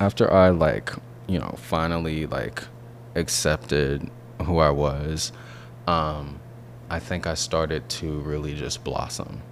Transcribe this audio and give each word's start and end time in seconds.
after 0.00 0.32
I 0.32 0.50
like, 0.50 0.92
you 1.26 1.38
know, 1.38 1.54
finally 1.58 2.26
like 2.26 2.62
accepted 3.14 4.08
who 4.44 4.58
I 4.58 4.70
was, 4.70 5.32
um, 5.86 6.40
I 6.90 6.98
think 6.98 7.26
I 7.26 7.34
started 7.34 7.88
to 7.90 8.20
really 8.20 8.54
just 8.54 8.84
blossom. 8.84 9.42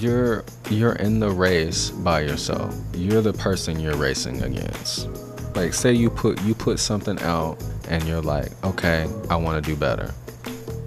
You're 0.00 0.44
you're 0.70 0.94
in 0.94 1.18
the 1.18 1.30
race 1.30 1.90
by 1.90 2.20
yourself. 2.20 2.74
You're 2.94 3.22
the 3.22 3.32
person 3.32 3.80
you're 3.80 3.96
racing 3.96 4.42
against. 4.42 5.08
Like 5.56 5.74
say 5.74 5.92
you 5.92 6.10
put 6.10 6.40
you 6.42 6.54
put 6.54 6.78
something 6.78 7.18
out 7.20 7.62
and 7.88 8.04
you're 8.04 8.22
like, 8.22 8.52
"Okay, 8.64 9.08
I 9.28 9.36
want 9.36 9.64
to 9.64 9.70
do 9.70 9.76
better." 9.76 10.14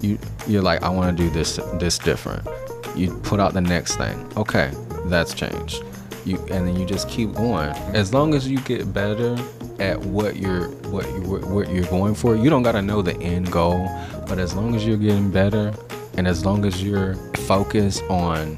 You 0.01 0.17
you're 0.47 0.61
like, 0.61 0.83
"I 0.83 0.89
want 0.89 1.15
to 1.15 1.23
do 1.23 1.29
this 1.29 1.59
this 1.79 1.97
different." 1.97 2.47
You 2.95 3.15
put 3.23 3.39
out 3.39 3.53
the 3.53 3.61
next 3.61 3.95
thing. 3.95 4.27
Okay, 4.35 4.71
that's 5.05 5.33
changed. 5.33 5.83
You 6.25 6.37
and 6.51 6.67
then 6.67 6.75
you 6.75 6.85
just 6.85 7.09
keep 7.09 7.33
going. 7.33 7.69
As 7.93 8.13
long 8.13 8.33
as 8.33 8.47
you 8.47 8.59
get 8.61 8.93
better 8.93 9.37
at 9.79 9.99
what 9.99 10.35
you're 10.35 10.69
what 10.89 11.05
you 11.11 11.21
what 11.21 11.69
you're 11.69 11.85
going 11.85 12.15
for, 12.15 12.35
you 12.35 12.49
don't 12.49 12.63
got 12.63 12.73
to 12.73 12.81
know 12.81 13.01
the 13.01 13.17
end 13.17 13.51
goal, 13.51 13.87
but 14.27 14.39
as 14.39 14.53
long 14.53 14.75
as 14.75 14.85
you're 14.85 14.97
getting 14.97 15.31
better 15.31 15.73
and 16.17 16.27
as 16.27 16.45
long 16.45 16.65
as 16.65 16.83
you're 16.83 17.15
focused 17.47 18.03
on 18.03 18.57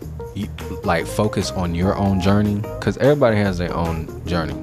like 0.83 1.05
focus 1.05 1.51
on 1.51 1.75
your 1.75 1.95
own 1.95 2.19
journey 2.19 2.55
because 2.55 2.97
everybody 2.97 3.37
has 3.37 3.57
their 3.57 3.73
own 3.73 4.25
journey 4.25 4.55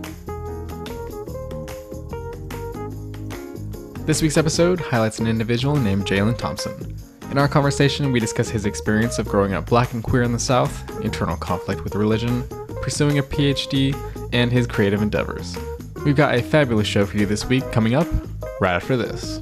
This 4.07 4.23
week's 4.23 4.39
episode 4.39 4.81
highlights 4.81 5.19
an 5.19 5.27
individual 5.27 5.77
named 5.77 6.07
Jalen 6.07 6.37
Thompson. 6.37 6.97
In 7.31 7.39
our 7.39 7.47
conversation, 7.47 8.11
we 8.11 8.19
discuss 8.19 8.49
his 8.49 8.67
experience 8.67 9.19
of 9.19 9.29
growing 9.29 9.53
up 9.53 9.67
black 9.67 9.93
and 9.93 10.03
queer 10.03 10.23
in 10.23 10.33
the 10.33 10.39
South, 10.39 10.83
internal 11.05 11.37
conflict 11.37 11.85
with 11.85 11.95
religion, 11.95 12.43
pursuing 12.83 13.19
a 13.19 13.23
PhD, 13.23 13.95
and 14.33 14.51
his 14.51 14.67
creative 14.67 15.03
endeavors. 15.03 15.57
We've 16.05 16.17
got 16.17 16.35
a 16.35 16.43
fabulous 16.43 16.89
show 16.89 17.07
for 17.07 17.19
you 17.19 17.27
this 17.27 17.45
week 17.45 17.71
coming 17.73 17.95
up 17.95 18.09
right 18.61 18.75
after 18.75 18.97
this. 18.97 19.41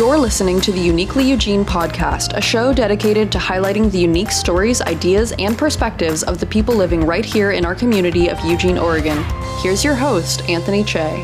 You're 0.00 0.16
listening 0.16 0.62
to 0.62 0.72
the 0.72 0.80
Uniquely 0.80 1.28
Eugene 1.28 1.62
podcast, 1.62 2.34
a 2.34 2.40
show 2.40 2.72
dedicated 2.72 3.30
to 3.32 3.38
highlighting 3.38 3.92
the 3.92 3.98
unique 3.98 4.30
stories, 4.30 4.80
ideas, 4.80 5.34
and 5.38 5.58
perspectives 5.58 6.22
of 6.22 6.40
the 6.40 6.46
people 6.46 6.74
living 6.74 7.02
right 7.02 7.22
here 7.22 7.50
in 7.50 7.66
our 7.66 7.74
community 7.74 8.28
of 8.28 8.42
Eugene, 8.42 8.78
Oregon. 8.78 9.22
Here's 9.58 9.84
your 9.84 9.94
host, 9.94 10.40
Anthony 10.48 10.84
Che. 10.84 11.22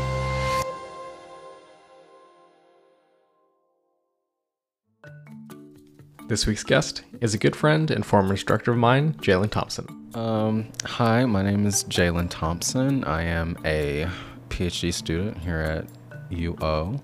This 6.27 6.45
week's 6.45 6.63
guest 6.63 7.01
is 7.19 7.33
a 7.33 7.39
good 7.39 7.55
friend 7.55 7.89
and 7.89 8.05
former 8.05 8.33
instructor 8.33 8.73
of 8.73 8.77
mine, 8.77 9.13
Jalen 9.13 9.49
Thompson. 9.49 9.87
Um, 10.13 10.71
hi, 10.85 11.25
my 11.25 11.41
name 11.41 11.65
is 11.65 11.83
Jalen 11.85 12.27
Thompson. 12.29 13.03
I 13.05 13.23
am 13.23 13.57
a 13.65 14.07
PhD 14.49 14.93
student 14.93 15.39
here 15.39 15.61
at 15.61 15.87
UO. 16.29 17.01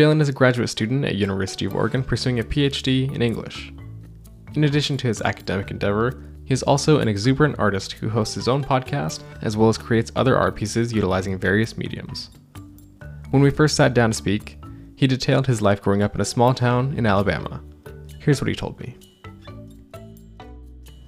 Jalen 0.00 0.22
is 0.22 0.30
a 0.30 0.32
graduate 0.32 0.70
student 0.70 1.04
at 1.04 1.16
University 1.16 1.66
of 1.66 1.74
Oregon 1.74 2.02
pursuing 2.02 2.40
a 2.40 2.42
PhD 2.42 3.14
in 3.14 3.20
English. 3.20 3.70
In 4.54 4.64
addition 4.64 4.96
to 4.96 5.06
his 5.06 5.20
academic 5.20 5.70
endeavor, 5.70 6.24
he 6.46 6.54
is 6.54 6.62
also 6.62 7.00
an 7.00 7.06
exuberant 7.06 7.58
artist 7.58 7.92
who 7.92 8.08
hosts 8.08 8.34
his 8.34 8.48
own 8.48 8.64
podcast 8.64 9.22
as 9.42 9.58
well 9.58 9.68
as 9.68 9.76
creates 9.76 10.10
other 10.16 10.38
art 10.38 10.56
pieces 10.56 10.90
utilizing 10.90 11.36
various 11.36 11.76
mediums. 11.76 12.30
When 13.28 13.42
we 13.42 13.50
first 13.50 13.76
sat 13.76 13.92
down 13.92 14.12
to 14.12 14.16
speak, 14.16 14.56
he 14.96 15.06
detailed 15.06 15.46
his 15.46 15.60
life 15.60 15.82
growing 15.82 16.00
up 16.00 16.14
in 16.14 16.22
a 16.22 16.24
small 16.24 16.54
town 16.54 16.94
in 16.96 17.04
Alabama. 17.04 17.62
Here's 18.20 18.40
what 18.40 18.48
he 18.48 18.54
told 18.54 18.80
me. 18.80 18.96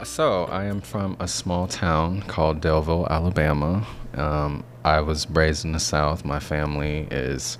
So, 0.05 0.45
I 0.45 0.65
am 0.65 0.83
from 0.83 1.17
a 1.19 1.29
small 1.29 1.67
town 1.67 2.21
called 2.25 2.61
Daleville, 2.61 3.09
Alabama. 3.09 3.87
Um, 4.13 4.63
I 4.85 5.01
was 5.01 5.31
raised 5.31 5.65
in 5.65 5.73
the 5.73 5.81
South. 5.81 6.27
My 6.27 6.41
family 6.41 7.09
is 7.11 7.57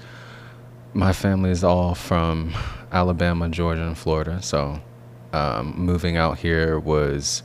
my 0.95 1.13
family 1.13 1.51
is 1.51 1.65
all 1.65 1.95
from 1.95 2.53
Alabama, 2.91 3.49
Georgia, 3.49 3.87
and 3.87 3.97
Florida. 3.97 4.43
So, 4.43 4.81
um, 5.33 5.75
moving 5.77 6.17
out 6.17 6.39
here 6.39 6.79
was 6.79 7.43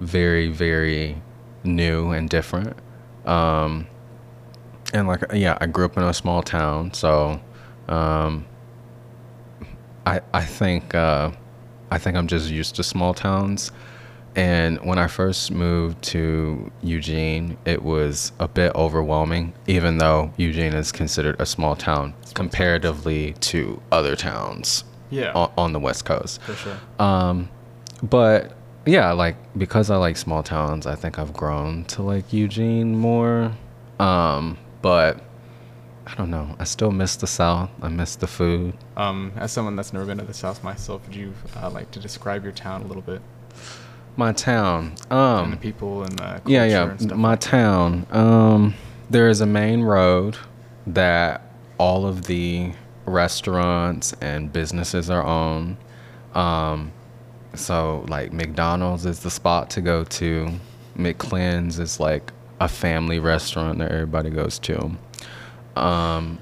very, 0.00 0.48
very 0.48 1.20
new 1.64 2.10
and 2.10 2.28
different. 2.28 2.76
Um, 3.26 3.86
and 4.94 5.08
like, 5.08 5.24
yeah, 5.32 5.58
I 5.60 5.66
grew 5.66 5.84
up 5.84 5.96
in 5.96 6.02
a 6.02 6.14
small 6.14 6.42
town, 6.42 6.92
so 6.94 7.40
um, 7.88 8.46
I 10.06 10.20
I 10.32 10.44
think 10.44 10.94
uh, 10.94 11.32
I 11.90 11.98
think 11.98 12.16
I'm 12.16 12.28
just 12.28 12.50
used 12.50 12.76
to 12.76 12.84
small 12.84 13.12
towns. 13.12 13.72
And 14.36 14.78
when 14.84 14.98
I 14.98 15.06
first 15.06 15.50
moved 15.50 16.02
to 16.04 16.70
Eugene, 16.82 17.56
it 17.64 17.82
was 17.82 18.32
a 18.38 18.46
bit 18.46 18.74
overwhelming, 18.74 19.54
even 19.66 19.96
though 19.98 20.30
Eugene 20.36 20.74
is 20.74 20.92
considered 20.92 21.40
a 21.40 21.46
small 21.46 21.74
town 21.74 22.12
comparatively 22.34 23.32
to 23.40 23.80
other 23.90 24.14
towns 24.14 24.84
Yeah. 25.08 25.32
on, 25.32 25.50
on 25.56 25.72
the 25.72 25.80
West 25.80 26.04
Coast. 26.04 26.42
For 26.42 26.52
sure. 26.54 26.76
Um, 26.98 27.48
but 28.02 28.52
yeah, 28.84 29.12
like 29.12 29.36
because 29.56 29.90
I 29.90 29.96
like 29.96 30.18
small 30.18 30.42
towns, 30.42 30.86
I 30.86 30.94
think 30.96 31.18
I've 31.18 31.32
grown 31.32 31.84
to 31.86 32.02
like 32.02 32.30
Eugene 32.32 32.94
more. 32.94 33.52
Um, 33.98 34.58
but 34.82 35.18
I 36.06 36.14
don't 36.14 36.30
know. 36.30 36.54
I 36.58 36.64
still 36.64 36.90
miss 36.92 37.16
the 37.16 37.26
South. 37.26 37.70
I 37.80 37.88
miss 37.88 38.16
the 38.16 38.26
food. 38.26 38.74
Um, 38.98 39.32
as 39.36 39.50
someone 39.50 39.76
that's 39.76 39.94
never 39.94 40.04
been 40.04 40.18
to 40.18 40.24
the 40.24 40.34
South 40.34 40.62
myself, 40.62 41.06
would 41.06 41.16
you 41.16 41.32
uh, 41.56 41.70
like 41.70 41.90
to 41.92 42.00
describe 42.00 42.44
your 42.44 42.52
town 42.52 42.82
a 42.82 42.86
little 42.86 43.02
bit? 43.02 43.22
My 44.16 44.32
town. 44.32 44.94
and 45.10 45.10
the 45.10 45.14
Um, 45.14 45.58
people 45.58 46.02
and 46.02 46.18
the 46.18 46.40
yeah, 46.46 46.64
yeah. 46.64 46.90
and 46.90 47.16
My 47.16 47.36
town. 47.36 48.06
Um, 48.10 48.74
there 49.10 49.28
is 49.28 49.40
a 49.40 49.46
main 49.46 49.82
road 49.82 50.36
that 50.86 51.42
all 51.78 52.06
of 52.06 52.22
the 52.26 52.72
restaurants 53.04 54.14
and 54.20 54.52
businesses 54.52 55.10
are 55.10 55.22
on. 55.22 55.76
Um, 56.34 56.92
so 57.54 58.04
like 58.08 58.32
McDonald's 58.32 59.06
is 59.06 59.20
the 59.20 59.30
spot 59.30 59.70
to 59.70 59.80
go 59.80 60.04
to. 60.04 60.50
McClinn's 60.96 61.78
is 61.78 62.00
like 62.00 62.32
a 62.60 62.68
family 62.68 63.18
restaurant 63.18 63.78
that 63.78 63.90
everybody 63.92 64.30
goes 64.30 64.58
to. 64.60 64.92
Um, 65.76 66.38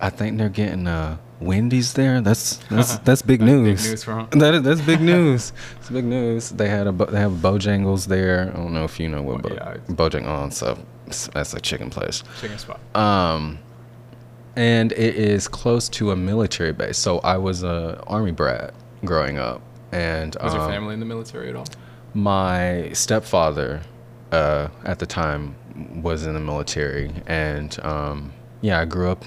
I 0.00 0.08
think 0.10 0.38
they're 0.38 0.48
getting 0.48 0.86
uh 0.86 1.18
Wendy's 1.42 1.92
there. 1.94 2.20
That's 2.20 2.56
that's 2.70 2.96
that's 2.98 3.22
big 3.22 3.40
That's 3.40 3.50
big 3.50 3.62
news. 3.64 3.88
news 3.88 4.04
for. 4.04 4.26
That 4.42 4.54
is 4.54 4.62
that's 4.62 4.80
big 4.80 5.00
news. 5.00 5.52
It's 5.78 5.90
big 5.90 6.04
news. 6.04 6.50
They 6.50 6.68
had 6.68 6.86
a 6.86 6.92
they 6.92 7.18
have 7.20 7.32
Bojangles 7.32 8.06
there. 8.06 8.50
I 8.54 8.56
don't 8.56 8.72
know 8.72 8.84
if 8.84 8.98
you 9.00 9.08
know 9.08 9.22
what 9.22 9.44
Oh, 9.44 9.48
Bo- 9.48 9.54
yeah, 9.54 9.76
Bojangles. 9.88 10.62
Oh, 10.62 10.76
so 11.10 11.30
that's 11.34 11.54
a 11.54 11.60
chicken 11.60 11.90
place. 11.90 12.22
Chicken 12.40 12.58
spot. 12.58 12.80
Um, 12.96 13.58
and 14.56 14.92
it 14.92 15.14
is 15.16 15.48
close 15.48 15.88
to 15.90 16.10
a 16.10 16.16
military 16.16 16.72
base. 16.72 16.98
So 16.98 17.18
I 17.20 17.36
was 17.38 17.62
a 17.62 18.02
army 18.06 18.32
brat 18.32 18.74
growing 19.04 19.38
up, 19.38 19.62
and 19.92 20.36
Was 20.42 20.52
your 20.54 20.62
um, 20.62 20.70
family 20.70 20.94
in 20.94 21.00
the 21.00 21.06
military 21.06 21.48
at 21.50 21.56
all? 21.56 21.66
my 22.14 22.90
stepfather 22.92 23.80
uh, 24.32 24.68
at 24.84 24.98
the 24.98 25.06
time 25.06 25.54
was 26.02 26.26
in 26.26 26.34
the 26.34 26.40
military 26.40 27.10
and 27.26 27.78
um, 27.82 28.30
yeah 28.60 28.78
i 28.80 28.84
grew 28.84 29.10
up 29.10 29.24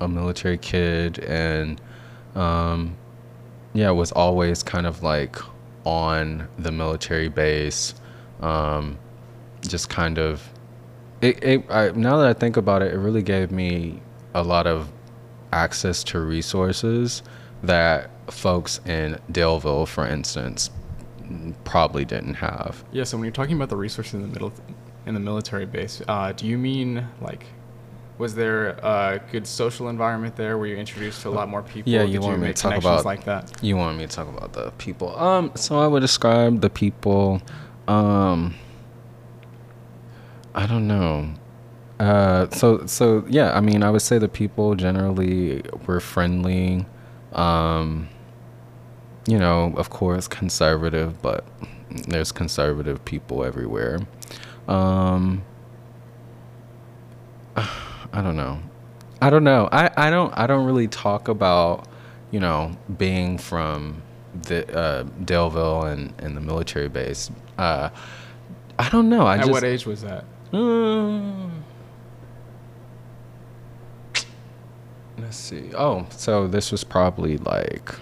a 0.00 0.08
military 0.08 0.58
kid 0.58 1.18
and 1.20 1.80
um, 2.34 2.96
yeah 3.74 3.90
was 3.90 4.12
always 4.12 4.62
kind 4.62 4.86
of 4.86 5.02
like 5.02 5.36
on 5.84 6.48
the 6.58 6.72
military 6.72 7.28
base 7.28 7.94
um, 8.40 8.98
just 9.66 9.88
kind 9.88 10.18
of 10.18 10.48
it, 11.20 11.42
it 11.42 11.64
I, 11.70 11.90
now 11.90 12.18
that 12.18 12.28
i 12.28 12.32
think 12.32 12.56
about 12.56 12.82
it 12.82 12.94
it 12.94 12.98
really 12.98 13.22
gave 13.22 13.50
me 13.50 14.00
a 14.34 14.42
lot 14.42 14.66
of 14.66 14.88
access 15.52 16.04
to 16.04 16.20
resources 16.20 17.22
that 17.62 18.10
folks 18.30 18.80
in 18.86 19.18
Daleville, 19.32 19.86
for 19.88 20.06
instance, 20.06 20.70
probably 21.64 22.04
didn't 22.04 22.34
have. 22.34 22.84
Yeah. 22.92 23.04
So 23.04 23.16
when 23.16 23.24
you're 23.24 23.32
talking 23.32 23.56
about 23.56 23.68
the 23.68 23.76
resources 23.76 24.14
in 24.14 24.22
the 24.22 24.28
middle, 24.28 24.52
in 25.06 25.14
the 25.14 25.20
military 25.20 25.66
base, 25.66 26.02
uh, 26.08 26.32
do 26.32 26.46
you 26.46 26.58
mean 26.58 27.06
like, 27.20 27.46
was 28.18 28.34
there 28.34 28.70
a 28.70 29.20
good 29.30 29.46
social 29.46 29.88
environment 29.88 30.36
there? 30.36 30.58
Were 30.58 30.66
you 30.66 30.76
introduced 30.76 31.22
to 31.22 31.28
a 31.28 31.30
lot 31.30 31.48
more 31.48 31.62
people? 31.62 31.90
Yeah, 31.90 32.02
Did 32.02 32.14
you 32.14 32.20
want 32.20 32.40
me 32.40 32.48
make 32.48 32.56
to 32.56 32.62
talk 32.62 32.76
about 32.76 33.04
like 33.04 33.24
that? 33.24 33.62
You 33.62 33.76
wanted 33.76 33.98
me 33.98 34.06
to 34.06 34.14
talk 34.14 34.28
about 34.28 34.52
the 34.52 34.72
people. 34.72 35.16
Um, 35.18 35.52
so 35.54 35.78
I 35.78 35.86
would 35.86 36.00
describe 36.00 36.60
the 36.60 36.70
people. 36.70 37.40
Um, 37.86 38.54
I 40.54 40.66
don't 40.66 40.88
know. 40.88 41.32
Uh, 42.00 42.48
so 42.50 42.86
so 42.86 43.24
yeah, 43.28 43.56
I 43.56 43.60
mean, 43.60 43.82
I 43.82 43.90
would 43.90 44.02
say 44.02 44.18
the 44.18 44.28
people 44.28 44.74
generally 44.74 45.62
were 45.86 46.00
friendly. 46.00 46.86
Um, 47.32 48.08
you 49.26 49.38
know, 49.38 49.74
of 49.76 49.90
course, 49.90 50.26
conservative, 50.26 51.20
but 51.22 51.44
there's 52.08 52.32
conservative 52.32 53.04
people 53.04 53.44
everywhere. 53.44 54.00
Um, 54.66 55.44
I 58.12 58.22
don't 58.22 58.36
know. 58.36 58.58
I 59.20 59.30
don't 59.30 59.44
know. 59.44 59.68
I, 59.72 59.90
I 59.96 60.10
don't 60.10 60.32
I 60.36 60.46
don't 60.46 60.64
really 60.66 60.88
talk 60.88 61.28
about, 61.28 61.86
you 62.30 62.40
know, 62.40 62.72
being 62.96 63.36
from 63.38 64.02
the 64.42 64.76
uh, 64.76 65.04
Daleville 65.24 65.92
and, 65.92 66.12
and 66.18 66.36
the 66.36 66.40
military 66.40 66.88
base. 66.88 67.30
Uh, 67.56 67.90
I 68.78 68.88
don't 68.90 69.08
know. 69.08 69.26
I 69.26 69.34
At 69.34 69.40
just 69.40 69.50
what 69.50 69.64
age 69.64 69.86
was 69.86 70.02
that? 70.02 70.24
Mm. 70.52 71.50
let's 75.18 75.36
see. 75.36 75.70
Oh, 75.76 76.06
so 76.10 76.46
this 76.46 76.70
was 76.72 76.84
probably 76.84 77.36
like 77.38 77.94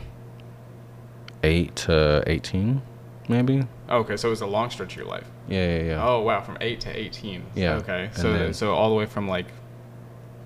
eight 1.43 1.75
to 1.77 2.23
eighteen, 2.27 2.83
maybe. 3.29 3.67
Oh, 3.89 3.99
okay, 3.99 4.17
so 4.17 4.29
it 4.29 4.31
was 4.31 4.41
a 4.43 4.47
long 4.47 4.71
stretch 4.71 4.93
of 4.93 4.97
your 4.99 5.07
life. 5.07 5.27
Yeah, 5.49 5.79
yeah, 5.79 5.83
yeah. 5.85 6.07
Oh 6.09 6.21
wow, 6.21 6.41
from 6.43 6.59
eight 6.61 6.81
to 6.81 6.91
eighteen. 6.97 7.45
Yeah, 7.55 7.77
Okay, 7.77 8.05
and 8.07 8.17
so 8.17 8.33
then- 8.33 8.55
so 8.55 8.75
all 8.75 8.91
the 8.91 8.97
way 8.97 9.07
from 9.07 9.29
like, 9.29 9.47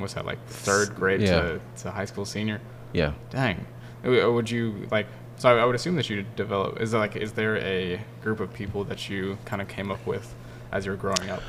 what's 0.01 0.15
that 0.15 0.27
like 0.27 0.45
third 0.47 0.95
grade 0.97 1.21
Yeah. 1.23 1.41
to, 1.43 1.61
to 1.83 1.91
high 1.91 2.05
school 2.07 2.25
senior? 2.25 2.61
Yeah. 2.93 3.13
Dang. 3.31 3.67
Uh, 4.05 4.31
Would 4.33 4.51
you 4.51 4.87
like? 4.91 5.07
So 5.37 5.57
I 5.57 5.65
would 5.65 5.75
assume 5.75 5.97
that 5.97 6.11
you 6.11 6.25
develop. 6.37 6.81
Is 6.81 6.91
there 6.91 7.01
like 7.01 7.17
is 7.17 7.33
there 7.33 7.57
a 7.59 8.01
group 8.23 8.41
of 8.41 8.53
people 8.53 8.85
that 8.85 9.09
you 9.09 9.39
kind 9.45 9.63
of 9.63 9.69
came 9.69 9.91
up 9.91 10.05
with 10.07 10.35
as 10.73 10.85
you 10.85 10.91
were 10.93 10.97
growing 10.99 11.31
up? 11.31 11.43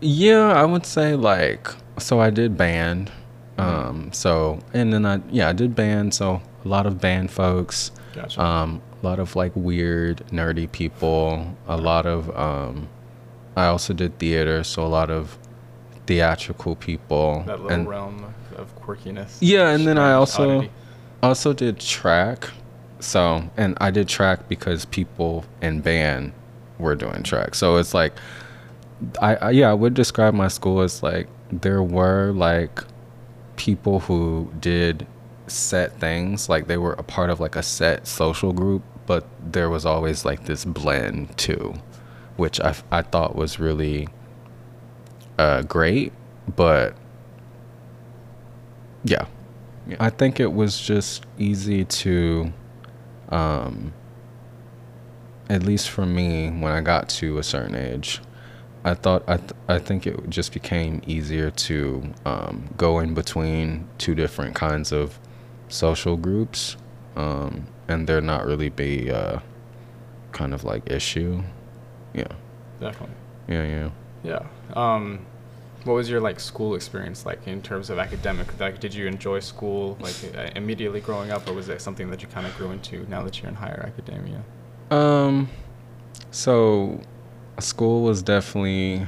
Yeah, 0.00 0.52
I 0.52 0.64
would 0.64 0.84
say 0.86 1.14
like 1.14 1.68
so 1.98 2.20
I 2.20 2.30
did 2.30 2.56
band. 2.56 3.10
Um 3.58 4.12
so 4.12 4.58
and 4.72 4.92
then 4.92 5.06
I 5.06 5.20
yeah, 5.30 5.48
I 5.48 5.52
did 5.52 5.74
band, 5.76 6.12
so 6.14 6.42
a 6.64 6.68
lot 6.68 6.86
of 6.86 7.00
band 7.00 7.30
folks. 7.30 7.92
Gotcha. 8.14 8.40
Um 8.42 8.82
a 9.02 9.06
lot 9.06 9.18
of 9.20 9.36
like 9.36 9.52
weird 9.54 10.18
nerdy 10.32 10.70
people, 10.70 11.56
a 11.68 11.76
lot 11.76 12.06
of 12.06 12.34
um 12.36 12.88
I 13.56 13.66
also 13.66 13.94
did 13.94 14.18
theater, 14.18 14.64
so 14.64 14.84
a 14.84 14.88
lot 14.88 15.10
of 15.10 15.38
theatrical 16.06 16.76
people. 16.76 17.42
that 17.46 17.60
little 17.60 17.70
and 17.70 17.88
realm 17.88 18.34
of, 18.56 18.74
quirkiness. 18.80 19.38
Yeah, 19.40 19.70
and 19.70 19.86
then 19.86 19.98
I 19.98 20.12
also 20.12 20.58
oddity. 20.58 20.72
also 21.22 21.52
did 21.52 21.80
track. 21.80 22.50
So, 23.00 23.42
and 23.56 23.76
I 23.80 23.90
did 23.90 24.08
track 24.08 24.48
because 24.48 24.84
people 24.84 25.44
in 25.60 25.80
band 25.80 26.32
were 26.78 26.94
doing 26.94 27.22
track. 27.22 27.54
So 27.54 27.76
it's 27.76 27.94
like, 27.94 28.12
I, 29.20 29.36
I 29.36 29.50
yeah, 29.50 29.70
I 29.70 29.74
would 29.74 29.94
describe 29.94 30.34
my 30.34 30.48
school 30.48 30.80
as 30.80 31.02
like 31.02 31.28
there 31.50 31.82
were 31.82 32.32
like 32.32 32.82
people 33.56 34.00
who 34.00 34.50
did 34.60 35.06
set 35.46 35.98
things, 36.00 36.48
like 36.48 36.66
they 36.66 36.78
were 36.78 36.94
a 36.94 37.02
part 37.02 37.30
of 37.30 37.40
like 37.40 37.56
a 37.56 37.62
set 37.62 38.06
social 38.06 38.52
group, 38.52 38.82
but 39.06 39.26
there 39.44 39.68
was 39.68 39.84
always 39.84 40.24
like 40.24 40.44
this 40.44 40.64
blend 40.64 41.36
too, 41.36 41.74
which 42.36 42.60
I 42.60 42.74
I 42.90 43.02
thought 43.02 43.34
was 43.34 43.58
really 43.58 44.08
uh, 45.38 45.62
great, 45.62 46.12
but 46.56 46.94
yeah. 49.04 49.26
Yeah. 49.86 49.96
I 50.00 50.08
think 50.10 50.40
it 50.40 50.52
was 50.52 50.80
just 50.80 51.24
easy 51.38 51.84
to, 51.84 52.52
um, 53.28 53.92
at 55.50 55.62
least 55.62 55.90
for 55.90 56.06
me, 56.06 56.48
when 56.48 56.72
I 56.72 56.80
got 56.80 57.08
to 57.10 57.36
a 57.36 57.42
certain 57.42 57.74
age, 57.74 58.22
I 58.82 58.94
thought 58.94 59.24
I 59.26 59.36
th- 59.38 59.52
I 59.68 59.78
think 59.78 60.06
it 60.06 60.28
just 60.28 60.52
became 60.52 61.02
easier 61.06 61.50
to 61.50 62.02
um, 62.24 62.68
go 62.76 62.98
in 62.98 63.14
between 63.14 63.88
two 63.98 64.14
different 64.14 64.54
kinds 64.54 64.92
of 64.92 65.18
social 65.68 66.16
groups, 66.16 66.76
um, 67.16 67.66
and 67.88 68.06
there 68.06 68.20
not 68.20 68.46
really 68.46 68.68
be 68.68 69.10
uh, 69.10 69.40
kind 70.32 70.52
of 70.54 70.64
like 70.64 70.90
issue. 70.90 71.42
Yeah, 72.14 72.28
definitely. 72.80 73.16
yeah, 73.48 73.64
yeah. 73.64 73.90
Yeah. 74.24 74.46
Um, 74.72 75.26
what 75.84 75.94
was 75.94 76.08
your 76.08 76.20
like 76.20 76.40
school 76.40 76.74
experience 76.74 77.26
like 77.26 77.46
in 77.46 77.62
terms 77.62 77.90
of 77.90 77.98
academic? 77.98 78.58
Like, 78.58 78.80
did 78.80 78.94
you 78.94 79.06
enjoy 79.06 79.40
school 79.40 79.96
like 80.00 80.14
uh, 80.34 80.50
immediately 80.56 81.00
growing 81.00 81.30
up, 81.30 81.46
or 81.46 81.52
was 81.52 81.68
it 81.68 81.80
something 81.80 82.10
that 82.10 82.22
you 82.22 82.28
kind 82.28 82.46
of 82.46 82.56
grew 82.56 82.70
into 82.70 83.08
now 83.08 83.22
that 83.22 83.40
you're 83.40 83.48
in 83.48 83.54
higher 83.54 83.84
academia? 83.86 84.42
Um, 84.90 85.48
so 86.30 87.00
school 87.60 88.02
was 88.02 88.22
definitely 88.22 89.06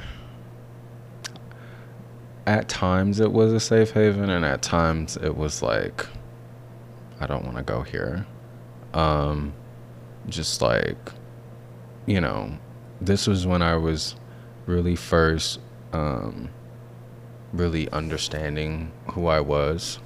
at 2.45 2.69
times 2.69 3.19
it 3.19 3.31
was 3.31 3.51
a 3.53 3.59
safe 3.59 3.91
haven, 3.91 4.29
and 4.29 4.45
at 4.45 4.61
times 4.61 5.17
it 5.17 5.35
was 5.35 5.63
like 5.63 6.05
I 7.19 7.25
don't 7.25 7.43
want 7.43 7.57
to 7.57 7.63
go 7.63 7.81
here. 7.81 8.25
Um, 8.93 9.53
just 10.29 10.61
like 10.61 11.11
you 12.05 12.21
know, 12.21 12.55
this 13.01 13.25
was 13.25 13.47
when 13.47 13.63
I 13.63 13.75
was 13.75 14.15
really 14.67 14.95
first 14.95 15.59
um 15.93 16.49
really 17.53 17.89
understanding 17.91 18.91
who 19.13 19.25
I 19.27 19.39
was 19.39 19.99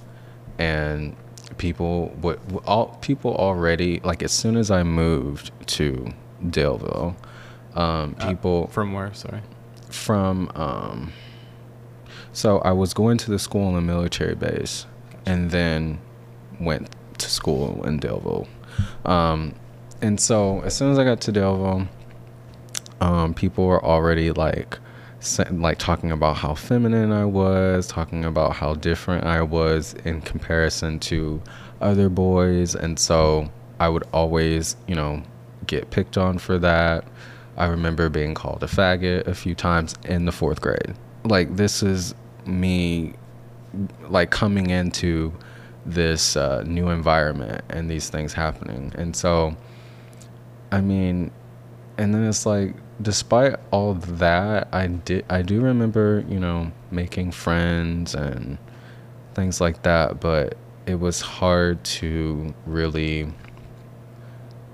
and 0.57 1.15
people 1.57 2.09
what 2.21 2.39
all 2.65 2.97
people 3.01 3.35
already 3.35 3.99
like 4.03 4.21
as 4.23 4.31
soon 4.31 4.55
as 4.55 4.71
I 4.71 4.83
moved 4.83 5.51
to 5.77 6.13
Daleville 6.45 7.15
um 7.75 8.15
Uh, 8.19 8.29
people 8.29 8.67
From 8.67 8.93
where? 8.93 9.13
Sorry. 9.13 9.41
from 9.89 10.49
um 10.55 11.11
so 12.33 12.59
I 12.59 12.71
was 12.71 12.93
going 12.93 13.17
to 13.17 13.31
the 13.31 13.39
school 13.39 13.67
in 13.69 13.75
the 13.75 13.81
military 13.81 14.35
base 14.35 14.85
and 15.25 15.51
then 15.51 15.99
went 16.59 16.95
to 17.17 17.29
school 17.29 17.83
in 17.85 17.99
Daleville. 17.99 18.47
Um 19.05 19.53
and 20.01 20.19
so 20.19 20.61
as 20.61 20.75
soon 20.75 20.91
as 20.91 20.97
I 20.99 21.03
got 21.03 21.19
to 21.21 21.31
Daleville, 21.33 21.87
um 23.01 23.33
people 23.33 23.65
were 23.65 23.83
already 23.83 24.31
like 24.31 24.79
like 25.51 25.77
talking 25.77 26.11
about 26.11 26.37
how 26.37 26.55
feminine 26.55 27.11
I 27.11 27.25
was, 27.25 27.85
talking 27.87 28.25
about 28.25 28.55
how 28.55 28.73
different 28.73 29.25
I 29.25 29.41
was 29.43 29.93
in 30.05 30.21
comparison 30.21 30.99
to 31.01 31.41
other 31.79 32.09
boys 32.09 32.73
and 32.75 32.97
so 32.97 33.49
I 33.79 33.89
would 33.89 34.03
always, 34.13 34.75
you 34.87 34.95
know, 34.95 35.21
get 35.67 35.89
picked 35.91 36.17
on 36.17 36.37
for 36.37 36.57
that. 36.59 37.05
I 37.57 37.65
remember 37.67 38.09
being 38.09 38.33
called 38.33 38.63
a 38.63 38.67
faggot 38.67 39.27
a 39.27 39.35
few 39.35 39.53
times 39.53 39.93
in 40.05 40.25
the 40.25 40.31
4th 40.31 40.61
grade. 40.61 40.95
Like 41.23 41.55
this 41.55 41.83
is 41.83 42.15
me 42.45 43.13
like 44.09 44.31
coming 44.31 44.69
into 44.69 45.33
this 45.85 46.35
uh, 46.35 46.63
new 46.63 46.89
environment 46.89 47.63
and 47.69 47.89
these 47.89 48.09
things 48.09 48.33
happening. 48.33 48.91
And 48.95 49.15
so 49.15 49.55
I 50.71 50.81
mean, 50.81 51.31
and 51.97 52.13
then 52.13 52.23
it's 52.23 52.45
like 52.45 52.75
despite 53.01 53.55
all 53.71 53.93
that, 53.93 54.67
I 54.71 54.87
did 54.87 55.25
I 55.29 55.41
do 55.41 55.61
remember, 55.61 56.23
you 56.27 56.39
know, 56.39 56.71
making 56.91 57.31
friends 57.31 58.15
and 58.15 58.57
things 59.33 59.61
like 59.61 59.83
that, 59.83 60.19
but 60.19 60.57
it 60.85 60.95
was 60.95 61.21
hard 61.21 61.83
to 61.83 62.53
really 62.65 63.31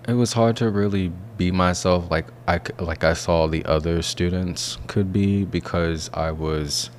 it 0.08 0.14
was 0.14 0.34
hard 0.34 0.56
to 0.58 0.70
really 0.70 1.12
be 1.38 1.52
myself 1.52 2.10
like 2.10 2.28
I 2.48 2.60
like 2.80 3.04
I 3.04 3.14
saw 3.14 3.48
the 3.48 3.64
other 3.66 4.02
students 4.02 4.78
could 4.88 5.12
be 5.12 5.46
because 5.46 6.10
I 6.14 6.32
was 6.32 6.90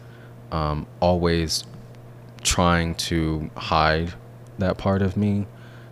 um, 0.52 0.86
always 1.00 1.64
trying 2.42 2.94
to 2.94 3.50
hide 3.56 4.14
that 4.58 4.78
part 4.78 5.02
of 5.02 5.16
me. 5.16 5.46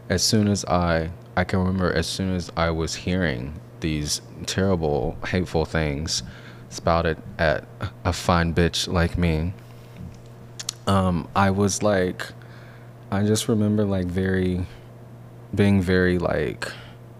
As 0.09 0.23
soon 0.23 0.49
as 0.49 0.64
I 0.66 1.11
I 1.37 1.45
can 1.45 1.59
remember 1.59 1.93
as 1.93 2.07
soon 2.07 2.35
as 2.35 2.50
I 2.57 2.71
was 2.71 2.95
hearing 2.95 3.61
these 3.87 4.21
terrible 4.47 5.16
hateful 5.28 5.64
things 5.64 6.25
spouted 6.71 7.16
at 7.38 7.64
a 8.05 8.12
fine 8.12 8.52
bitch 8.52 8.93
like 8.93 9.16
me, 9.16 9.52
um, 10.88 11.28
I 11.37 11.50
was 11.50 11.83
like 11.83 12.26
I 13.11 13.25
just 13.25 13.49
remember 13.49 13.85
like 13.85 14.07
very 14.07 14.66
being 15.55 15.81
very 15.81 16.19
like 16.19 16.71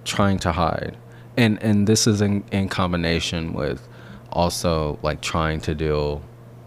trying 0.05 0.39
to 0.41 0.53
hide. 0.53 0.97
And 1.37 1.63
and 1.63 1.87
this 1.87 2.07
is 2.07 2.21
in, 2.21 2.45
in 2.51 2.69
combination 2.69 3.53
with 3.53 3.87
also 4.33 4.99
like 5.03 5.21
trying 5.21 5.61
to 5.63 5.75
deal 5.75 6.23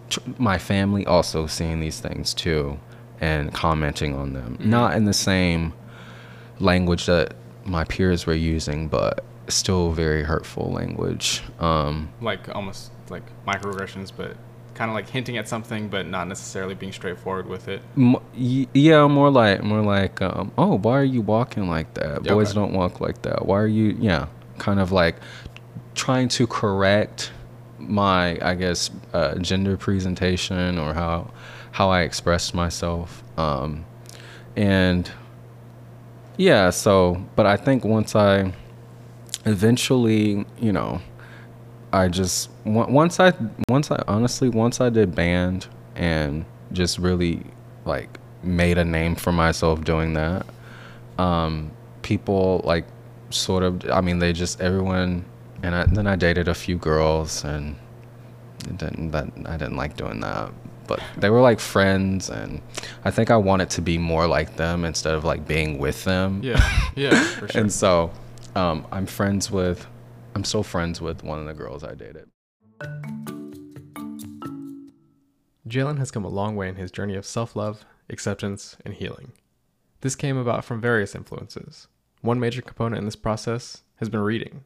tr- 0.08 0.20
my 0.38 0.58
family 0.58 1.04
also 1.06 1.46
seeing 1.46 1.80
these 1.80 2.00
things 2.00 2.32
too 2.32 2.78
and 3.20 3.52
commenting 3.52 4.14
on 4.14 4.32
them. 4.32 4.56
Not 4.60 4.94
in 4.94 5.04
the 5.04 5.12
same 5.12 5.74
language 6.58 7.06
that 7.06 7.34
my 7.64 7.84
peers 7.84 8.26
were 8.26 8.34
using 8.34 8.88
but 8.88 9.24
still 9.50 9.92
very 9.92 10.22
hurtful 10.22 10.70
language 10.72 11.42
um 11.58 12.08
Like 12.20 12.54
almost 12.54 12.92
like 13.10 13.22
microaggressions, 13.46 14.12
but 14.16 14.36
kind 14.74 14.90
of 14.90 14.94
like 14.94 15.08
hinting 15.08 15.36
at 15.36 15.48
something, 15.48 15.88
but 15.88 16.06
not 16.06 16.26
necessarily 16.28 16.74
being 16.74 16.92
straightforward 16.92 17.46
with 17.46 17.68
it. 17.68 17.82
M- 17.96 18.14
y- 18.34 18.66
yeah, 18.72 19.06
more 19.08 19.30
like 19.30 19.62
more 19.62 19.82
like 19.82 20.22
um, 20.22 20.52
oh, 20.56 20.78
why 20.78 20.98
are 20.98 21.04
you 21.04 21.20
walking 21.20 21.68
like 21.68 21.92
that? 21.94 22.24
Yeah, 22.24 22.32
Boys 22.32 22.50
okay. 22.50 22.54
don't 22.60 22.72
walk 22.72 23.00
like 23.00 23.22
that. 23.22 23.44
Why 23.46 23.58
are 23.60 23.66
you? 23.66 23.96
Yeah, 24.00 24.26
kind 24.58 24.80
of 24.80 24.92
like 24.92 25.16
trying 25.94 26.28
to 26.28 26.46
correct 26.46 27.32
my, 27.78 28.38
I 28.40 28.54
guess, 28.54 28.90
uh, 29.12 29.34
gender 29.36 29.76
presentation 29.76 30.78
or 30.78 30.94
how 30.94 31.30
how 31.72 31.90
I 31.90 32.02
expressed 32.02 32.54
myself. 32.54 33.22
Um, 33.38 33.84
and 34.56 35.10
yeah, 36.36 36.70
so 36.70 37.22
but 37.36 37.46
I 37.46 37.56
think 37.56 37.84
once 37.84 38.16
I 38.16 38.52
eventually, 39.44 40.44
you 40.58 40.72
know, 40.72 41.00
I 41.92 42.08
just 42.08 42.50
once 42.64 43.18
I 43.18 43.32
once 43.68 43.90
I 43.90 44.02
honestly 44.06 44.48
once 44.48 44.80
I 44.80 44.90
did 44.90 45.14
band 45.14 45.66
and 45.96 46.44
just 46.72 46.98
really 46.98 47.42
like 47.84 48.18
made 48.42 48.78
a 48.78 48.84
name 48.84 49.16
for 49.16 49.32
myself 49.32 49.82
doing 49.84 50.14
that. 50.14 50.46
Um, 51.18 51.72
people 52.02 52.62
like 52.64 52.86
sort 53.30 53.62
of 53.62 53.88
I 53.90 54.00
mean 54.00 54.18
they 54.18 54.32
just 54.32 54.60
everyone 54.60 55.24
and 55.62 55.74
I, 55.74 55.84
then 55.84 56.06
I 56.06 56.16
dated 56.16 56.48
a 56.48 56.54
few 56.54 56.76
girls 56.76 57.44
and 57.44 57.76
it 58.66 58.78
didn't 58.78 59.10
that 59.10 59.28
I 59.46 59.56
didn't 59.56 59.76
like 59.76 59.96
doing 59.96 60.20
that. 60.20 60.52
But 60.86 61.00
they 61.16 61.30
were 61.30 61.40
like 61.40 61.60
friends 61.60 62.30
and 62.30 62.60
I 63.04 63.10
think 63.10 63.30
I 63.30 63.36
wanted 63.36 63.70
to 63.70 63.82
be 63.82 63.98
more 63.98 64.26
like 64.26 64.56
them 64.56 64.84
instead 64.84 65.14
of 65.14 65.24
like 65.24 65.46
being 65.46 65.78
with 65.78 66.04
them. 66.04 66.40
Yeah, 66.42 66.90
yeah, 66.96 67.22
for 67.22 67.48
sure. 67.50 67.60
And 67.60 67.72
so 67.72 68.10
um, 68.56 68.86
I'm 68.90 69.06
friends 69.06 69.50
with 69.50 69.86
I'm 70.34 70.44
still 70.44 70.62
friends 70.62 71.00
with 71.00 71.22
one 71.22 71.38
of 71.38 71.46
the 71.46 71.54
girls 71.54 71.84
I 71.84 71.94
dated. 71.94 72.28
Jalen 75.68 75.98
has 75.98 76.10
come 76.10 76.24
a 76.24 76.28
long 76.28 76.56
way 76.56 76.68
in 76.68 76.76
his 76.76 76.90
journey 76.90 77.14
of 77.14 77.26
self 77.26 77.54
love, 77.54 77.84
acceptance, 78.08 78.76
and 78.84 78.94
healing. 78.94 79.32
This 80.00 80.16
came 80.16 80.36
about 80.36 80.64
from 80.64 80.80
various 80.80 81.14
influences. 81.14 81.86
One 82.22 82.40
major 82.40 82.62
component 82.62 82.98
in 82.98 83.04
this 83.04 83.16
process 83.16 83.82
has 83.96 84.08
been 84.08 84.20
reading. 84.20 84.64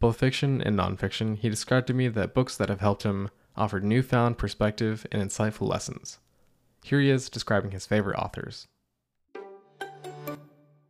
Both 0.00 0.18
fiction 0.18 0.62
and 0.62 0.78
nonfiction, 0.78 1.36
he 1.38 1.48
described 1.48 1.86
to 1.88 1.94
me 1.94 2.08
that 2.08 2.34
books 2.34 2.56
that 2.56 2.68
have 2.68 2.80
helped 2.80 3.02
him 3.02 3.30
offered 3.56 3.84
newfound 3.84 4.38
perspective 4.38 5.06
and 5.10 5.22
insightful 5.22 5.68
lessons. 5.68 6.18
Here 6.84 7.00
he 7.00 7.10
is 7.10 7.28
describing 7.28 7.72
his 7.72 7.86
favorite 7.86 8.18
authors. 8.18 8.66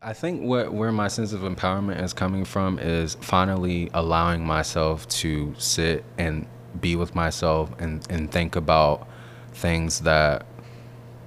I 0.00 0.12
think 0.12 0.42
what 0.42 0.72
where 0.72 0.92
my 0.92 1.08
sense 1.08 1.32
of 1.32 1.40
empowerment 1.40 2.00
is 2.02 2.12
coming 2.12 2.44
from 2.44 2.78
is 2.78 3.16
finally 3.20 3.90
allowing 3.92 4.46
myself 4.46 5.08
to 5.08 5.54
sit 5.58 6.04
and 6.16 6.46
be 6.80 6.94
with 6.94 7.14
myself 7.16 7.70
and, 7.80 8.06
and 8.08 8.30
think 8.30 8.54
about 8.54 9.08
things 9.52 10.00
that 10.00 10.46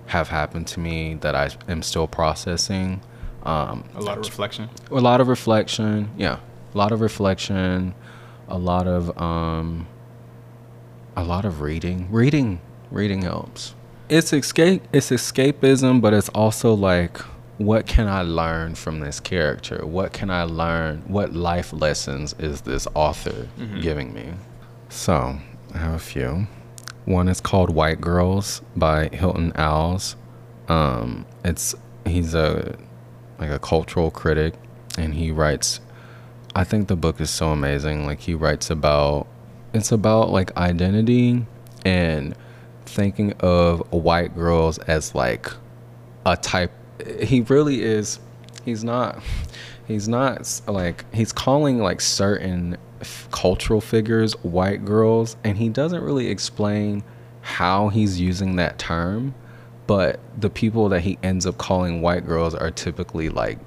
have 0.05 0.29
happened 0.29 0.67
to 0.67 0.79
me 0.79 1.15
that 1.15 1.35
I 1.35 1.49
am 1.67 1.81
still 1.81 2.07
processing. 2.07 3.01
Um, 3.43 3.83
A 3.95 4.01
lot 4.01 4.17
of 4.19 4.25
reflection. 4.25 4.69
a 4.89 4.95
lot 5.01 5.19
of 5.19 5.27
reflection, 5.27 6.09
yeah, 6.17 6.39
a 6.73 6.77
lot 6.77 6.91
of 6.93 7.01
reflection, 7.01 7.93
a 8.47 8.57
lot 8.57 8.87
of 8.87 9.19
um, 9.21 9.87
a 11.17 11.25
lot 11.25 11.43
of 11.43 11.59
reading. 11.59 12.07
Reading, 12.09 12.61
reading 12.89 13.23
helps. 13.23 13.75
It's 14.07 14.31
escape. 14.31 14.83
It's 14.93 15.09
escapism, 15.09 15.99
but 16.01 16.13
it's 16.13 16.29
also 16.29 16.73
like, 16.73 17.19
what 17.65 17.85
can 17.87 18.07
I 18.07 18.21
learn 18.21 18.75
from 18.75 18.99
this 18.99 19.19
character? 19.19 19.85
What 19.85 20.13
can 20.13 20.29
I 20.29 20.43
learn? 20.43 21.03
What 21.07 21.33
life 21.33 21.71
lessons 21.73 22.33
is 22.39 22.61
this 22.61 22.87
author 22.95 23.47
giving 23.81 24.13
me? 24.13 24.33
So 24.89 25.37
I 25.73 25.77
have 25.77 25.93
a 25.93 25.99
few. 25.99 26.47
One 27.05 27.27
is 27.27 27.41
called 27.41 27.69
White 27.73 28.01
Girls 28.01 28.61
by 28.75 29.09
Hilton 29.09 29.51
Als. 29.55 30.15
Um, 30.67 31.25
it's 31.43 31.75
he's 32.05 32.33
a 32.33 32.77
like 33.39 33.49
a 33.49 33.59
cultural 33.59 34.11
critic, 34.11 34.53
and 34.97 35.13
he 35.13 35.31
writes. 35.31 35.79
I 36.53 36.65
think 36.65 36.89
the 36.89 36.97
book 36.97 37.21
is 37.21 37.29
so 37.29 37.49
amazing. 37.49 38.05
Like 38.05 38.19
he 38.19 38.33
writes 38.33 38.69
about, 38.69 39.25
it's 39.73 39.91
about 39.93 40.31
like 40.31 40.55
identity 40.57 41.45
and 41.85 42.35
thinking 42.85 43.31
of 43.39 43.79
white 43.93 44.35
girls 44.35 44.77
as 44.79 45.15
like 45.15 45.47
a 46.25 46.35
type. 46.35 46.71
He 47.21 47.41
really 47.41 47.81
is. 47.81 48.19
He's 48.65 48.83
not. 48.83 49.21
He's 49.87 50.07
not 50.07 50.61
like 50.67 51.11
he's 51.13 51.33
calling 51.33 51.79
like 51.79 52.01
certain 52.01 52.77
f- 53.01 53.27
cultural 53.31 53.81
figures 53.81 54.33
white 54.43 54.85
girls, 54.85 55.35
and 55.43 55.57
he 55.57 55.69
doesn't 55.69 56.03
really 56.03 56.27
explain 56.27 57.03
how 57.41 57.89
he's 57.89 58.19
using 58.19 58.55
that 58.57 58.77
term. 58.77 59.33
But 59.87 60.19
the 60.39 60.49
people 60.49 60.89
that 60.89 61.01
he 61.01 61.17
ends 61.23 61.45
up 61.45 61.57
calling 61.57 62.01
white 62.01 62.25
girls 62.25 62.55
are 62.55 62.71
typically 62.71 63.29
like 63.29 63.57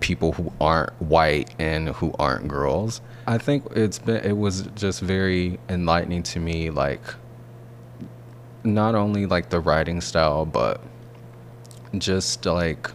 people 0.00 0.32
who 0.32 0.52
aren't 0.60 0.90
white 1.00 1.54
and 1.58 1.90
who 1.90 2.12
aren't 2.18 2.48
girls. 2.48 3.00
I 3.26 3.38
think 3.38 3.64
it's 3.76 3.98
been 3.98 4.24
it 4.24 4.36
was 4.36 4.62
just 4.74 5.00
very 5.00 5.58
enlightening 5.68 6.22
to 6.24 6.40
me 6.40 6.70
like 6.70 7.02
not 8.64 8.94
only 8.94 9.26
like 9.26 9.50
the 9.50 9.60
writing 9.60 10.00
style 10.00 10.44
but 10.44 10.80
just 11.96 12.44
like 12.44 12.90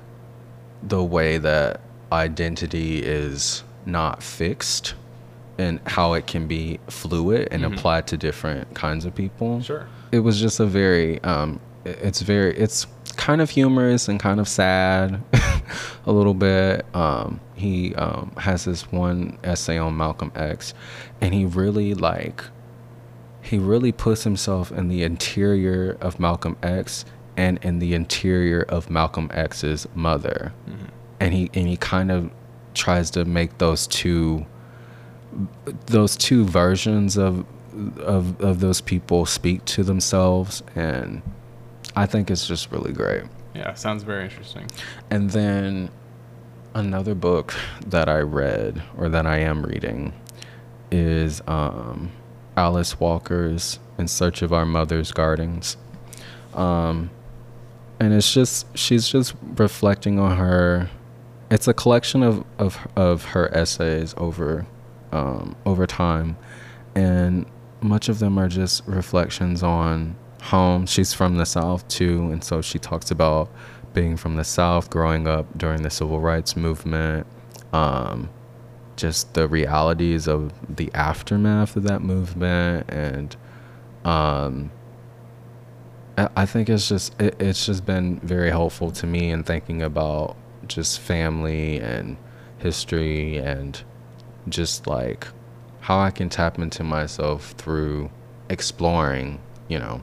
the 0.84 1.04
way 1.04 1.38
that 1.38 1.82
identity 2.12 3.00
is 3.00 3.64
not 3.86 4.22
fixed 4.22 4.94
and 5.58 5.80
how 5.86 6.14
it 6.14 6.28
can 6.28 6.48
be 6.48 6.80
fluid 6.88 7.48
and 7.52 7.64
applied 7.66 8.08
to 8.08 8.18
different 8.18 8.74
kinds 8.74 9.06
of 9.06 9.14
people. 9.14 9.62
Sure. 9.62 9.88
It 10.12 10.20
was 10.20 10.40
just 10.40 10.60
a 10.60 10.66
very 10.66 11.22
um 11.24 11.60
it's 11.86 12.22
very 12.22 12.56
it's 12.58 12.88
kind 13.16 13.42
of 13.42 13.50
humorous 13.50 14.08
and 14.08 14.20
kind 14.20 14.40
of 14.40 14.48
sad 14.48 15.22
a 16.06 16.12
little 16.12 16.34
bit. 16.34 16.86
Um 16.96 17.40
he 17.56 17.94
um 17.96 18.32
has 18.38 18.66
this 18.66 18.92
one 18.92 19.38
essay 19.44 19.78
on 19.78 19.96
Malcolm 19.96 20.32
X 20.36 20.74
and 21.22 21.34
he 21.34 21.46
really 21.46 21.94
like 21.94 22.44
he 23.42 23.58
really 23.58 23.92
puts 23.92 24.24
himself 24.24 24.72
in 24.72 24.88
the 24.88 25.04
interior 25.04 25.98
of 26.02 26.20
Malcolm 26.20 26.58
X 26.64 27.06
and 27.38 27.60
in 27.64 27.80
the 27.80 27.94
interior 27.94 28.62
of 28.62 28.90
Malcolm 28.90 29.30
X's 29.34 29.88
mother. 29.96 30.54
And 31.20 31.34
he 31.34 31.50
and 31.54 31.68
he 31.68 31.78
kind 31.78 32.12
of 32.12 32.32
tries 32.74 33.12
to 33.12 33.26
make 33.26 33.58
those 33.60 33.88
two 33.88 34.46
those 35.88 36.16
two 36.16 36.46
versions 36.46 37.18
of 37.18 37.46
of 38.00 38.40
of 38.42 38.60
those 38.60 38.82
people 38.82 39.26
speak 39.26 39.66
to 39.66 39.84
themselves 39.84 40.62
and 40.76 41.22
I 41.96 42.06
think 42.06 42.32
it's 42.32 42.48
just 42.48 42.72
really 42.72 42.92
great. 42.92 43.24
Yeah, 43.54 43.74
sounds 43.76 44.04
very 44.04 44.24
interesting. 44.24 44.68
And 45.12 45.30
then 45.30 45.90
another 46.74 47.14
book 47.14 47.54
that 47.86 48.10
I 48.10 48.20
read 48.20 48.82
or 48.98 49.10
that 49.10 49.28
I 49.28 49.38
am 49.40 49.64
reading 49.64 50.14
is 50.92 51.42
um, 51.48 52.12
Alice 52.58 53.00
Walker's 53.00 53.80
In 53.98 54.08
Search 54.08 54.42
of 54.42 54.52
Our 54.52 54.66
Mother's 54.66 55.12
Gardens. 55.12 55.78
Um, 56.56 57.12
and 58.00 58.14
it's 58.14 58.34
just, 58.34 58.66
she's 58.78 59.08
just 59.08 59.34
reflecting 59.56 60.20
on 60.20 60.38
her. 60.38 60.90
It's 61.52 61.68
a 61.68 61.74
collection 61.74 62.24
of, 62.24 62.44
of, 62.58 62.88
of 62.96 63.26
her 63.26 63.56
essays 63.56 64.14
over, 64.18 64.66
um, 65.12 65.56
over 65.66 65.86
time. 65.86 66.38
And 66.96 67.46
much 67.82 68.10
of 68.10 68.20
them 68.20 68.38
are 68.38 68.48
just 68.48 68.84
reflections 68.88 69.62
on 69.62 70.16
home. 70.42 70.86
She's 70.86 71.14
from 71.14 71.38
the 71.38 71.46
South 71.46 71.88
too. 71.88 72.32
And 72.32 72.44
so 72.44 72.62
she 72.62 72.80
talks 72.80 73.12
about 73.12 73.50
being 73.94 74.18
from 74.18 74.36
the 74.36 74.44
South, 74.44 74.90
growing 74.90 75.28
up 75.28 75.46
during 75.58 75.84
the 75.84 75.90
civil 75.90 76.20
rights 76.20 76.56
movement, 76.56 77.28
um, 77.72 78.30
just 78.96 79.34
the 79.34 79.48
realities 79.48 80.28
of 80.28 80.52
the 80.76 80.92
aftermath 80.94 81.76
of 81.76 81.84
that 81.84 82.02
movement, 82.02 82.90
and 82.90 83.36
um, 84.06 84.72
I 86.18 86.30
I 86.36 86.46
think 86.46 86.70
it's 86.70 86.90
just 86.90 87.20
it, 87.22 87.36
it's 87.40 87.66
just 87.66 87.86
been 87.86 88.20
very 88.20 88.50
helpful 88.50 88.92
to 88.92 89.08
me 89.08 89.30
in 89.32 89.44
thinking 89.44 89.82
about 89.82 90.36
just 90.68 91.00
family 91.00 91.80
and 91.80 92.18
history 92.60 93.38
and 93.38 93.82
just 94.50 94.88
like 94.88 95.28
how 95.82 96.00
I 96.00 96.12
can 96.12 96.30
tap 96.30 96.58
into 96.60 96.84
myself 96.84 97.52
through 97.58 98.10
exploring, 98.50 99.40
you 99.68 99.80
know, 99.80 100.02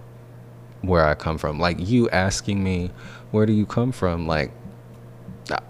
where 0.82 1.06
I 1.06 1.14
come 1.14 1.38
from. 1.38 1.58
Like 1.58 1.76
you 1.78 2.08
asking 2.10 2.62
me, 2.62 2.90
where 3.30 3.46
do 3.46 3.52
you 3.52 3.66
come 3.66 3.92
from? 3.92 4.26
Like 4.26 4.52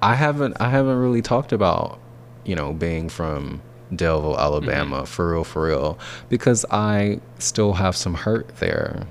I 0.03 0.15
haven't 0.15 0.57
I 0.61 0.69
haven't 0.71 0.99
really 0.99 1.23
talked 1.23 1.53
about, 1.53 2.01
you 2.45 2.55
know, 2.55 2.73
being 2.73 3.09
from 3.09 3.63
Daleville, 3.93 4.35
mm-hmm. 4.35 4.41
Alabama, 4.41 5.07
for 5.07 5.33
real, 5.33 5.45
for 5.45 5.67
real, 5.67 5.99
because 6.29 6.65
I 6.71 7.21
still 7.39 7.75
have 7.75 7.97
some 7.97 8.15
hurt 8.15 8.57
there. 8.57 9.07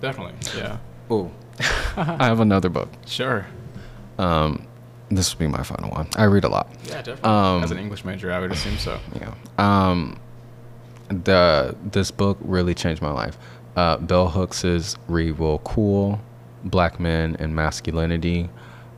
Definitely. 0.00 0.34
Yeah. 0.58 0.78
Oh, 1.10 1.30
I 1.96 2.24
have 2.26 2.40
another 2.40 2.68
book. 2.68 2.88
Sure. 3.06 3.46
Um, 4.18 4.66
this 5.10 5.34
will 5.34 5.40
be 5.40 5.46
my 5.46 5.62
final 5.62 5.90
one. 5.90 6.08
I 6.16 6.24
read 6.24 6.44
a 6.44 6.48
lot. 6.48 6.68
Yeah, 6.84 7.02
definitely. 7.02 7.30
Um, 7.30 7.62
As 7.64 7.70
an 7.70 7.78
English 7.78 8.04
major, 8.04 8.32
I 8.32 8.38
would 8.38 8.52
assume 8.52 8.76
so. 8.78 8.98
Yeah. 9.20 9.34
Um, 9.58 10.18
the 11.08 11.74
this 11.90 12.10
book 12.10 12.38
really 12.40 12.74
changed 12.74 13.02
my 13.02 13.10
life. 13.10 13.36
Uh, 13.76 13.96
Bell 13.98 14.28
Hooks's 14.28 14.96
"We 15.08 15.32
Real 15.32 15.58
Cool," 15.60 16.20
Black 16.64 17.00
Men 17.00 17.36
and 17.38 17.54
Masculinity. 17.54 18.48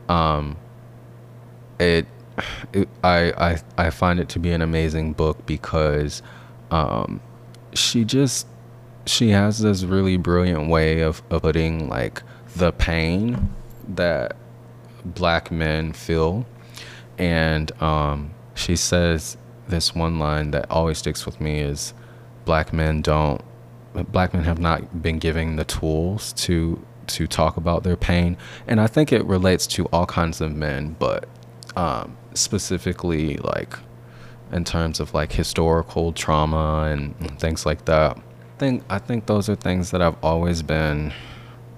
Um, 0.09 0.57
it, 1.79 2.05
it 2.73 2.87
I, 3.03 3.31
I 3.77 3.87
I 3.87 3.89
find 3.89 4.19
it 4.19 4.29
to 4.29 4.39
be 4.39 4.51
an 4.51 4.61
amazing 4.61 5.13
book 5.13 5.43
because 5.45 6.21
um, 6.71 7.19
she 7.73 8.03
just 8.05 8.47
she 9.05 9.29
has 9.29 9.59
this 9.59 9.83
really 9.83 10.17
brilliant 10.17 10.69
way 10.69 11.01
of, 11.01 11.21
of 11.29 11.41
putting 11.41 11.89
like 11.89 12.23
the 12.55 12.71
pain 12.71 13.53
that 13.87 14.35
black 15.03 15.51
men 15.51 15.93
feel. 15.93 16.45
And 17.17 17.71
um, 17.81 18.33
she 18.55 18.75
says 18.75 19.37
this 19.67 19.93
one 19.95 20.19
line 20.19 20.51
that 20.51 20.69
always 20.69 20.97
sticks 20.97 21.25
with 21.25 21.39
me 21.39 21.59
is 21.59 21.93
black 22.45 22.73
men 22.73 23.01
don't 23.01 23.41
black 24.11 24.33
men 24.33 24.43
have 24.43 24.59
not 24.59 25.01
been 25.01 25.17
given 25.19 25.55
the 25.55 25.63
tools 25.63 26.33
to 26.33 26.83
to 27.07 27.27
talk 27.27 27.57
about 27.57 27.83
their 27.83 27.95
pain. 27.95 28.35
And 28.67 28.81
i 28.81 28.87
think 28.87 29.13
it 29.13 29.23
relates 29.25 29.65
to 29.67 29.85
all 29.85 30.05
kinds 30.05 30.41
of 30.41 30.53
men 30.53 30.95
but 30.99 31.27
um, 31.75 32.17
specifically 32.33 33.37
like 33.37 33.77
in 34.51 34.63
terms 34.63 34.99
of 34.99 35.13
like 35.13 35.31
historical 35.31 36.11
trauma 36.11 36.89
and 36.91 37.39
things 37.39 37.65
like 37.65 37.85
that 37.85 38.17
think 38.63 38.83
i 38.89 38.97
think 38.97 39.25
those 39.25 39.49
are 39.49 39.55
things 39.55 39.91
that 39.91 40.01
i've 40.01 40.15
always 40.23 40.61
been 40.61 41.11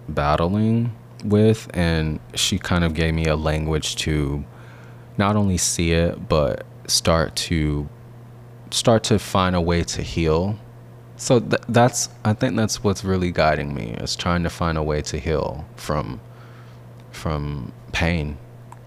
battling 0.07 0.91
with 1.23 1.67
and 1.73 2.19
she 2.35 2.59
kind 2.59 2.83
of 2.83 2.93
gave 2.93 3.13
me 3.13 3.25
a 3.25 3.35
language 3.35 3.95
to 3.95 4.43
not 5.17 5.35
only 5.35 5.57
see 5.57 5.91
it 5.91 6.29
but 6.29 6.63
start 6.87 7.35
to 7.35 7.89
start 8.69 9.03
to 9.03 9.17
find 9.17 9.55
a 9.55 9.61
way 9.61 9.83
to 9.83 10.01
heal 10.03 10.55
so 11.17 11.39
th- 11.39 11.61
that's 11.69 12.09
i 12.23 12.33
think 12.33 12.55
that's 12.55 12.83
what's 12.83 13.03
really 13.03 13.31
guiding 13.31 13.73
me 13.73 13.95
is 13.99 14.15
trying 14.15 14.43
to 14.43 14.49
find 14.49 14.77
a 14.77 14.83
way 14.83 15.01
to 15.01 15.17
heal 15.17 15.65
from 15.75 16.19
from 17.11 17.71
pain 17.93 18.37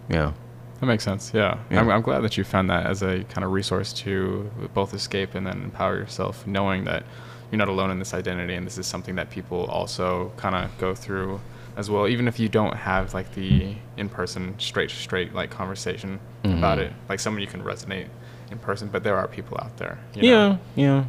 yeah 0.08 0.32
That 0.80 0.86
makes 0.86 1.02
sense. 1.02 1.32
Yeah, 1.34 1.58
Yeah. 1.70 1.80
I'm, 1.80 1.90
I'm 1.90 2.02
glad 2.02 2.20
that 2.22 2.36
you 2.36 2.44
found 2.44 2.70
that 2.70 2.86
as 2.86 3.02
a 3.02 3.24
kind 3.24 3.44
of 3.44 3.50
resource 3.50 3.92
to 4.04 4.48
both 4.74 4.94
escape 4.94 5.34
and 5.34 5.44
then 5.44 5.58
empower 5.64 5.96
yourself, 5.96 6.46
knowing 6.46 6.84
that 6.84 7.02
you're 7.50 7.58
not 7.58 7.68
alone 7.68 7.90
in 7.90 7.98
this 7.98 8.14
identity, 8.14 8.54
and 8.54 8.66
this 8.66 8.78
is 8.78 8.86
something 8.86 9.14
that 9.16 9.30
people 9.30 9.64
also 9.66 10.32
kind 10.36 10.54
of 10.54 10.76
go 10.78 10.94
through 10.94 11.40
as 11.76 11.88
well. 11.90 12.08
Even 12.08 12.26
if 12.28 12.38
you 12.40 12.48
don't 12.48 12.74
have 12.76 13.14
like 13.14 13.34
the 13.34 13.74
in-person, 13.96 14.54
straight, 14.58 14.90
straight 14.90 15.34
like 15.34 15.50
conversation 15.50 16.18
about 16.44 16.78
Mhm. 16.78 16.82
it, 16.82 16.92
like 17.08 17.20
someone 17.20 17.40
you 17.40 17.46
can 17.48 17.62
resonate 17.62 18.06
in 18.50 18.58
person, 18.58 18.88
but 18.92 19.02
there 19.04 19.16
are 19.16 19.28
people 19.28 19.56
out 19.62 19.76
there. 19.76 19.98
you 20.14 20.22
know? 20.22 20.28
yeah 20.28 20.56
yeah 20.74 21.04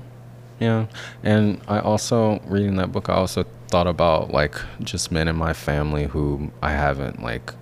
yeah 0.59 0.85
and 1.23 1.61
i 1.69 1.79
also 1.79 2.37
reading 2.45 2.75
that 2.75 2.91
book 2.91 3.07
i 3.07 3.13
also 3.13 3.45
thought 3.69 3.87
about 3.87 4.31
like 4.31 4.55
just 4.83 5.09
men 5.09 5.29
in 5.29 5.35
my 5.37 5.53
family 5.53 6.03
who 6.07 6.51
i 6.61 6.71
haven't 6.71 7.23
like 7.23 7.53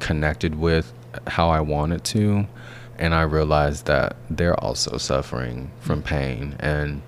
connected 0.00 0.56
with 0.56 0.92
how 1.28 1.48
i 1.50 1.60
wanted 1.60 2.02
to 2.02 2.46
and 2.98 3.14
i 3.14 3.22
realized 3.22 3.86
that 3.86 4.16
they're 4.28 4.58
also 4.58 4.96
suffering 4.98 5.70
from 5.80 6.02
pain 6.02 6.56
and 6.58 7.00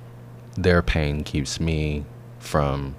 their 0.62 0.82
pain 0.82 1.22
keeps 1.22 1.60
me 1.60 2.04
from 2.40 2.94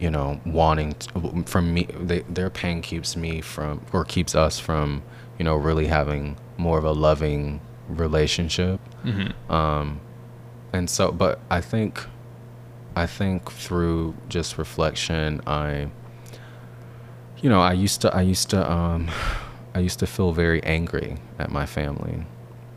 you 0.00 0.10
know 0.10 0.40
wanting 0.44 0.92
to, 0.94 1.42
from 1.46 1.72
me 1.74 1.86
they, 2.08 2.20
their 2.22 2.50
pain 2.50 2.82
keeps 2.82 3.16
me 3.16 3.40
from 3.40 3.80
or 3.92 4.04
keeps 4.04 4.34
us 4.34 4.58
from 4.58 5.02
you 5.38 5.44
know 5.44 5.54
really 5.54 5.86
having 5.86 6.36
more 6.56 6.76
of 6.78 6.84
a 6.84 6.92
loving 6.92 7.60
relationship 7.88 8.80
Mhm. 9.04 9.32
um 9.50 10.00
and 10.72 10.88
so 10.90 11.12
but 11.12 11.38
i 11.50 11.60
think 11.60 12.06
i 12.96 13.06
think 13.06 13.50
through 13.50 14.14
just 14.28 14.58
reflection 14.58 15.40
i 15.46 15.88
you 17.42 17.48
know 17.48 17.60
i 17.60 17.72
used 17.72 18.00
to 18.02 18.14
i 18.14 18.22
used 18.22 18.50
to 18.50 18.60
um 18.70 19.08
i 19.74 19.78
used 19.78 19.98
to 20.00 20.06
feel 20.06 20.32
very 20.32 20.62
angry 20.64 21.16
at 21.38 21.50
my 21.50 21.66
family 21.66 22.26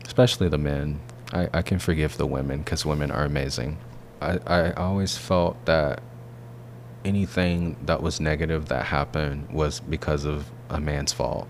especially 0.06 0.48
the 0.48 0.58
men 0.58 1.00
i, 1.32 1.48
I 1.52 1.62
can 1.62 1.78
forgive 1.78 2.16
the 2.16 2.26
women 2.26 2.58
because 2.58 2.84
women 2.84 3.10
are 3.10 3.24
amazing 3.24 3.78
I, 4.20 4.38
I 4.46 4.72
always 4.72 5.16
felt 5.18 5.62
that 5.66 6.02
anything 7.04 7.76
that 7.84 8.02
was 8.02 8.20
negative 8.20 8.68
that 8.68 8.86
happened 8.86 9.50
was 9.50 9.80
because 9.80 10.24
of 10.24 10.50
a 10.70 10.80
man's 10.80 11.12
fault 11.12 11.46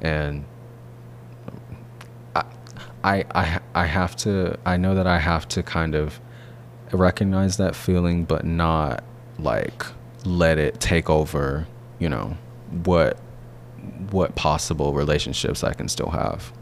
and 0.00 0.44
I, 2.34 2.44
I, 3.04 3.24
I, 3.34 3.60
I 3.74 3.86
have 3.86 4.14
to, 4.16 4.58
I 4.64 4.76
know 4.76 4.94
that 4.94 5.06
I 5.06 5.18
have 5.18 5.48
to 5.48 5.62
kind 5.62 5.94
of 5.94 6.20
recognize 6.92 7.56
that 7.56 7.74
feeling, 7.74 8.24
but 8.24 8.44
not 8.44 9.02
like 9.38 9.84
let 10.24 10.58
it 10.58 10.80
take 10.80 11.10
over, 11.10 11.66
you 11.98 12.08
know, 12.08 12.36
what, 12.84 13.18
what 14.10 14.34
possible 14.36 14.92
relationships 14.92 15.64
I 15.64 15.72
can 15.72 15.88
still 15.88 16.10
have. 16.10 16.52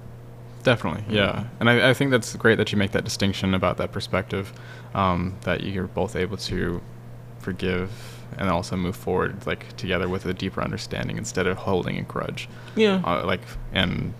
Definitely, 0.62 1.04
yeah. 1.14 1.44
And 1.58 1.70
I, 1.70 1.90
I 1.90 1.94
think 1.94 2.10
that's 2.10 2.36
great 2.36 2.56
that 2.58 2.70
you 2.72 2.78
make 2.78 2.92
that 2.92 3.04
distinction 3.04 3.54
about 3.54 3.78
that 3.78 3.92
perspective, 3.92 4.52
um, 4.94 5.36
that 5.42 5.62
you're 5.62 5.86
both 5.86 6.16
able 6.16 6.36
to 6.36 6.80
forgive 7.38 7.90
and 8.38 8.48
also 8.50 8.76
move 8.76 8.94
forward 8.94 9.46
like 9.46 9.74
together 9.76 10.08
with 10.08 10.24
a 10.26 10.32
deeper 10.34 10.62
understanding 10.62 11.16
instead 11.16 11.46
of 11.46 11.56
holding 11.56 11.98
a 11.98 12.02
grudge. 12.02 12.48
Yeah. 12.76 13.02
Uh, 13.04 13.24
like 13.26 13.40
and 13.72 14.12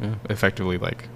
Yeah. 0.00 0.14
effectively 0.30 0.78
like 0.78 1.08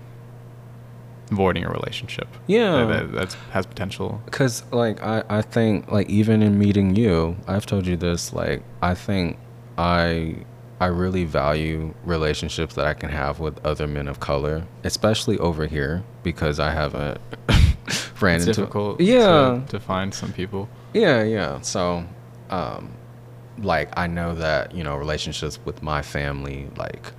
avoiding 1.30 1.64
a 1.64 1.70
relationship. 1.70 2.28
Yeah. 2.46 2.84
That, 3.12 3.32
has 3.52 3.64
potential. 3.66 4.20
Cause 4.30 4.64
like 4.70 5.02
I, 5.02 5.22
I 5.30 5.42
think 5.42 5.90
like 5.90 6.10
even 6.10 6.42
in 6.42 6.58
meeting 6.58 6.94
you, 6.96 7.36
I've 7.46 7.64
told 7.66 7.86
you 7.86 7.96
this, 7.96 8.32
like 8.32 8.62
I 8.82 8.94
think 8.94 9.38
I 9.78 10.36
I 10.82 10.86
really 10.86 11.24
value 11.24 11.94
relationships 12.04 12.74
that 12.74 12.86
I 12.86 12.94
can 12.94 13.10
have 13.10 13.38
with 13.38 13.64
other 13.64 13.86
men 13.86 14.08
of 14.08 14.18
color, 14.18 14.64
especially 14.82 15.38
over 15.38 15.66
here 15.66 16.02
because 16.24 16.58
I 16.58 16.70
haven't 16.72 17.20
ran 18.20 18.36
It's 18.36 18.46
into 18.46 18.60
difficult 18.62 19.00
Yeah. 19.00 19.60
to, 19.66 19.72
to 19.72 19.80
find 19.80 20.12
some 20.12 20.32
people. 20.32 20.68
Yeah, 20.92 21.22
yeah. 21.22 21.60
So, 21.60 22.04
um, 22.50 22.90
like 23.58 23.90
I 23.96 24.06
know 24.08 24.34
that 24.34 24.74
you 24.74 24.82
know 24.82 24.96
relationships 24.96 25.58
with 25.64 25.82
my 25.82 26.02
family, 26.02 26.68
like 26.76 27.12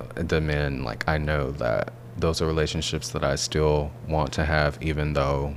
uh, 0.00 0.22
the 0.22 0.40
men, 0.40 0.82
like 0.82 1.04
I 1.08 1.16
know 1.18 1.52
that 1.52 1.92
those 2.16 2.42
are 2.42 2.46
relationships 2.46 3.10
that 3.10 3.22
I 3.22 3.36
still 3.36 3.92
want 4.08 4.32
to 4.32 4.44
have, 4.44 4.78
even 4.82 5.12
though 5.12 5.54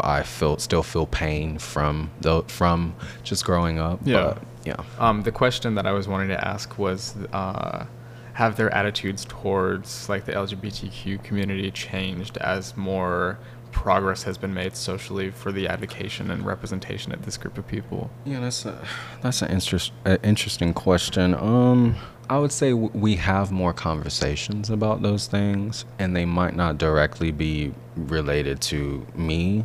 I 0.00 0.22
feel 0.22 0.56
still 0.58 0.82
feel 0.82 1.06
pain 1.06 1.58
from 1.58 2.10
the 2.22 2.42
from 2.48 2.94
just 3.22 3.44
growing 3.44 3.78
up. 3.78 4.00
Yeah. 4.04 4.22
But, 4.34 4.42
yeah. 4.64 4.76
Um, 4.98 5.22
the 5.22 5.32
question 5.32 5.74
that 5.74 5.86
I 5.86 5.92
was 5.92 6.08
wanting 6.08 6.28
to 6.28 6.48
ask 6.48 6.78
was, 6.78 7.14
uh, 7.32 7.86
have 8.34 8.56
their 8.56 8.72
attitudes 8.74 9.26
towards 9.28 10.08
like 10.08 10.24
the 10.24 10.32
LGBTQ 10.32 11.22
community 11.22 11.70
changed 11.70 12.38
as 12.38 12.76
more 12.76 13.38
progress 13.72 14.22
has 14.24 14.38
been 14.38 14.54
made 14.54 14.76
socially 14.76 15.30
for 15.30 15.50
the 15.50 15.66
advocation 15.66 16.30
and 16.30 16.44
representation 16.44 17.12
of 17.12 17.24
this 17.24 17.36
group 17.36 17.58
of 17.58 17.66
people? 17.66 18.10
Yeah, 18.24 18.40
that's 18.40 18.64
a 18.64 18.86
that's 19.22 19.42
an 19.42 19.50
interest 19.50 19.92
a 20.04 20.22
interesting 20.22 20.72
question. 20.74 21.34
Um, 21.34 21.96
I 22.30 22.38
would 22.38 22.52
say 22.52 22.70
w- 22.70 22.90
we 22.94 23.16
have 23.16 23.50
more 23.50 23.72
conversations 23.72 24.70
about 24.70 25.02
those 25.02 25.26
things, 25.26 25.84
and 25.98 26.14
they 26.14 26.24
might 26.24 26.54
not 26.54 26.78
directly 26.78 27.32
be 27.32 27.74
related 27.96 28.60
to 28.62 29.06
me. 29.14 29.64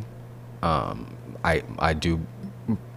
Um, 0.62 1.16
I 1.44 1.62
I 1.78 1.92
do 1.94 2.20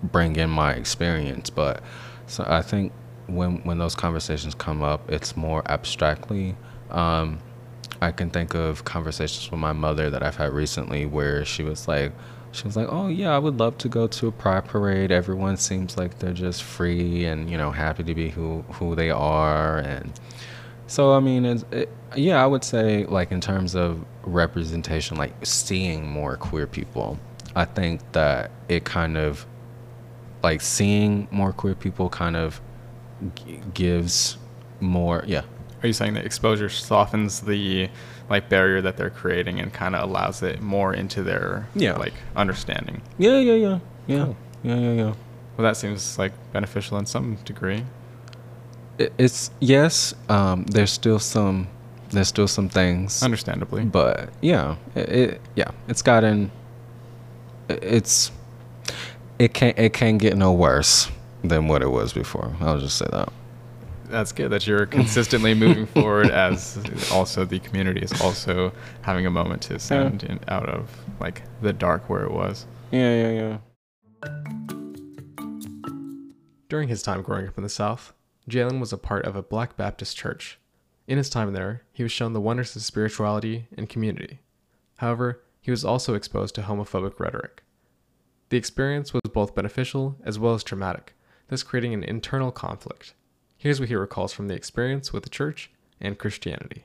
bring 0.03 0.36
in 0.36 0.49
my 0.49 0.73
experience, 0.73 1.49
but 1.49 1.81
so 2.27 2.45
I 2.47 2.62
think 2.62 2.91
when 3.27 3.57
when 3.63 3.77
those 3.77 3.95
conversations 3.95 4.55
come 4.55 4.84
up, 4.84 5.10
it's 5.10 5.36
more 5.38 5.63
abstractly. 5.69 6.55
Um, 6.89 7.39
I 8.01 8.12
can 8.12 8.29
think 8.29 8.55
of 8.55 8.84
conversations 8.84 9.49
with 9.51 9.60
my 9.60 9.73
mother 9.73 10.10
that 10.10 10.23
I've 10.23 10.36
had 10.36 10.53
recently 10.53 11.05
where 11.05 11.45
she 11.45 11.63
was 11.63 11.88
like, 11.88 12.12
she 12.51 12.63
was 12.65 12.75
like, 12.75 12.88
"Oh 12.89 13.07
yeah, 13.07 13.36
I 13.36 13.39
would 13.39 13.60
love 13.60 13.77
to 13.79 13.89
go 13.89 14.07
to 14.07 14.27
a 14.27 14.31
pride 14.31 14.65
parade. 14.65 15.12
Everyone 15.12 15.57
seems 15.57 15.97
like 15.97 16.19
they're 16.19 16.34
just 16.34 16.63
free 16.63 17.25
and 17.25 17.49
you 17.49 17.57
know 17.57 17.71
happy 17.71 18.03
to 18.03 18.13
be 18.13 18.29
who 18.29 18.63
who 18.73 18.95
they 18.95 19.10
are." 19.10 19.79
And 19.79 20.12
so 20.88 21.13
I 21.13 21.19
mean, 21.19 21.45
it's, 21.45 21.65
it, 21.71 21.89
yeah, 22.15 22.43
I 22.43 22.47
would 22.47 22.63
say 22.63 23.05
like 23.05 23.31
in 23.31 23.39
terms 23.41 23.75
of 23.75 24.03
representation, 24.23 25.17
like 25.17 25.34
seeing 25.43 26.07
more 26.07 26.36
queer 26.38 26.67
people, 26.67 27.19
I 27.55 27.65
think 27.65 28.01
that 28.13 28.51
it 28.67 28.84
kind 28.84 29.17
of 29.17 29.45
like 30.43 30.62
seeing 30.62 31.27
more 31.32 31.51
queer 31.54 31.75
people 31.75 32.10
kind 32.10 32.36
of 32.36 32.60
g- 33.36 33.60
gives 33.73 34.38
more 34.80 35.23
yeah 35.27 35.41
Are 35.84 35.88
you 35.88 35.93
saying 35.93 36.13
that 36.15 36.25
exposure 36.25 36.69
softens 36.69 37.41
the 37.41 37.89
like 38.30 38.49
barrier 38.49 38.82
that 38.82 38.97
they're 38.97 39.10
creating 39.10 39.60
and 39.60 39.71
kind 39.73 39.95
of 39.95 40.10
allows 40.10 40.41
it 40.41 40.62
more 40.62 40.93
into 40.93 41.21
their 41.21 41.67
Yeah. 41.75 41.93
like 41.97 42.13
understanding? 42.36 43.01
yeah 43.17 43.38
yeah 43.39 43.54
yeah 43.54 43.80
yeah 44.08 44.23
Cool. 44.25 44.38
yeah 44.63 44.75
yeah 44.75 44.91
yeah 44.93 45.13
Well, 45.58 45.63
that 45.67 45.77
seems 45.77 46.17
like 46.17 46.32
beneficial 46.54 46.97
in 46.97 47.06
some 47.06 47.36
degree. 47.45 47.84
it's 48.97 49.51
yes 49.60 50.13
um 50.30 50.63
there's 50.65 50.91
still 50.91 51.19
some 51.19 51.67
there's 52.10 52.27
still 52.27 52.47
some 52.47 52.69
things 52.69 53.23
Understandably. 53.23 53.84
but 53.86 54.30
yeah 54.41 54.75
it, 54.95 55.10
it 55.10 55.41
yeah 55.56 55.71
it's 55.88 56.01
gotten 56.01 56.51
it's 57.69 58.32
it 59.41 59.54
can't 59.54 59.77
it 59.80 59.91
can't 59.93 60.19
get 60.19 60.38
no 60.38 60.51
worse 60.54 61.10
than 61.43 61.67
what 61.67 61.82
it 61.82 61.89
was 61.89 62.13
before 62.13 62.54
i'll 62.62 62.80
just 62.80 62.97
say 62.97 63.08
that 63.12 63.30
That's 64.10 64.32
good 64.32 64.49
that 64.51 64.67
you're 64.67 64.86
consistently 64.86 65.54
moving 65.56 65.86
forward 65.95 66.30
as 66.30 66.77
also 67.12 67.45
the 67.45 67.60
community 67.60 68.01
is 68.01 68.13
also 68.21 68.71
having 69.01 69.25
a 69.25 69.32
moment 69.32 69.63
to 69.63 69.75
ascend 69.75 70.23
in, 70.23 70.39
out 70.47 70.69
of 70.69 70.89
like 71.19 71.41
the 71.62 71.73
dark 71.73 72.08
where 72.10 72.23
it 72.23 72.32
was. 72.32 72.65
yeah 72.91 73.13
yeah 73.21 73.32
yeah 73.41 73.58
During 76.69 76.88
his 76.89 77.01
time 77.01 77.21
growing 77.21 77.47
up 77.47 77.58
in 77.58 77.63
the 77.63 77.69
South, 77.69 78.13
Jalen 78.49 78.80
was 78.80 78.93
a 78.93 78.97
part 78.97 79.25
of 79.25 79.36
a 79.36 79.41
Black 79.41 79.75
Baptist 79.75 80.15
church. 80.15 80.58
In 81.06 81.17
his 81.17 81.30
time 81.30 81.51
there, 81.51 81.82
he 81.91 82.01
was 82.04 82.13
shown 82.13 82.32
the 82.34 82.39
wonders 82.39 82.73
of 82.75 82.82
spirituality 82.82 83.67
and 83.77 83.89
community. 83.89 84.39
However, 84.97 85.41
he 85.60 85.69
was 85.71 85.84
also 85.84 86.13
exposed 86.13 86.56
to 86.56 86.62
homophobic 86.62 87.19
rhetoric. 87.19 87.63
The 88.52 88.58
experience 88.58 89.14
was 89.14 89.22
both 89.34 89.56
beneficial 89.56 90.18
as 90.26 90.38
well 90.38 90.54
as 90.54 90.62
traumatic, 90.62 91.14
thus 91.48 91.64
creating 91.64 91.94
an 91.94 92.04
internal 92.04 92.52
conflict. 92.52 93.14
Here's 93.56 93.80
what 93.80 93.88
he 93.88 93.96
recalls 93.96 94.34
from 94.34 94.50
the 94.50 94.56
experience 94.56 95.14
with 95.14 95.24
the 95.24 95.30
church 95.30 95.72
and 96.02 96.18
Christianity. 96.18 96.84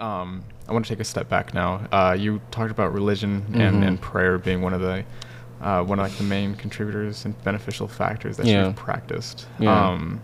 Um, 0.00 0.42
I 0.68 0.72
want 0.72 0.84
to 0.84 0.88
take 0.92 0.98
a 0.98 1.04
step 1.04 1.28
back 1.28 1.54
now. 1.54 1.86
Uh, 1.92 2.16
you 2.18 2.40
talked 2.50 2.72
about 2.72 2.92
religion 2.92 3.44
and, 3.54 3.84
Mhm. 3.84 3.86
and 3.86 4.00
prayer 4.00 4.36
being 4.36 4.62
one 4.62 4.74
of 4.74 4.80
the 4.80 5.04
uh, 5.62 5.84
one 5.84 6.00
of 6.00 6.06
like 6.08 6.16
the 6.16 6.24
main 6.24 6.54
contributors 6.56 7.24
and 7.24 7.40
beneficial 7.44 7.86
factors 7.86 8.36
that 8.38 8.46
Yeah. 8.46 8.66
you've 8.66 8.76
practiced. 8.76 9.46
Yeah. 9.60 9.90
Um, 9.90 10.20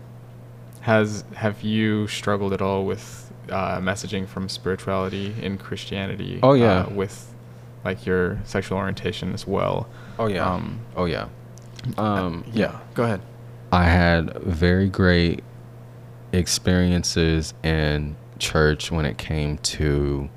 has 0.81 1.23
have 1.35 1.61
you 1.61 2.07
struggled 2.07 2.51
at 2.51 2.61
all 2.61 2.85
with 2.85 3.31
uh, 3.49 3.79
messaging 3.79 4.27
from 4.27 4.49
spirituality 4.49 5.33
in 5.41 5.57
Christianity? 5.57 6.41
Oh, 6.43 6.53
yeah. 6.53 6.79
uh, 6.81 6.89
with 6.89 7.33
like 7.87 8.05
your 8.05 8.37
sexual 8.43 8.77
orientation 8.77 9.33
as 9.33 9.47
well. 9.47 9.87
Oh 10.19 10.27
yeah. 10.27 10.45
Um, 10.45 10.81
oh 10.97 11.05
yeah. 11.05 11.29
Um, 11.97 12.43
yeah. 12.51 12.79
Go 12.95 13.03
ahead. 13.03 13.21
I 13.71 13.85
had 13.85 14.33
very 14.43 14.89
great 14.89 15.41
experiences 16.33 17.53
in 17.63 18.17
church 18.39 18.91
when 18.91 19.05
it 19.05 19.17
came 19.17 19.57
to 19.59 20.29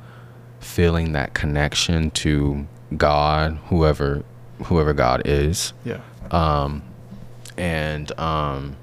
feeling 0.61 1.11
that 1.13 1.35
connection 1.35 2.13
to 2.13 2.69
God, 2.97 3.59
whoever 3.67 4.23
whoever 4.67 4.93
God 4.93 5.23
is. 5.25 5.73
Yeah. 5.85 6.01
Um 6.31 6.85
and 7.57 8.17
um 8.19 8.77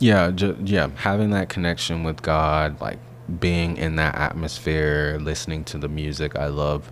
yeah, 0.00 0.32
ju- 0.32 0.58
yeah, 0.64 0.88
having 0.96 1.30
that 1.30 1.48
connection 1.48 2.02
with 2.02 2.20
God, 2.20 2.80
like 2.80 2.98
being 3.40 3.76
in 3.76 3.96
that 3.96 4.14
atmosphere, 4.16 5.18
listening 5.20 5.64
to 5.64 5.78
the 5.78 5.88
music. 5.88 6.36
I 6.36 6.46
love 6.46 6.90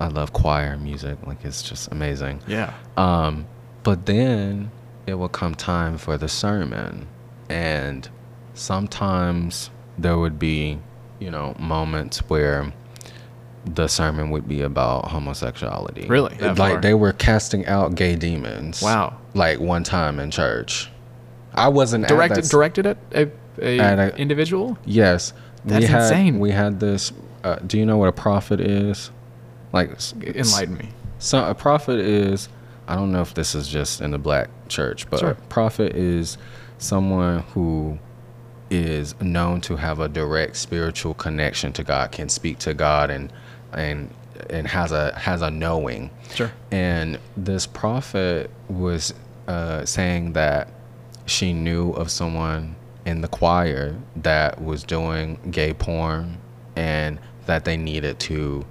I 0.00 0.08
love 0.08 0.32
choir 0.32 0.76
music. 0.76 1.18
Like 1.26 1.44
it's 1.44 1.62
just 1.62 1.90
amazing. 1.92 2.40
Yeah. 2.46 2.74
Um, 2.96 3.46
but 3.82 4.06
then 4.06 4.70
it 5.06 5.14
will 5.14 5.28
come 5.28 5.54
time 5.54 5.98
for 5.98 6.16
the 6.18 6.28
sermon, 6.28 7.06
and 7.48 8.08
sometimes 8.54 9.70
there 9.98 10.18
would 10.18 10.38
be, 10.38 10.78
you 11.20 11.30
know, 11.30 11.54
moments 11.58 12.18
where 12.28 12.72
the 13.66 13.86
sermon 13.88 14.30
would 14.30 14.46
be 14.48 14.60
about 14.62 15.06
homosexuality. 15.08 16.06
Really? 16.06 16.34
That 16.36 16.58
like 16.58 16.72
far? 16.74 16.80
they 16.80 16.94
were 16.94 17.12
casting 17.12 17.66
out 17.66 17.94
gay 17.94 18.16
demons. 18.16 18.82
Wow. 18.82 19.18
Like 19.34 19.60
one 19.60 19.84
time 19.84 20.18
in 20.20 20.30
church, 20.30 20.90
I 21.54 21.68
wasn't 21.68 22.04
at 22.04 22.08
Directed 22.08 22.44
that 22.44 22.50
directed 22.50 22.86
at 22.86 22.98
a, 23.14 23.30
a, 23.60 23.78
At 23.78 23.98
a- 23.98 24.16
individual. 24.16 24.76
Yes, 24.84 25.32
That's 25.64 25.82
we 25.84 25.86
had, 25.86 26.02
insane. 26.02 26.38
We 26.38 26.50
had 26.50 26.80
this. 26.80 27.12
Uh, 27.42 27.56
do 27.56 27.78
you 27.78 27.86
know 27.86 27.96
what 27.96 28.08
a 28.08 28.12
prophet 28.12 28.60
is? 28.60 29.10
Like 29.72 29.90
Enlighten 30.22 30.76
me. 30.78 30.88
So 31.18 31.44
a 31.48 31.54
prophet 31.54 31.98
is 32.00 32.48
I 32.86 32.96
don't 32.96 33.12
know 33.12 33.22
if 33.22 33.34
this 33.34 33.54
is 33.54 33.68
just 33.68 34.00
in 34.00 34.10
the 34.10 34.18
black 34.18 34.48
church, 34.68 35.08
but 35.08 35.20
Sure. 35.20 35.30
a 35.30 35.34
prophet 35.34 35.96
is 35.96 36.36
someone 36.78 37.40
who 37.54 37.98
is 38.70 39.14
known 39.20 39.60
to 39.62 39.76
have 39.76 40.00
a 40.00 40.08
direct 40.08 40.56
spiritual 40.56 41.14
connection 41.14 41.72
to 41.74 41.84
God, 41.84 42.12
can 42.12 42.28
speak 42.28 42.58
to 42.60 42.74
God 42.74 43.10
and 43.10 43.32
and 43.72 44.10
and 44.50 44.66
has 44.68 44.92
a 44.92 45.12
has 45.18 45.42
a 45.42 45.50
knowing. 45.50 46.10
Sure. 46.34 46.52
And 46.70 47.18
this 47.36 47.66
prophet 47.66 48.50
was 48.68 49.14
uh, 49.48 49.84
saying 49.84 50.32
that 50.34 50.68
she 51.26 51.52
knew 51.52 51.92
of 51.92 52.10
someone 52.10 52.76
in 53.06 53.20
the 53.20 53.28
choir 53.28 53.96
that 54.16 54.62
was 54.62 54.82
doing 54.84 55.38
gay 55.50 55.74
porn 55.74 56.38
and 56.76 57.18
that 57.46 57.64
they 57.64 57.76
needed 57.76 58.18
to 58.18 58.64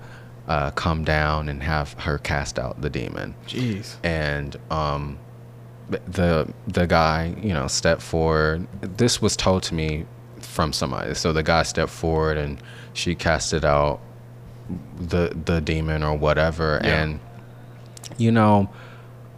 uh, 0.47 0.71
come 0.71 1.03
down 1.03 1.47
and 1.49 1.61
have 1.63 1.93
her 1.99 2.17
cast 2.17 2.57
out 2.59 2.81
the 2.81 2.89
demon. 2.89 3.35
Jeez. 3.47 3.95
And 4.03 4.55
um, 4.71 5.19
the 5.89 6.51
the 6.67 6.85
guy, 6.87 7.35
you 7.41 7.53
know, 7.53 7.67
stepped 7.67 8.01
forward. 8.01 8.67
This 8.81 9.21
was 9.21 9.37
told 9.37 9.63
to 9.63 9.75
me 9.75 10.05
from 10.39 10.73
somebody. 10.73 11.13
So 11.13 11.31
the 11.33 11.43
guy 11.43 11.63
stepped 11.63 11.91
forward 11.91 12.37
and 12.37 12.61
she 12.93 13.15
casted 13.15 13.63
out 13.63 14.01
the 14.99 15.37
the 15.45 15.61
demon 15.61 16.03
or 16.03 16.17
whatever 16.17 16.79
Yeah. 16.83 17.03
and 17.03 17.19
you 18.17 18.31
know 18.31 18.69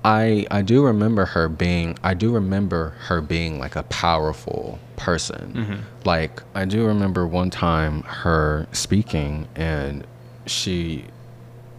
i 0.06 0.46
i 0.52 0.62
do 0.62 0.84
remember 0.86 1.26
her 1.26 1.50
being 1.50 1.98
i 2.04 2.14
do 2.14 2.32
remember 2.32 2.90
her 3.08 3.20
being 3.22 3.60
like 3.60 3.76
a 3.76 3.84
powerful 3.84 4.80
person 4.96 5.52
Mm-hmm. 5.56 5.80
like 6.06 6.42
i 6.54 6.64
do 6.66 6.86
remember 6.86 7.26
one 7.28 7.50
time 7.50 8.02
her 8.04 8.68
speaking 8.72 9.48
and 9.56 10.06
she 10.46 11.06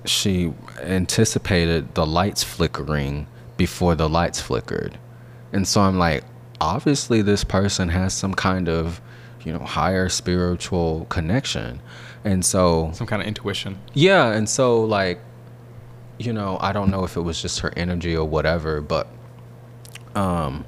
she 0.05 0.53
anticipated 0.83 1.95
the 1.95 2.07
lights 2.07 2.43
flickering 2.43 3.27
before 3.57 3.95
the 3.95 4.09
lights 4.09 4.41
flickered 4.41 4.99
and 5.53 5.67
so 5.67 5.81
i'm 5.81 5.99
like 5.99 6.25
obviously 6.61 7.23
this 7.23 7.45
person 7.45 7.89
has 7.89 8.13
some 8.13 8.35
kind 8.35 8.69
of 8.69 9.01
you 9.45 9.53
know 9.53 9.59
higher 9.61 10.09
spiritual 10.09 11.07
connection 11.09 11.81
and 12.25 12.45
so 12.45 12.91
Some 12.93 13.07
kind 13.07 13.23
of 13.23 13.29
intuition. 13.29 13.79
yeah, 13.95 14.33
and 14.33 14.49
so 14.49 14.83
like, 14.83 15.21
you 16.19 16.33
know, 16.33 16.59
I 16.61 16.73
don't 16.73 16.91
know 16.91 17.05
if 17.05 17.17
it 17.17 17.21
was 17.23 17.41
just 17.43 17.61
her 17.61 17.73
energy 17.77 18.17
or 18.17 18.25
whatever, 18.27 18.81
but 18.81 19.07
um 20.15 20.65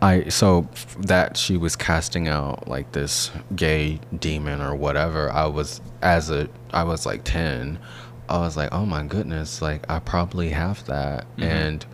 I 0.00 0.28
so 0.30 0.68
that 0.98 1.36
she 1.36 1.56
was 1.56 1.76
casting 1.76 2.26
out 2.28 2.66
like 2.66 2.90
this 2.92 3.30
gay 3.54 4.00
demon 4.18 4.60
or 4.60 4.74
whatever. 4.74 5.30
I 5.30 5.46
was 5.46 5.80
as 6.02 6.30
a 6.30 6.48
I 6.72 6.82
was 6.84 7.06
like 7.06 7.22
10. 7.24 7.78
I 8.28 8.38
was 8.38 8.56
like, 8.56 8.70
"Oh 8.72 8.84
my 8.86 9.04
goodness, 9.04 9.60
like 9.62 9.88
I 9.90 9.98
probably 10.00 10.50
have 10.50 10.84
that." 10.86 11.26
And 11.38 11.84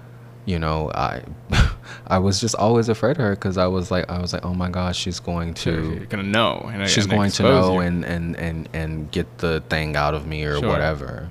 you 0.47 0.59
know, 0.59 0.91
I 0.95 1.23
I 2.07 2.19
was 2.19 2.41
just 2.41 2.55
always 2.55 2.89
afraid 2.89 3.13
of 3.13 3.19
her 3.19 3.37
cuz 3.37 3.59
I 3.59 3.67
was 3.67 3.91
like 3.91 4.09
I 4.11 4.21
was 4.21 4.33
like, 4.33 4.45
"Oh 4.45 4.55
my 4.55 4.71
gosh, 4.71 4.97
she's 4.99 5.21
going 5.21 5.53
to 5.55 5.71
You're 5.97 6.07
gonna 6.07 6.23
know. 6.23 6.71
And, 6.73 6.89
she's 6.89 7.05
and 7.05 7.13
going 7.13 7.31
to 7.33 7.43
know 7.43 7.75
you. 7.75 7.81
and, 7.81 8.05
and 8.07 8.37
and 8.37 8.69
and 8.73 9.11
get 9.11 9.39
the 9.39 9.63
thing 9.69 9.97
out 9.97 10.15
of 10.15 10.27
me 10.27 10.45
or 10.45 10.59
Sure. 10.61 10.69
whatever 10.69 11.31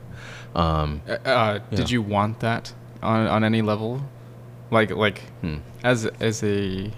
um 0.58 1.02
Uh, 1.08 1.12
uh, 1.26 1.60
Did 1.74 1.90
you 1.92 2.02
want 2.02 2.40
that 2.42 2.74
on 3.02 3.28
on 3.28 3.44
any 3.44 3.62
level? 3.62 4.02
Like 4.72 4.92
like 4.92 5.22
Hmm. 5.42 5.58
as 5.84 6.06
as 6.20 6.44
a 6.44 6.92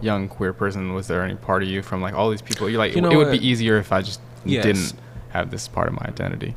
young 0.00 0.28
queer 0.28 0.52
person, 0.52 0.94
was 0.94 1.06
there 1.08 1.22
any 1.22 1.34
part 1.34 1.62
of 1.62 1.68
you 1.68 1.82
from 1.82 2.00
like 2.00 2.14
all 2.14 2.30
these 2.30 2.42
people? 2.42 2.68
You're 2.70 2.78
like 2.78 2.94
You 2.94 3.02
know 3.02 3.10
it 3.10 3.16
would 3.16 3.30
be 3.32 3.46
easier 3.46 3.76
if 3.78 3.92
I 3.92 4.00
just 4.02 4.20
Yes. 4.44 4.64
didn't 4.64 4.92
have 5.30 5.50
this 5.50 5.66
part 5.68 5.88
of 5.88 5.94
my 5.94 6.06
identity. 6.06 6.54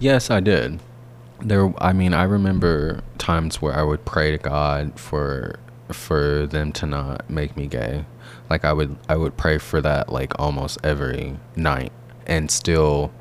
yes 0.00 0.30
i 0.30 0.40
did 0.40 0.80
there 1.42 1.72
i 1.78 1.92
mean 1.92 2.14
i 2.14 2.22
remember 2.22 3.02
times 3.18 3.60
where 3.62 3.74
i 3.78 3.82
would 3.82 4.02
pray 4.06 4.30
to 4.32 4.38
god 4.38 4.98
for 4.98 5.56
for 5.92 6.46
them 6.46 6.72
to 6.72 6.86
not 6.86 7.28
make 7.28 7.54
me 7.56 7.66
gay 7.66 8.04
like 8.48 8.64
i 8.64 8.72
would 8.72 8.96
i 9.10 9.14
would 9.16 9.36
pray 9.36 9.58
for 9.58 9.80
that 9.82 10.10
like 10.10 10.32
almost 10.40 10.78
every 10.82 11.36
night 11.54 11.92
and 12.26 12.50
still 12.50 13.12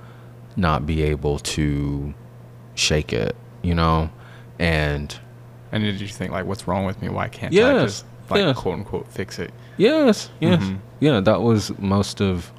not 0.55 0.85
be 0.85 1.03
able 1.03 1.37
to 1.39 2.13
shake 2.79 3.11
it 3.13 3.35
you 3.61 3.75
know 3.75 4.09
and 4.57 5.19
And 5.71 5.83
did 5.83 6.01
you 6.01 6.07
think 6.07 6.31
like, 6.31 6.45
what's 6.45 6.67
wrong 6.67 6.85
with 6.85 7.01
me? 7.01 7.09
Why 7.09 7.27
can't 7.27 7.53
I 7.53 7.85
just 7.85 8.05
like 8.29 8.39
yes. 8.39 8.57
quote 8.57 8.75
unquote 8.79 9.07
fix 9.11 9.39
it? 9.39 9.51
Yes, 9.77 10.29
yes. 10.39 10.61
Mhm. 10.61 10.79
Yeah, 10.99 11.19
that 11.21 11.41
was 11.41 11.77
most 11.79 12.21
of 12.21 12.51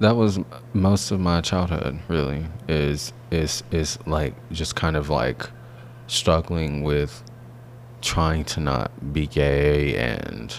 that 0.00 0.14
was 0.16 0.38
most 0.72 1.10
of 1.10 1.18
my 1.20 1.40
childhood 1.40 1.98
really 2.08 2.46
is 2.68 3.12
is 3.30 3.62
is 3.70 3.98
like 4.06 4.34
just 4.52 4.76
kind 4.76 4.96
of 4.96 5.08
like 5.08 5.48
struggling 6.06 6.82
with 6.82 7.22
trying 8.02 8.44
to 8.44 8.60
not 8.60 9.12
be 9.12 9.26
gay 9.26 9.96
and 9.96 10.54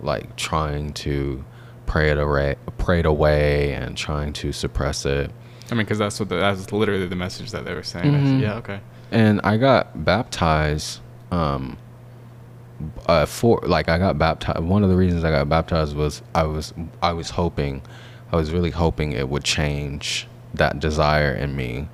like 0.00 0.34
trying 0.36 0.92
to 0.92 1.44
pray 1.86 2.10
it 2.10 2.18
away 2.18 2.56
pray 2.78 3.00
it 3.00 3.06
away 3.06 3.72
and 3.72 3.96
trying 3.96 4.32
to 4.32 4.52
suppress 4.52 5.04
it. 5.06 5.30
I 5.70 5.74
mean, 5.74 5.84
because 5.84 5.98
that's 5.98 6.18
what 6.18 6.28
the, 6.28 6.36
that's 6.36 6.72
literally 6.72 7.06
the 7.06 7.16
message 7.16 7.50
that 7.50 7.64
they 7.64 7.74
were 7.74 7.82
saying. 7.82 8.14
I 8.14 8.18
Mhm. 8.18 8.40
yeah, 8.40 8.54
okay. 8.56 8.80
and 9.10 9.40
I 9.44 9.56
got 9.56 10.04
baptized 10.04 11.00
um 11.30 11.76
uh 13.06 13.26
for 13.26 13.60
like 13.66 13.88
I 13.88 13.98
got 13.98 14.18
baptized 14.18 14.60
one 14.60 14.82
of 14.84 14.88
the 14.90 14.96
reasons 14.96 15.24
I 15.24 15.30
got 15.30 15.48
baptized 15.48 15.96
was 15.96 16.22
I 16.34 16.44
was 16.44 16.72
I 17.02 17.12
was 17.12 17.30
hoping 17.30 17.82
I 18.32 18.36
was 18.36 18.50
really 18.52 18.70
hoping 18.70 19.12
it 19.12 19.28
would 19.28 19.44
change 19.44 20.26
that 20.54 20.78
desire 20.78 21.32
in 21.32 21.56
me 21.56 21.88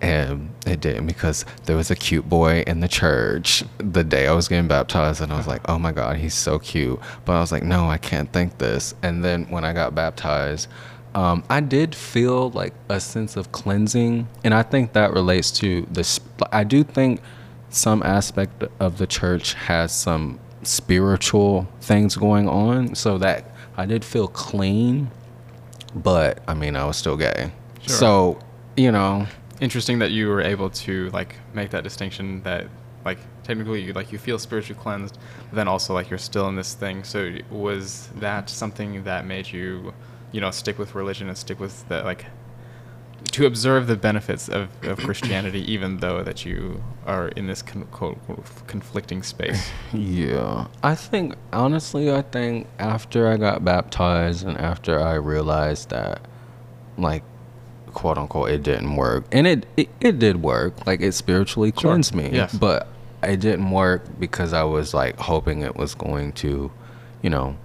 and 0.00 0.50
it 0.66 0.80
didn't 0.80 1.06
because 1.06 1.44
there 1.66 1.76
was 1.76 1.90
a 1.90 1.94
cute 1.96 2.26
boy 2.28 2.64
in 2.66 2.80
the 2.80 2.88
church 2.88 3.62
the 3.78 4.02
day 4.02 4.26
I 4.26 4.32
was 4.32 4.48
getting 4.48 4.66
baptized 4.66 5.20
and 5.20 5.30
I 5.32 5.36
was 5.36 5.46
like 5.46 5.60
oh 5.68 5.78
my 5.78 5.92
god 5.92 6.16
he's 6.16 6.34
so 6.34 6.58
cute 6.58 6.98
but 7.26 7.34
I 7.34 7.40
was 7.40 7.52
like 7.52 7.62
no 7.62 7.88
I 7.90 7.98
can't 7.98 8.32
think 8.32 8.58
this 8.58 8.94
and 9.02 9.22
then 9.22 9.44
when 9.50 9.64
I 9.64 9.72
got 9.74 9.94
baptized 9.94 10.68
um, 11.14 11.44
I 11.50 11.60
did 11.60 11.94
feel 11.94 12.50
like 12.50 12.74
a 12.88 13.00
sense 13.00 13.36
of 13.36 13.52
cleansing, 13.52 14.28
and 14.44 14.54
I 14.54 14.62
think 14.62 14.92
that 14.92 15.12
relates 15.12 15.50
to 15.52 15.86
the. 15.90 16.04
sp- 16.04 16.48
I 16.52 16.64
do 16.64 16.84
think 16.84 17.20
some 17.68 18.02
aspect 18.02 18.64
of 18.78 18.98
the 18.98 19.06
church 19.06 19.54
has 19.54 19.92
some 19.92 20.38
spiritual 20.62 21.68
things 21.80 22.16
going 22.16 22.48
on, 22.48 22.94
so 22.94 23.18
that 23.18 23.44
I 23.76 23.86
did 23.86 24.04
feel 24.04 24.28
clean, 24.28 25.10
but 25.94 26.42
I 26.46 26.54
mean, 26.54 26.76
I 26.76 26.84
was 26.84 26.96
still 26.96 27.16
gay. 27.16 27.52
Sure. 27.80 27.96
So, 27.96 28.38
you 28.76 28.92
know, 28.92 29.26
Interesting 29.60 29.98
that 29.98 30.10
you 30.10 30.28
were 30.28 30.40
able 30.40 30.70
to 30.70 31.10
like 31.10 31.36
make 31.52 31.70
that 31.70 31.84
distinction 31.84 32.42
that 32.44 32.66
like 33.04 33.18
technically 33.42 33.82
you 33.82 33.92
like 33.92 34.10
you 34.10 34.18
feel 34.18 34.38
spiritually 34.38 34.80
cleansed, 34.80 35.18
but 35.50 35.56
then 35.56 35.68
also 35.68 35.92
like 35.92 36.08
you're 36.08 36.18
still 36.18 36.48
in 36.48 36.56
this 36.56 36.72
thing. 36.74 37.04
So 37.04 37.36
was 37.50 38.08
that 38.16 38.48
something 38.48 39.04
that 39.04 39.26
made 39.26 39.50
you, 39.50 39.92
you 40.32 40.40
know, 40.40 40.50
stick 40.50 40.78
with 40.78 40.94
religion 40.94 41.28
and 41.28 41.36
stick 41.36 41.58
with 41.60 41.88
the 41.88 42.02
like 42.02 42.26
to 43.32 43.46
observe 43.46 43.86
the 43.86 43.96
benefits 43.96 44.48
of, 44.48 44.68
of 44.82 44.98
Christianity, 45.06 45.60
even 45.70 45.98
though 45.98 46.22
that 46.22 46.44
you 46.44 46.82
are 47.06 47.28
in 47.28 47.46
this 47.46 47.62
con- 47.62 47.86
quote, 47.92 48.18
quote, 48.26 48.44
conflicting 48.66 49.22
space. 49.22 49.70
Yeah. 49.92 50.66
I 50.82 50.94
think, 50.94 51.34
honestly, 51.52 52.10
I 52.10 52.22
think 52.22 52.66
after 52.78 53.28
I 53.28 53.36
got 53.36 53.64
baptized 53.64 54.46
and 54.46 54.56
after 54.56 54.98
I 54.98 55.14
realized 55.14 55.90
that, 55.90 56.22
like, 56.96 57.22
quote 57.92 58.16
unquote, 58.18 58.50
it 58.50 58.62
didn't 58.62 58.96
work. 58.96 59.24
And 59.32 59.46
it, 59.46 59.66
it, 59.76 59.88
it 60.00 60.18
did 60.18 60.42
work. 60.42 60.86
Like, 60.86 61.00
it 61.00 61.12
spiritually 61.12 61.70
Sure. 61.72 61.90
cleansed 61.92 62.14
me. 62.14 62.30
Yes. 62.32 62.56
But 62.56 62.88
it 63.22 63.38
didn't 63.40 63.70
work 63.70 64.18
because 64.18 64.52
I 64.54 64.64
was, 64.64 64.94
like, 64.94 65.18
hoping 65.18 65.60
it 65.60 65.76
was 65.76 65.94
going 65.94 66.32
to, 66.34 66.72
you 67.22 67.30
know, 67.30 67.56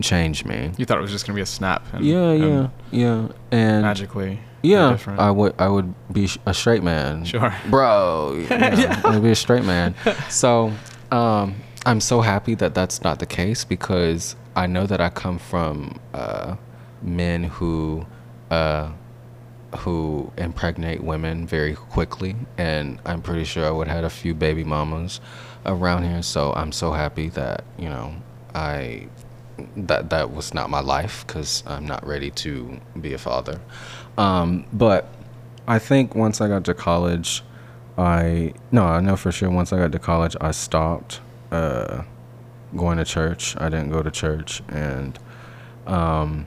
change 0.00 0.44
me. 0.44 0.72
You 0.76 0.84
thought 0.84 0.98
it 0.98 1.02
was 1.02 1.10
just 1.10 1.26
gonna 1.26 1.36
be 1.36 1.42
a 1.42 1.46
snap. 1.46 1.82
And, 1.92 2.04
Yeah, 2.04 2.32
yeah, 2.32 2.68
yeah. 2.90 3.28
And 3.50 3.82
magically. 3.82 4.40
yeah. 4.62 4.98
I 5.18 5.30
would 5.30 5.54
I 5.58 5.68
would 5.68 5.94
be 6.12 6.26
sh- 6.26 6.38
a 6.46 6.52
straight 6.54 6.82
man. 6.82 7.24
Sure. 7.24 7.54
Bro, 7.70 8.44
yeah, 8.50 9.00
I 9.04 9.10
would 9.14 9.22
be 9.22 9.30
a 9.30 9.34
straight 9.36 9.64
man. 9.64 9.94
So, 10.28 10.72
um, 11.10 11.54
I'm 11.86 12.00
so 12.00 12.20
happy 12.20 12.54
that 12.56 12.74
that's 12.74 13.02
not 13.02 13.18
the 13.20 13.26
case 13.26 13.64
because 13.64 14.36
I 14.56 14.66
know 14.66 14.86
that 14.86 15.00
I 15.00 15.08
come 15.08 15.38
from 15.38 15.98
uh, 16.14 16.56
men 17.02 17.44
who 17.44 18.04
uh, 18.50 18.90
who 19.78 20.32
impregnate 20.38 21.02
women 21.02 21.46
very 21.46 21.74
quickly, 21.74 22.34
and 22.58 23.00
I'm 23.04 23.20
pretty 23.22 23.44
sure 23.44 23.66
I 23.66 23.70
would 23.70 23.88
have 23.88 23.96
had 23.96 24.04
a 24.04 24.10
few 24.10 24.34
baby 24.34 24.64
mamas 24.64 25.20
around 25.64 26.04
here. 26.04 26.22
So 26.22 26.52
I'm 26.54 26.72
so 26.72 26.92
happy 26.92 27.28
that 27.30 27.64
you 27.78 27.88
know 27.88 28.14
I 28.54 29.08
that 29.76 30.10
that 30.10 30.32
was 30.32 30.52
not 30.54 30.70
my 30.70 30.80
life 30.80 31.24
because 31.26 31.62
I'm 31.66 31.86
not 31.86 32.06
ready 32.06 32.30
to 32.32 32.80
be 33.00 33.12
a 33.12 33.18
father. 33.18 33.60
Um, 34.18 34.66
but 34.72 35.08
I 35.66 35.78
think 35.78 36.14
once 36.14 36.40
I 36.40 36.48
got 36.48 36.64
to 36.66 36.74
college, 36.74 37.42
I 37.98 38.54
no, 38.70 38.84
I 38.84 39.00
know 39.00 39.16
for 39.16 39.32
sure. 39.32 39.50
Once 39.50 39.72
I 39.72 39.78
got 39.78 39.92
to 39.92 39.98
college, 39.98 40.36
I 40.40 40.50
stopped 40.50 41.20
uh, 41.50 42.02
going 42.76 42.98
to 42.98 43.04
church. 43.04 43.56
I 43.58 43.68
didn't 43.68 43.90
go 43.90 44.02
to 44.02 44.10
church, 44.10 44.62
and 44.68 45.18
um, 45.86 46.46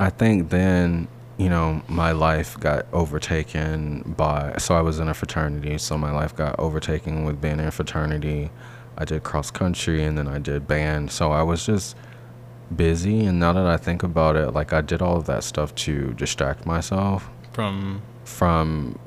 I 0.00 0.10
think 0.10 0.50
then 0.50 1.08
you 1.36 1.48
know 1.48 1.82
my 1.88 2.12
life 2.12 2.58
got 2.58 2.86
overtaken 2.92 4.14
by. 4.16 4.56
So 4.58 4.74
I 4.74 4.80
was 4.80 4.98
in 4.98 5.08
a 5.08 5.14
fraternity, 5.14 5.78
so 5.78 5.98
my 5.98 6.10
life 6.10 6.34
got 6.34 6.58
overtaken 6.58 7.24
with 7.24 7.40
being 7.40 7.60
in 7.60 7.66
a 7.66 7.70
fraternity. 7.70 8.50
I 8.96 9.04
did 9.04 9.22
cross 9.22 9.50
country, 9.50 10.04
and 10.04 10.16
then 10.18 10.28
I 10.28 10.38
did 10.38 10.66
band. 10.68 11.10
So 11.10 11.32
I 11.32 11.42
was 11.42 11.64
just 11.66 11.96
busy, 12.74 13.24
and 13.24 13.38
now 13.40 13.52
that 13.52 13.66
I 13.66 13.76
think 13.76 14.02
about 14.02 14.36
it, 14.36 14.50
like 14.52 14.72
I 14.72 14.80
did 14.80 15.02
all 15.02 15.16
of 15.16 15.26
that 15.26 15.44
stuff 15.44 15.74
to 15.76 16.12
distract 16.14 16.66
myself 16.66 17.28
From 17.52 18.02
from 18.24 18.98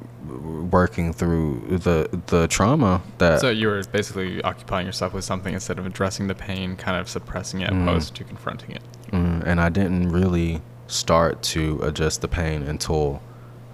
working 0.72 1.14
through 1.14 1.62
the 1.70 2.10
the 2.28 2.48
trauma 2.48 3.02
that 3.20 3.40
so 3.40 3.50
you 3.50 3.68
were 3.68 3.84
basically 3.92 4.42
occupying 4.42 4.86
yourself 4.86 5.14
with 5.14 5.24
something 5.24 5.54
instead 5.54 5.78
of 5.80 5.86
addressing 5.86 6.28
the 6.28 6.36
pain, 6.36 6.76
kind 6.76 6.98
of 7.00 7.08
suppressing 7.08 7.62
it, 7.62 7.72
Mhm. 7.72 7.84
opposed 7.84 8.16
to 8.16 8.24
confronting 8.24 8.72
it. 8.72 8.82
Mm, 9.12 9.44
and 9.46 9.62
I 9.62 9.70
didn't 9.70 10.12
really 10.12 10.62
start 10.88 11.42
to 11.44 11.80
adjust 11.84 12.22
the 12.22 12.28
pain 12.28 12.64
until 12.64 13.22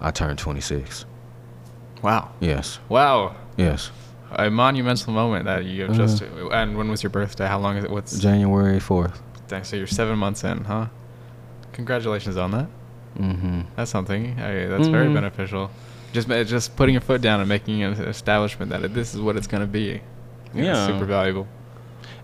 I 0.00 0.10
turned 0.10 0.38
26. 0.38 1.04
Wow. 2.02 2.28
Yes. 2.40 2.78
Wow. 2.88 3.34
Yes. 3.56 3.90
A 4.36 4.50
monumental 4.50 5.12
moment 5.12 5.44
that 5.44 5.64
you 5.64 5.82
have 5.82 5.90
Uh-huh. 5.90 5.98
just. 6.06 6.22
And 6.52 6.76
when 6.76 6.88
was 6.90 7.02
your 7.02 7.10
birthday? 7.10 7.46
How 7.46 7.58
long 7.58 7.76
is 7.76 7.84
it? 7.84 7.90
What's. 7.90 8.18
January 8.18 8.78
4th. 8.80 9.20
Thanks. 9.48 9.68
So 9.68 9.76
you're 9.76 9.86
seven 9.86 10.18
months 10.18 10.42
in, 10.44 10.64
huh? 10.64 10.86
Congratulations 11.72 12.36
on 12.36 12.50
that. 12.52 12.66
Mhm. 13.18 13.64
That's 13.76 13.90
something. 13.90 14.38
I, 14.40 14.66
that's 14.66 14.88
very 14.88 15.08
Mhm. 15.08 15.14
beneficial. 15.14 15.70
Just 16.12 16.28
just 16.28 16.76
putting 16.76 16.94
your 16.94 17.00
foot 17.02 17.20
down 17.22 17.40
and 17.40 17.48
making 17.48 17.82
an 17.82 17.92
establishment 17.94 18.70
that 18.70 18.82
it, 18.84 18.94
this 18.94 19.14
is 19.14 19.20
what 19.20 19.36
it's 19.36 19.46
gonna 19.46 19.66
be. 19.66 20.00
Yeah, 20.54 20.64
Yeah. 20.64 20.86
super 20.86 21.04
valuable. 21.06 21.46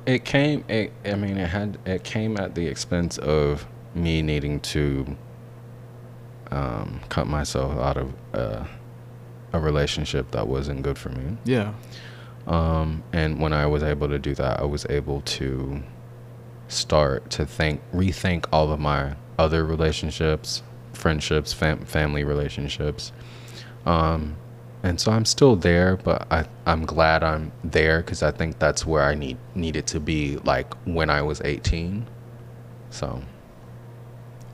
It 0.07 0.25
came 0.25 0.65
it, 0.69 0.93
I 1.05 1.15
mean 1.15 1.37
it 1.39 1.49
had 1.49 1.79
it 1.87 2.05
came 2.05 2.37
at 2.39 2.55
the 2.55 2.67
expense 2.67 3.19
of 3.19 3.67
me 3.95 4.23
needing 4.23 4.61
to 4.61 5.17
um, 6.51 7.01
cut 7.11 7.27
myself 7.27 7.79
out 7.79 7.97
of 7.99 8.13
uh, 8.35 8.65
a 9.53 9.61
relationship 9.61 10.31
that 10.33 10.47
wasn't 10.47 10.83
good 10.83 10.99
for 10.99 11.11
me. 11.11 11.37
Yeah. 11.45 11.75
Um, 12.47 13.03
and 13.13 13.41
when 13.41 13.53
I 13.53 13.67
was 13.67 13.83
able 13.83 14.09
to 14.09 14.19
do 14.19 14.35
that, 14.35 14.61
I 14.61 14.65
was 14.65 14.87
able 14.89 15.21
to 15.23 15.83
start 16.69 17.31
to 17.31 17.47
think, 17.47 17.81
rethink 17.93 18.47
all 18.53 18.73
of 18.73 18.81
my 18.81 19.17
other 19.39 19.65
relationships, 19.65 20.63
friendships, 20.93 21.53
fam- 21.53 21.85
family 21.85 22.25
relationships. 22.25 23.13
Um, 23.87 24.37
and 24.83 25.01
so 25.01 25.11
I'm 25.13 25.25
still 25.25 25.57
there, 25.57 25.97
but 25.97 26.27
I, 26.31 26.47
I'm 26.67 26.87
glad 26.87 27.23
I'm 27.23 27.53
there 27.65 27.99
because 28.01 28.23
I 28.23 28.31
think 28.31 28.59
that's 28.59 28.87
where 28.87 29.03
I 29.03 29.15
need 29.15 29.37
needed 29.55 29.87
to 29.89 30.01
be, 30.01 30.37
like 30.39 30.73
when 30.85 31.11
I 31.11 31.23
was 31.23 31.41
18. 31.45 32.07
So 32.91 33.23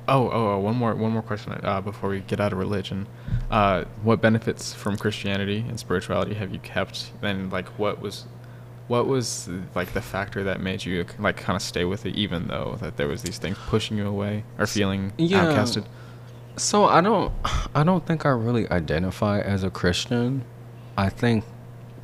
Oh, 0.07 0.29
oh, 0.29 0.53
oh, 0.53 0.59
one 0.59 0.77
more, 0.77 0.95
one 0.95 1.13
more 1.13 1.23
question 1.23 1.53
uh, 1.63 1.81
before 1.81 2.11
we 2.11 2.21
get 2.21 2.39
out 2.41 2.53
of 2.53 2.59
religion. 2.59 3.07
Uh, 3.51 3.85
what 4.03 4.21
benefits 4.21 4.73
from 4.73 4.97
Christianity 4.97 5.65
and 5.69 5.79
spirituality 5.79 6.35
have 6.35 6.53
you 6.53 6.59
kept? 6.61 7.11
And 7.23 7.53
like, 7.53 7.69
what 7.79 8.01
was, 8.01 8.27
what 8.89 9.07
was 9.07 9.49
like 9.75 9.93
the 9.93 10.01
factor 10.01 10.43
that 10.45 10.61
made 10.61 10.85
you 10.85 11.05
like 11.19 11.37
kind 11.37 11.57
of 11.57 11.63
stay 11.63 11.85
with 11.85 12.07
it, 12.07 12.15
even 12.17 12.49
though 12.49 12.79
that 12.81 12.97
there 12.97 13.07
was 13.09 13.23
these 13.23 13.39
things 13.39 13.57
pushing 13.67 13.97
you 13.97 14.07
away 14.07 14.45
or 14.59 14.67
feeling 14.67 15.13
Yeah. 15.19 15.45
outcasted? 15.47 15.85
So 16.57 16.85
I 16.85 17.01
don't 17.01 17.33
I 17.75 17.83
don't 17.83 18.07
think 18.07 18.25
I 18.25 18.29
really 18.29 18.69
identify 18.71 19.41
as 19.41 19.65
a 19.65 19.71
Christian. 19.71 20.45
I 20.97 21.09
think 21.09 21.45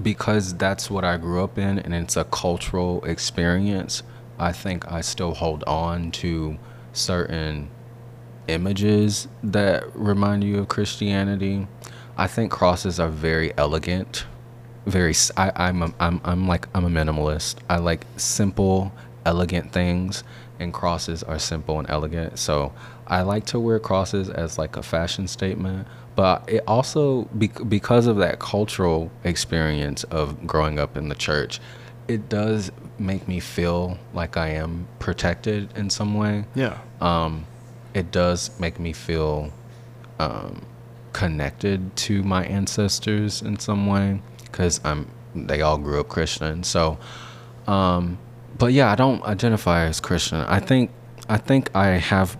because 0.02 0.54
that's 0.54 0.90
what 0.90 1.04
I 1.04 1.18
grew 1.18 1.44
up 1.44 1.56
in 1.58 1.78
and 1.78 1.94
it's 1.94 2.16
a 2.16 2.24
cultural 2.24 3.04
experience, 3.04 4.02
I 4.38 4.52
think 4.52 4.90
I 4.90 5.02
still 5.02 5.34
hold 5.34 5.62
on 5.64 6.10
to 6.12 6.58
certain 6.92 7.68
images 8.50 9.28
that 9.42 9.84
remind 9.96 10.44
you 10.44 10.58
of 10.58 10.68
Christianity. 10.68 11.66
I 12.16 12.26
think 12.26 12.50
crosses 12.50 13.00
are 13.00 13.08
very 13.08 13.56
elegant. 13.56 14.24
Very 14.86 15.14
I 15.36 15.52
I'm 15.56 15.82
a, 15.82 15.94
I'm 16.00 16.20
I'm 16.24 16.48
like 16.48 16.68
I'm 16.74 16.84
a 16.84 16.88
minimalist. 16.88 17.56
I 17.68 17.78
like 17.78 18.04
simple, 18.16 18.92
elegant 19.24 19.72
things 19.72 20.24
and 20.60 20.72
crosses 20.72 21.22
are 21.22 21.38
simple 21.38 21.78
and 21.78 21.90
elegant. 21.90 22.38
So 22.38 22.72
I 23.06 23.22
like 23.22 23.46
to 23.46 23.58
wear 23.58 23.80
crosses 23.80 24.28
as 24.28 24.58
like 24.58 24.76
a 24.76 24.82
fashion 24.82 25.26
statement, 25.26 25.88
but 26.14 26.44
it 26.48 26.62
also 26.66 27.24
because 27.24 28.06
of 28.06 28.18
that 28.18 28.38
cultural 28.38 29.10
experience 29.24 30.04
of 30.04 30.46
growing 30.46 30.78
up 30.78 30.96
in 30.96 31.08
the 31.08 31.14
church, 31.14 31.60
it 32.06 32.28
does 32.28 32.70
make 32.98 33.26
me 33.26 33.40
feel 33.40 33.98
like 34.12 34.36
I 34.36 34.48
am 34.50 34.86
protected 34.98 35.76
in 35.76 35.90
some 35.90 36.14
way. 36.14 36.44
Yeah. 36.54 36.78
Um, 37.00 37.46
it 37.94 38.10
does 38.10 38.50
make 38.60 38.78
me 38.78 38.92
feel 38.92 39.52
um, 40.18 40.64
connected 41.12 41.94
to 41.96 42.22
my 42.22 42.44
ancestors 42.44 43.42
in 43.42 43.58
some 43.58 43.86
way 43.86 44.20
because 44.42 44.80
I'm 44.84 45.10
they 45.34 45.62
all 45.62 45.78
grew 45.78 46.00
up 46.00 46.08
Christian. 46.08 46.64
So, 46.64 46.98
um, 47.66 48.18
but 48.58 48.72
yeah, 48.72 48.90
I 48.90 48.94
don't 48.96 49.22
identify 49.24 49.84
as 49.84 50.00
Christian. 50.00 50.38
I 50.38 50.60
think 50.60 50.90
I 51.28 51.36
think 51.38 51.74
I 51.76 51.90
have, 51.90 52.36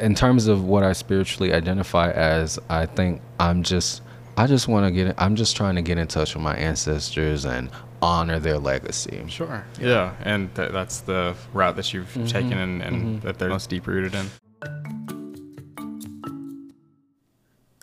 in 0.00 0.14
terms 0.14 0.46
of 0.46 0.64
what 0.64 0.82
I 0.82 0.92
spiritually 0.92 1.52
identify 1.54 2.10
as, 2.10 2.58
I 2.68 2.86
think 2.86 3.22
I'm 3.40 3.62
just 3.62 4.02
I 4.36 4.46
just 4.46 4.68
want 4.68 4.86
to 4.86 4.90
get. 4.90 5.14
I'm 5.18 5.36
just 5.36 5.56
trying 5.56 5.76
to 5.76 5.82
get 5.82 5.98
in 5.98 6.06
touch 6.06 6.34
with 6.34 6.42
my 6.42 6.54
ancestors 6.56 7.44
and 7.44 7.70
honor 8.02 8.38
their 8.38 8.58
legacy. 8.58 9.24
Sure. 9.28 9.64
Yeah, 9.80 10.14
and 10.22 10.54
th- 10.54 10.72
that's 10.72 11.00
the 11.00 11.34
route 11.52 11.76
that 11.76 11.94
you've 11.94 12.12
taken 12.28 12.52
and, 12.52 12.82
and 12.82 13.22
that 13.22 13.38
they're 13.38 13.48
most 13.48 13.70
deep 13.70 13.86
rooted 13.86 14.14
in. 14.14 14.26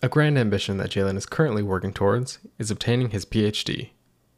A 0.04 0.10
grand 0.10 0.38
ambition 0.38 0.78
that 0.78 0.90
Jalen 0.90 1.16
is 1.16 1.28
currently 1.28 1.62
working 1.62 1.94
towards 1.94 2.40
is 2.58 2.72
obtaining 2.72 3.12
his 3.12 3.24
PhD. 3.24 3.92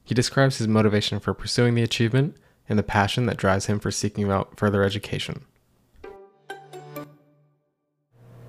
He 0.04 0.14
describes 0.14 0.58
his 0.58 0.68
motivation 0.68 1.22
for 1.22 1.34
pursuing 1.34 1.76
the 1.76 1.84
achievement 1.84 2.36
and 2.68 2.78
the 2.78 2.84
passion 2.84 3.26
that 3.28 3.38
drives 3.38 3.68
him 3.68 3.80
for 3.80 3.90
seeking 3.90 4.30
out 4.30 4.58
further 4.58 4.84
education. 4.84 5.46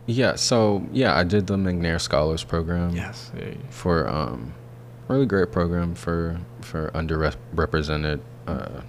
Yeah. 0.06 0.34
So 0.34 0.86
yeah, 0.92 1.16
I 1.16 1.24
did 1.24 1.46
the 1.46 1.56
McNair 1.56 2.00
Scholars 2.00 2.44
Program. 2.44 2.94
Yes. 2.94 3.30
for 3.70 4.08
um 4.08 4.52
really 5.08 5.26
great 5.26 5.52
program 5.52 5.94
for 5.94 6.40
for 6.62 6.90
underrepresented 6.92 8.20
uh 8.46 8.80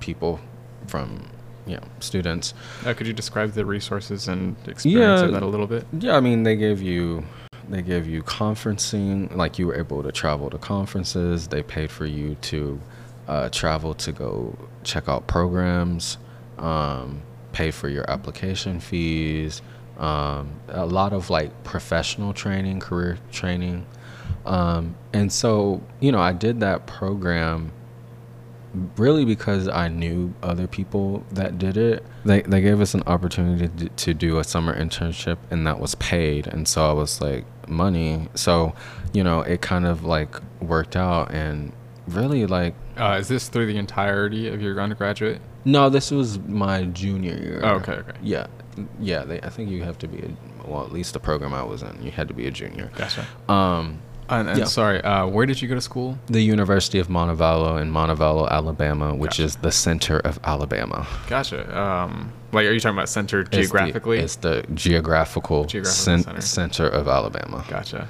people 0.00 0.38
from 0.86 1.28
you 1.66 1.76
know 1.76 1.82
students. 2.00 2.54
Uh, 2.84 2.92
could 2.94 3.06
you 3.06 3.12
describe 3.12 3.52
the 3.52 3.64
resources 3.64 4.28
and 4.28 4.56
experience 4.68 5.20
Yeah. 5.20 5.26
of 5.26 5.32
that 5.32 5.42
a 5.42 5.46
little 5.46 5.66
bit? 5.66 5.86
Yeah, 5.98 6.16
I 6.16 6.20
mean 6.20 6.42
they 6.42 6.56
gave 6.56 6.82
you 6.82 7.24
they 7.68 7.80
gave 7.82 8.06
you 8.06 8.22
conferencing, 8.22 9.34
like 9.34 9.58
you 9.58 9.66
were 9.66 9.74
able 9.74 10.02
to 10.02 10.12
travel 10.12 10.50
to 10.50 10.58
conferences. 10.58 11.48
They 11.48 11.62
paid 11.62 11.90
for 11.90 12.04
you 12.04 12.34
to 12.42 12.78
uh, 13.26 13.48
travel 13.48 13.94
to 13.94 14.12
go 14.12 14.54
check 14.82 15.08
out 15.08 15.26
programs, 15.26 16.18
um, 16.58 17.22
pay 17.52 17.70
for 17.70 17.88
your 17.88 18.08
application 18.10 18.80
fees, 18.80 19.62
um, 19.98 20.52
a 20.68 20.84
lot 20.84 21.14
of 21.14 21.30
like 21.30 21.64
professional 21.64 22.34
training, 22.34 22.80
career 22.80 23.16
training. 23.32 23.86
Um, 24.44 24.94
and 25.14 25.32
so, 25.32 25.82
you 26.00 26.12
know, 26.12 26.18
I 26.20 26.34
did 26.34 26.60
that 26.60 26.86
program 26.86 27.72
really 28.96 29.24
because 29.24 29.68
I 29.68 29.88
knew 29.88 30.34
other 30.42 30.66
people 30.66 31.24
that 31.32 31.58
did 31.58 31.76
it. 31.76 32.04
They 32.24 32.42
they 32.42 32.60
gave 32.60 32.80
us 32.80 32.94
an 32.94 33.02
opportunity 33.06 33.68
to, 33.68 33.88
to 33.88 34.14
do 34.14 34.38
a 34.38 34.44
summer 34.44 34.74
internship 34.78 35.38
and 35.50 35.66
that 35.66 35.78
was 35.80 35.94
paid 35.96 36.46
and 36.46 36.66
so 36.66 36.88
I 36.88 36.92
was 36.92 37.20
like 37.20 37.44
money. 37.68 38.28
So, 38.34 38.74
you 39.12 39.22
know, 39.24 39.40
it 39.40 39.60
kind 39.62 39.86
of 39.86 40.04
like 40.04 40.34
worked 40.60 40.96
out 40.96 41.30
and 41.32 41.72
really 42.08 42.46
like 42.46 42.74
Uh, 42.98 43.16
is 43.20 43.28
this 43.28 43.48
through 43.48 43.66
the 43.66 43.76
entirety 43.78 44.48
of 44.48 44.60
your 44.60 44.80
undergraduate? 44.80 45.40
no, 45.66 45.88
this 45.88 46.10
was 46.10 46.38
my 46.40 46.84
junior 46.84 47.34
year. 47.36 47.60
Oh, 47.62 47.76
okay, 47.76 47.92
okay. 47.92 48.12
Yeah. 48.22 48.46
Yeah, 49.00 49.24
they, 49.24 49.40
I 49.40 49.48
think 49.48 49.70
you 49.70 49.82
have 49.84 49.96
to 50.00 50.08
be 50.08 50.18
a, 50.18 50.68
well, 50.68 50.84
at 50.84 50.92
least 50.92 51.14
the 51.14 51.20
program 51.20 51.54
I 51.54 51.62
was 51.62 51.82
in, 51.82 52.02
you 52.02 52.10
had 52.10 52.28
to 52.28 52.34
be 52.34 52.46
a 52.46 52.50
junior. 52.50 52.90
Gotcha. 52.96 53.26
Um 53.48 54.00
And, 54.28 54.48
and 54.48 54.58
Yeah. 54.60 54.64
sorry, 54.64 55.02
uh, 55.02 55.26
where 55.26 55.44
did 55.46 55.60
you 55.60 55.68
go 55.68 55.74
to 55.74 55.80
school? 55.80 56.18
the 56.26 56.40
University 56.40 56.98
of 56.98 57.08
Montevallo 57.08 57.80
in 57.80 57.90
Montevallo, 57.92 58.48
Alabama, 58.50 59.14
which 59.14 59.32
Gotcha. 59.32 59.42
is 59.44 59.56
the 59.56 59.70
center 59.70 60.18
of 60.20 60.40
Alabama. 60.44 61.06
Gotcha. 61.28 61.60
Um, 61.78 62.32
like, 62.52 62.66
are 62.66 62.72
you 62.72 62.80
talking 62.80 62.96
about 62.96 63.08
centered 63.10 63.48
It's 63.48 63.56
the- 63.56 63.62
geographically? 63.62 64.18
It's 64.20 64.36
the, 64.36 64.64
geographical, 64.72 65.64
Geographical 65.66 66.22
cen- 66.22 66.22
center. 66.40 66.40
center. 66.40 66.86
of 66.88 67.06
Alabama. 67.08 67.64
gotcha. 67.68 68.08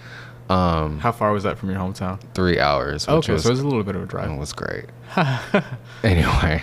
Um, 0.51 0.99
How 1.01 1.11
far 1.11 1.33
was 1.33 1.43
that 1.45 1.57
from 1.59 1.71
your 1.71 1.81
hometown? 1.81 2.21
three 2.35 2.61
hours. 2.61 3.07
Which 3.07 3.15
Okay, 3.25 3.33
was, 3.33 3.43
so 3.45 3.49
it 3.49 3.53
was 3.53 3.61
a 3.61 3.65
little 3.67 3.83
bit 3.83 3.97
of 3.97 4.03
a 4.03 4.07
drive. 4.07 4.31
it 4.31 4.37
was 4.39 4.53
great. 4.53 4.85
anyway, 6.05 6.63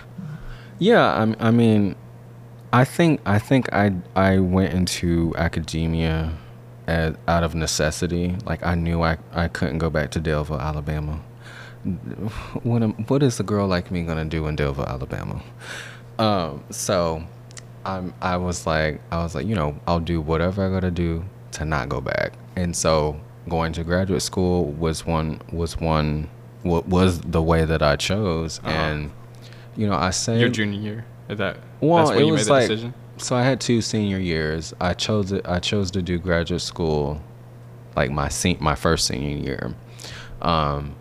yeah. 0.79 1.25
I 1.39 1.51
mean, 1.51 1.95
I 2.71 2.83
think 2.85 3.21
I 3.25 3.39
think 3.39 3.73
I 3.73 3.93
I 4.15 4.37
went 4.39 4.73
into 4.73 5.33
academia 5.37 6.31
as, 6.87 7.15
out 7.27 7.43
of 7.43 7.55
necessity. 7.55 8.35
Like 8.45 8.65
I 8.65 8.75
knew 8.75 9.01
I 9.01 9.17
I 9.33 9.47
couldn't 9.47 9.79
go 9.79 9.89
back 9.89 10.11
to 10.11 10.19
Daleville, 10.19 10.59
Alabama. 10.59 11.21
What 12.63 12.83
am, 12.83 12.93
what 13.05 13.23
is 13.23 13.39
a 13.39 13.43
girl 13.43 13.67
like 13.67 13.89
me 13.89 14.03
gonna 14.03 14.25
do 14.25 14.45
in 14.47 14.55
Daleville, 14.55 14.87
Alabama? 14.87 15.41
Um, 16.19 16.63
so 16.69 17.23
I'm 17.85 18.13
I 18.21 18.37
was 18.37 18.67
like 18.67 19.01
I 19.11 19.23
was 19.23 19.33
like 19.35 19.47
you 19.47 19.55
know 19.55 19.79
I'll 19.87 19.99
do 19.99 20.21
whatever 20.21 20.65
I 20.65 20.69
gotta 20.69 20.91
do 20.91 21.23
to 21.53 21.65
not 21.65 21.89
go 21.89 22.01
back. 22.01 22.33
And 22.55 22.75
so 22.75 23.19
going 23.49 23.73
to 23.73 23.83
graduate 23.83 24.21
school 24.21 24.65
was 24.65 25.05
one 25.05 25.41
was 25.51 25.77
one 25.77 26.29
what 26.63 26.87
was 26.87 27.21
the 27.21 27.41
way 27.41 27.65
that 27.65 27.81
I 27.81 27.95
chose. 27.95 28.59
Uh-huh. 28.59 28.69
And 28.69 29.11
you 29.75 29.87
know 29.87 29.95
I 29.95 30.11
say 30.11 30.39
Your 30.39 30.49
junior 30.49 30.79
year? 30.79 31.05
Is 31.29 31.37
that 31.37 31.57
well, 31.79 31.97
that's 31.97 32.09
when 32.11 32.19
it 32.19 32.25
you 32.25 32.33
was 32.33 32.41
made 32.41 32.47
the 32.47 32.51
like 32.53 32.67
decision? 32.67 32.93
So. 33.21 33.35
I 33.35 33.43
had 33.43 33.61
two 33.61 33.81
senior 33.81 34.17
years. 34.17 34.73
I 34.79 34.93
chose 34.93 35.31
it. 35.31 35.47
I 35.47 35.59
chose 35.59 35.91
to 35.91 36.01
do 36.01 36.17
graduate 36.19 36.61
school, 36.61 37.21
like 37.95 38.11
my 38.11 38.29
se- 38.29 38.57
my 38.59 38.75
first 38.75 39.07
senior 39.07 39.37
year, 39.37 39.75
um, 40.41 40.95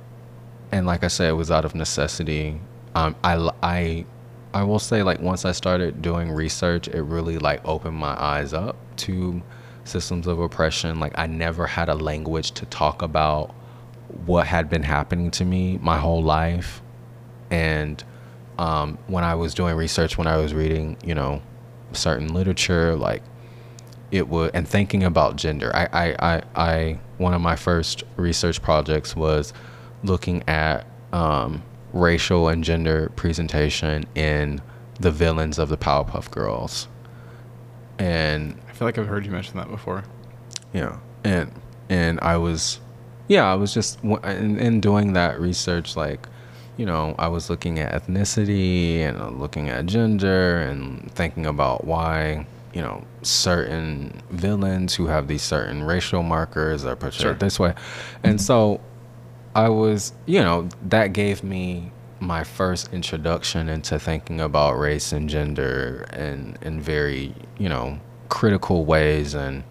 and 0.72 0.86
like 0.86 1.04
I 1.04 1.08
said, 1.08 1.30
it 1.30 1.34
was 1.34 1.50
out 1.50 1.64
of 1.64 1.74
necessity. 1.74 2.60
Um, 2.94 3.16
I 3.24 3.50
I 3.62 4.06
I 4.52 4.62
will 4.64 4.78
say 4.78 5.02
like 5.02 5.20
once 5.20 5.44
I 5.44 5.52
started 5.52 6.02
doing 6.02 6.30
research, 6.30 6.88
it 6.88 7.02
really 7.02 7.38
like 7.38 7.66
opened 7.66 7.96
my 7.96 8.20
eyes 8.20 8.52
up 8.52 8.76
to 8.98 9.42
systems 9.84 10.26
of 10.26 10.40
oppression. 10.40 11.00
Like 11.00 11.18
I 11.18 11.26
never 11.26 11.66
had 11.66 11.88
a 11.88 11.94
language 11.94 12.52
to 12.52 12.66
talk 12.66 13.02
about 13.02 13.54
what 14.26 14.46
had 14.46 14.68
been 14.68 14.82
happening 14.82 15.30
to 15.30 15.44
me 15.44 15.78
my 15.78 15.96
whole 15.98 16.22
life 16.22 16.82
and 17.50 18.02
um, 18.58 18.98
when 19.06 19.24
I 19.24 19.34
was 19.34 19.54
doing 19.54 19.74
research, 19.74 20.18
when 20.18 20.26
I 20.26 20.36
was 20.36 20.52
reading, 20.52 20.96
you 21.04 21.14
know, 21.14 21.40
certain 21.92 22.32
literature, 22.34 22.96
like 22.96 23.22
it 24.10 24.28
would, 24.28 24.50
and 24.54 24.66
thinking 24.66 25.02
about 25.04 25.36
gender, 25.36 25.74
I, 25.74 25.88
I, 25.92 26.16
I, 26.36 26.42
I 26.56 26.98
one 27.18 27.34
of 27.34 27.40
my 27.40 27.56
first 27.56 28.02
research 28.16 28.60
projects 28.62 29.14
was 29.14 29.52
looking 30.02 30.42
at 30.48 30.86
um, 31.12 31.62
racial 31.92 32.48
and 32.48 32.64
gender 32.64 33.10
presentation 33.16 34.04
in 34.14 34.60
the 34.98 35.10
villains 35.10 35.58
of 35.58 35.68
the 35.68 35.76
Powerpuff 35.76 36.30
Girls, 36.30 36.88
and 37.98 38.58
I 38.68 38.72
feel 38.72 38.86
like 38.88 38.98
I've 38.98 39.06
heard 39.06 39.24
you 39.26 39.32
mention 39.32 39.56
that 39.56 39.68
before. 39.68 40.04
yeah 40.72 40.98
and 41.24 41.52
and 41.90 42.18
i 42.22 42.36
was 42.36 42.80
yeah 43.28 43.44
i 43.50 43.54
was 43.54 43.74
just 43.74 44.02
in, 44.02 44.58
in 44.58 44.80
doing 44.80 45.12
that 45.12 45.38
research 45.40 45.96
like 45.96 46.26
you 46.80 46.86
know 46.86 47.14
i 47.18 47.28
was 47.28 47.50
looking 47.50 47.78
at 47.78 47.92
ethnicity 47.92 49.00
and 49.00 49.18
uh, 49.20 49.28
looking 49.28 49.68
at 49.68 49.84
gender 49.84 50.60
and 50.60 51.12
thinking 51.12 51.44
about 51.44 51.84
why 51.84 52.46
you 52.72 52.80
know 52.80 53.04
certain 53.20 54.22
villains 54.30 54.94
who 54.94 55.06
have 55.06 55.28
these 55.28 55.42
certain 55.42 55.82
racial 55.84 56.22
markers 56.22 56.86
are 56.86 56.96
portrayed 56.96 57.20
Sure. 57.20 57.34
this 57.34 57.60
way 57.60 57.74
and 58.24 58.40
so 58.40 58.80
i 59.54 59.68
was 59.68 60.14
you 60.24 60.40
know 60.40 60.68
that 60.88 61.08
gave 61.12 61.44
me 61.44 61.92
my 62.20 62.44
first 62.44 62.92
introduction 62.94 63.68
into 63.68 63.98
thinking 63.98 64.40
about 64.40 64.78
race 64.78 65.12
and 65.12 65.28
gender 65.28 66.06
in 66.14 66.56
in 66.62 66.80
very 66.80 67.34
you 67.58 67.68
know 67.68 68.00
critical 68.30 68.86
ways 68.86 69.34
and 69.34 69.64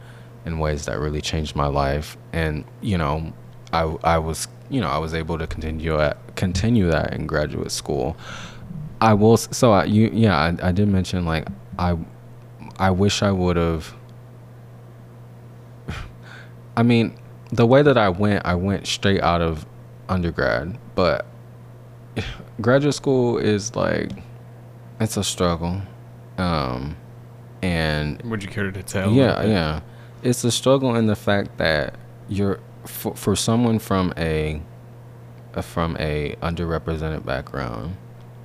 in 0.46 0.60
ways 0.60 0.86
that 0.86 1.00
really 1.00 1.22
changed 1.22 1.56
my 1.56 1.68
life 1.68 2.18
and 2.34 2.66
you 2.82 3.00
know 3.00 3.34
i 3.74 3.82
i 4.04 4.18
was 4.20 4.48
you 4.70 4.80
know 4.82 4.88
i 4.88 4.98
was 4.98 5.14
able 5.14 5.38
to 5.38 5.48
continue 5.48 6.00
at 6.00 6.18
continue 6.36 6.90
that 6.90 7.14
in 7.14 7.26
graduate 7.28 7.72
school 7.72 8.16
i 9.02 9.14
will 9.14 9.38
so 9.38 9.72
I, 9.72 9.86
you 9.86 10.10
yeah 10.14 10.38
I, 10.38 10.70
I 10.70 10.72
did 10.72 10.88
mention 10.88 11.26
like 11.26 11.48
i 11.78 11.98
i 12.78 12.92
wish 12.92 13.22
i 13.24 13.32
would 13.32 13.56
have 13.58 13.94
i 16.78 16.84
mean 16.84 17.18
the 17.52 17.66
way 17.66 17.82
that 17.82 17.98
i 17.98 18.10
went 18.10 18.46
i 18.46 18.56
went 18.56 18.88
straight 18.88 19.22
out 19.22 19.42
of 19.42 19.66
undergrad 20.08 20.78
but 20.96 21.26
graduate 22.62 22.96
school 22.96 23.38
is 23.38 23.76
like 23.76 24.12
it's 25.00 25.18
a 25.18 25.24
struggle 25.24 25.82
um 26.38 26.96
and 27.62 28.22
Would 28.22 28.42
you 28.42 28.50
care 28.50 28.72
to 28.72 28.84
tell? 28.84 29.12
yeah, 29.12 29.44
yeah. 29.44 29.82
It's 30.24 30.46
a 30.46 30.52
struggle 30.52 30.96
in 30.96 31.08
the 31.08 31.16
fact 31.18 31.58
that 31.58 31.96
you're 32.30 32.62
for, 32.86 33.16
for 33.16 33.36
someone 33.36 33.80
from 33.80 34.14
a, 34.18 34.62
from 35.62 35.98
a 36.00 36.36
underrepresented 36.42 37.26
background, 37.26 37.96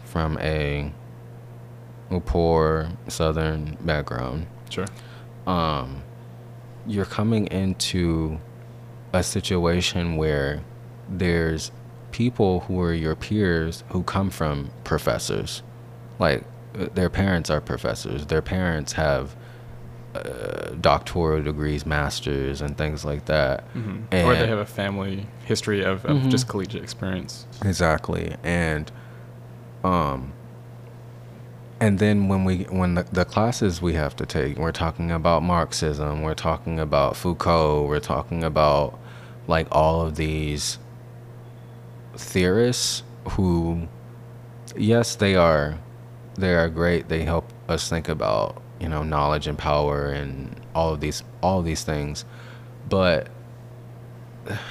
from 0.05 0.38
a, 0.38 0.92
a 2.11 2.20
poor 2.20 2.88
southern 3.09 3.77
background, 3.81 4.47
Sure. 4.70 4.87
um, 5.47 6.03
you're 6.87 7.05
coming 7.05 7.47
into 7.49 8.38
a 9.12 9.23
situation 9.23 10.16
where 10.16 10.62
there's 11.09 11.70
people 12.11 12.61
who 12.61 12.81
are 12.81 12.92
your 12.94 13.14
peers 13.14 13.85
who 13.90 14.03
come 14.03 14.31
from 14.31 14.70
professors, 14.85 15.62
like 16.18 16.44
uh, 16.79 16.87
their 16.94 17.09
parents 17.11 17.51
are 17.51 17.61
professors. 17.61 18.27
Their 18.27 18.42
parents 18.42 18.92
have 18.92 19.37
uh, 20.14 20.74
doctoral 20.81 21.42
degrees, 21.42 21.85
masters, 21.85 22.61
and 22.61 22.77
things 22.79 23.05
like 23.05 23.24
that. 23.27 23.64
hmm 23.72 24.03
Or 24.12 24.35
they 24.35 24.46
have 24.46 24.59
a 24.59 24.66
family 24.66 25.27
history 25.44 25.83
of, 25.83 26.05
of 26.05 26.16
Mhm. 26.18 26.31
just 26.31 26.48
collegiate 26.48 26.83
experience. 26.83 27.46
Exactly. 27.64 28.37
And 28.42 28.90
um 29.83 30.33
and 31.80 31.99
then 31.99 32.28
when 32.28 32.45
we 32.45 32.64
when 32.64 32.95
the, 32.95 33.03
the 33.12 33.24
classes 33.24 33.82
we 33.82 33.95
have 33.95 34.14
to 34.16 34.24
take, 34.26 34.57
we're 34.59 34.72
talking 34.72 35.11
about 35.11 35.43
Marxism, 35.43 36.22
we're 36.22 36.34
talking 36.34 36.78
about 36.80 37.16
Foucault, 37.16 37.86
we're 37.86 38.01
talking 38.01 38.43
about 38.45 38.99
like 39.49 39.66
all 39.70 40.07
of 40.07 40.16
these 40.16 40.78
theorists 42.16 43.03
who 43.30 43.88
yes, 44.76 45.14
they 45.16 45.34
are 45.34 45.78
they 46.36 46.55
are 46.55 46.68
great. 46.68 47.09
They 47.09 47.22
help 47.22 47.53
us 47.68 47.88
think 47.88 48.09
about, 48.09 48.61
you 48.81 48.89
know, 48.89 49.03
knowledge 49.03 49.47
and 49.47 49.59
power 49.59 50.09
and 50.09 50.61
all 50.75 50.93
of 50.93 51.01
these 51.01 51.22
all 51.43 51.61
of 51.61 51.64
these 51.64 51.85
things. 51.85 52.25
But 52.89 53.29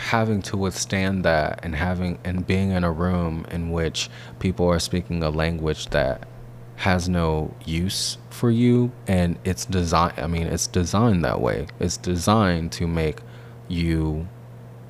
having 0.09 0.41
to 0.43 0.57
withstand 0.57 1.25
that 1.25 1.59
and 1.63 1.75
having 1.75 2.19
and 2.23 2.45
being 2.45 2.71
in 2.71 2.83
a 2.83 2.91
room 2.91 3.45
in 3.49 3.71
which 3.71 4.09
people 4.39 4.67
are 4.67 4.79
speaking 4.79 5.23
a 5.23 5.29
language 5.29 5.87
that 5.89 6.27
has 6.75 7.07
no 7.07 7.53
use 7.65 8.17
for 8.29 8.49
you 8.51 8.91
and 9.07 9.37
it's 9.43 9.65
designed 9.65 10.17
I 10.17 10.27
mean 10.27 10.47
it's 10.47 10.67
designed 10.67 11.23
that 11.25 11.41
way. 11.41 11.67
It's 11.79 11.97
designed 11.97 12.71
to 12.73 12.87
make 12.87 13.19
you 13.67 14.27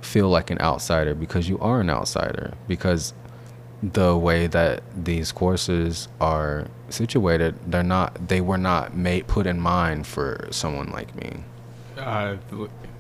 feel 0.02 0.30
like 0.30 0.50
an 0.50 0.60
outsider 0.60 1.16
because 1.16 1.48
you 1.48 1.58
are 1.60 1.82
an 1.82 1.90
outsider 1.90 2.54
because 2.68 3.14
the 3.92 4.18
way 4.18 4.48
that 4.48 4.82
these 4.96 5.32
courses 5.34 6.08
are 6.22 6.68
situated, 6.90 7.56
they're 7.68 7.84
not 7.84 8.30
they 8.30 8.40
were 8.40 8.58
not 8.58 8.96
made 8.96 9.28
put 9.28 9.46
in 9.46 9.60
mind 9.60 10.08
for 10.08 10.48
someone 10.52 10.90
like 10.92 11.14
me. 11.16 11.44
Uh, 11.98 12.38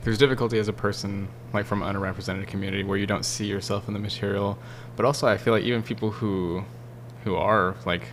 there's 0.03 0.17
difficulty 0.17 0.59
as 0.59 0.67
a 0.67 0.73
person 0.73 1.27
like 1.53 1.65
from 1.65 1.81
an 1.81 1.95
underrepresented 1.95 2.47
community 2.47 2.83
where 2.83 2.97
you 2.97 3.05
don't 3.07 3.23
see 3.23 3.45
yourself 3.45 3.87
in 3.87 3.93
the 3.93 3.99
material, 3.99 4.57
but 4.97 5.05
also 5.05 5.25
I 5.27 5.37
feel 5.37 5.53
like 5.53 5.63
even 5.63 5.81
people 5.83 6.11
who 6.11 6.63
who 7.23 7.35
are 7.35 7.75
like 7.85 8.09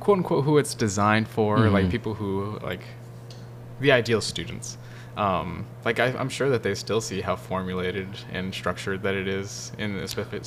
quote 0.00 0.18
unquote 0.18 0.44
who 0.44 0.58
it's 0.58 0.74
designed 0.74 1.28
for, 1.28 1.58
like 1.70 1.86
Mhm. 1.86 1.90
people 1.90 2.14
who 2.14 2.58
like 2.62 2.82
the 3.80 3.90
ideal 3.92 4.20
students. 4.20 4.76
Um, 5.16 5.66
like 5.84 6.00
I, 6.00 6.06
I'm 6.06 6.28
sure 6.30 6.48
that 6.50 6.62
they 6.62 6.74
still 6.74 7.00
see 7.00 7.20
how 7.20 7.36
formulated 7.36 8.08
and 8.32 8.54
structured 8.54 9.02
that 9.02 9.14
it 9.14 9.28
is 9.28 9.70
in 9.78 9.96
a 9.96 10.08
specific, 10.08 10.42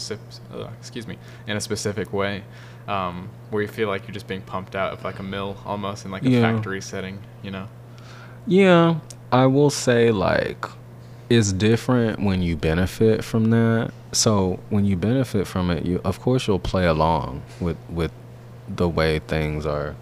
uh, 0.53 0.67
excuse 0.79 1.05
me, 1.07 1.17
in 1.47 1.55
a 1.55 1.61
specific 1.61 2.11
way, 2.11 2.43
um, 2.87 3.29
where 3.51 3.61
you 3.61 3.67
feel 3.67 3.87
like 3.89 4.07
you're 4.07 4.13
just 4.13 4.27
being 4.27 4.41
pumped 4.41 4.75
out 4.75 4.91
of 4.93 5.03
like 5.03 5.19
a 5.19 5.23
mill 5.23 5.57
almost 5.65 6.03
in 6.05 6.11
like 6.11 6.23
a 6.25 6.29
Yeah. 6.29 6.41
factory 6.41 6.81
setting, 6.81 7.19
you 7.43 7.51
know? 7.51 7.67
Yeah, 8.47 8.99
I 9.31 9.45
will 9.45 9.69
say 9.69 10.11
like 10.11 10.65
it's 11.29 11.51
different 11.53 12.19
when 12.19 12.41
you 12.41 12.55
benefit 12.55 13.23
from 13.23 13.49
that. 13.51 13.91
So 14.11 14.59
when 14.69 14.85
you 14.85 14.95
benefit 14.95 15.45
from 15.47 15.69
it, 15.69 15.85
you 15.85 16.01
of 16.03 16.19
course 16.21 16.47
you'll 16.47 16.59
play 16.59 16.85
along 16.87 17.41
with 17.59 17.77
with 17.89 18.11
the 18.67 18.89
way 18.89 19.19
things 19.19 19.65
are. 19.65 19.95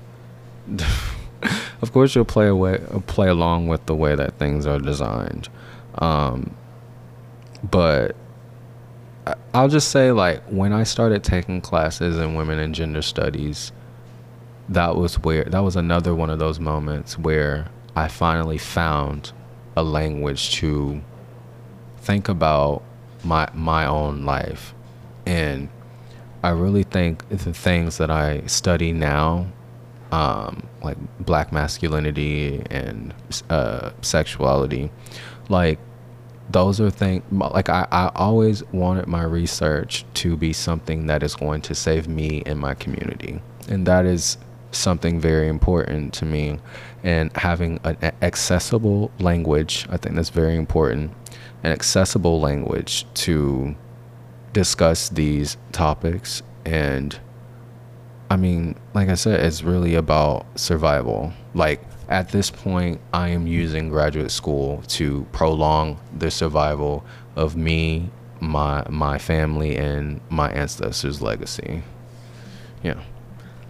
of 1.84 1.92
course 1.92 2.16
you'll 2.16 2.24
play 2.24 2.48
away 2.48 2.82
play 3.08 3.28
along 3.28 3.68
with 3.68 3.86
the 3.88 3.96
way 3.96 4.16
that 4.16 4.40
things 4.40 4.66
are 4.66 4.80
designed. 4.80 5.50
Um, 5.96 6.56
but 7.70 8.16
I'll 9.54 9.68
just 9.68 9.90
say 9.90 10.14
like 10.14 10.42
when 10.46 10.72
I 10.72 10.84
started 10.84 11.26
taking 11.26 11.60
classes 11.60 12.18
in 12.18 12.36
women 12.36 12.58
and 12.58 12.74
gender 12.74 13.02
studies, 13.02 13.74
that 14.70 14.96
was 14.96 15.20
where 15.20 15.44
that 15.44 15.60
was 15.60 15.76
another 15.76 16.16
one 16.16 16.30
of 16.30 16.40
those 16.40 16.58
moments 16.58 17.20
where 17.20 17.68
I 17.98 18.08
finally 18.08 18.58
found 18.58 19.34
a 19.76 19.84
language 19.84 20.52
to 20.56 21.02
think 21.98 22.30
about 22.30 22.82
my 23.26 23.50
my 23.54 23.86
own 23.86 24.24
life 24.24 24.74
and 25.26 25.68
I 26.44 26.50
really 26.50 26.84
think 26.84 27.28
the 27.28 27.54
things 27.54 27.98
that 27.98 28.10
I 28.10 28.46
study 28.46 28.94
now 28.94 29.48
um, 30.14 30.68
like 30.84 30.98
black 31.20 31.52
masculinity 31.52 32.62
and 32.70 33.16
uh, 33.50 33.90
sexuality. 34.02 34.92
Like 35.50 35.80
those 36.52 36.80
are 36.80 36.92
things 36.92 37.24
like 37.32 37.70
I, 37.70 37.88
I 37.92 38.12
always 38.14 38.64
wanted 38.66 39.08
my 39.08 39.24
research 39.24 40.06
to 40.16 40.38
be 40.38 40.54
something 40.54 41.08
that 41.08 41.24
is 41.24 41.36
going 41.36 41.62
to 41.64 41.74
save 41.74 42.08
me 42.08 42.44
and 42.46 42.60
my 42.60 42.76
community. 42.76 43.42
And 43.68 43.88
that 43.88 44.06
is 44.06 44.38
something 44.70 45.20
very 45.20 45.48
important 45.48 46.14
to 46.16 46.26
me. 46.26 46.60
And 47.02 47.36
having 47.36 47.80
an 47.84 47.98
accessible 48.22 49.12
language 49.20 49.86
i 49.90 49.98
think 49.98 50.16
that's 50.16 50.30
very 50.30 50.56
important 50.56 51.12
an 51.64 51.72
accessible 51.72 52.40
language 52.40 53.06
to 53.14 53.76
discuss 54.54 55.10
these 55.10 55.58
topics 55.74 56.42
and 56.64 57.20
I 58.30 58.36
mean, 58.36 58.76
like 58.94 59.10
I 59.10 59.16
said, 59.16 59.40
it's 59.42 59.64
really 59.64 59.96
about 59.96 60.46
survival. 60.60 61.34
Like 61.54 61.82
at 62.10 62.30
this 62.30 62.50
point, 62.50 63.00
I 63.14 63.30
am 63.30 63.48
using 63.48 63.90
graduate 63.90 64.32
school 64.32 64.82
to 64.90 65.26
prolong 65.32 66.00
the 66.18 66.32
survival 66.32 67.06
of 67.36 67.56
me, 67.56 68.10
my 68.40 68.86
my 68.90 69.18
family, 69.18 69.76
and 69.78 70.20
my 70.30 70.52
ancestors' 70.52 71.22
legacy. 71.22 71.84
Yeah. 72.84 72.96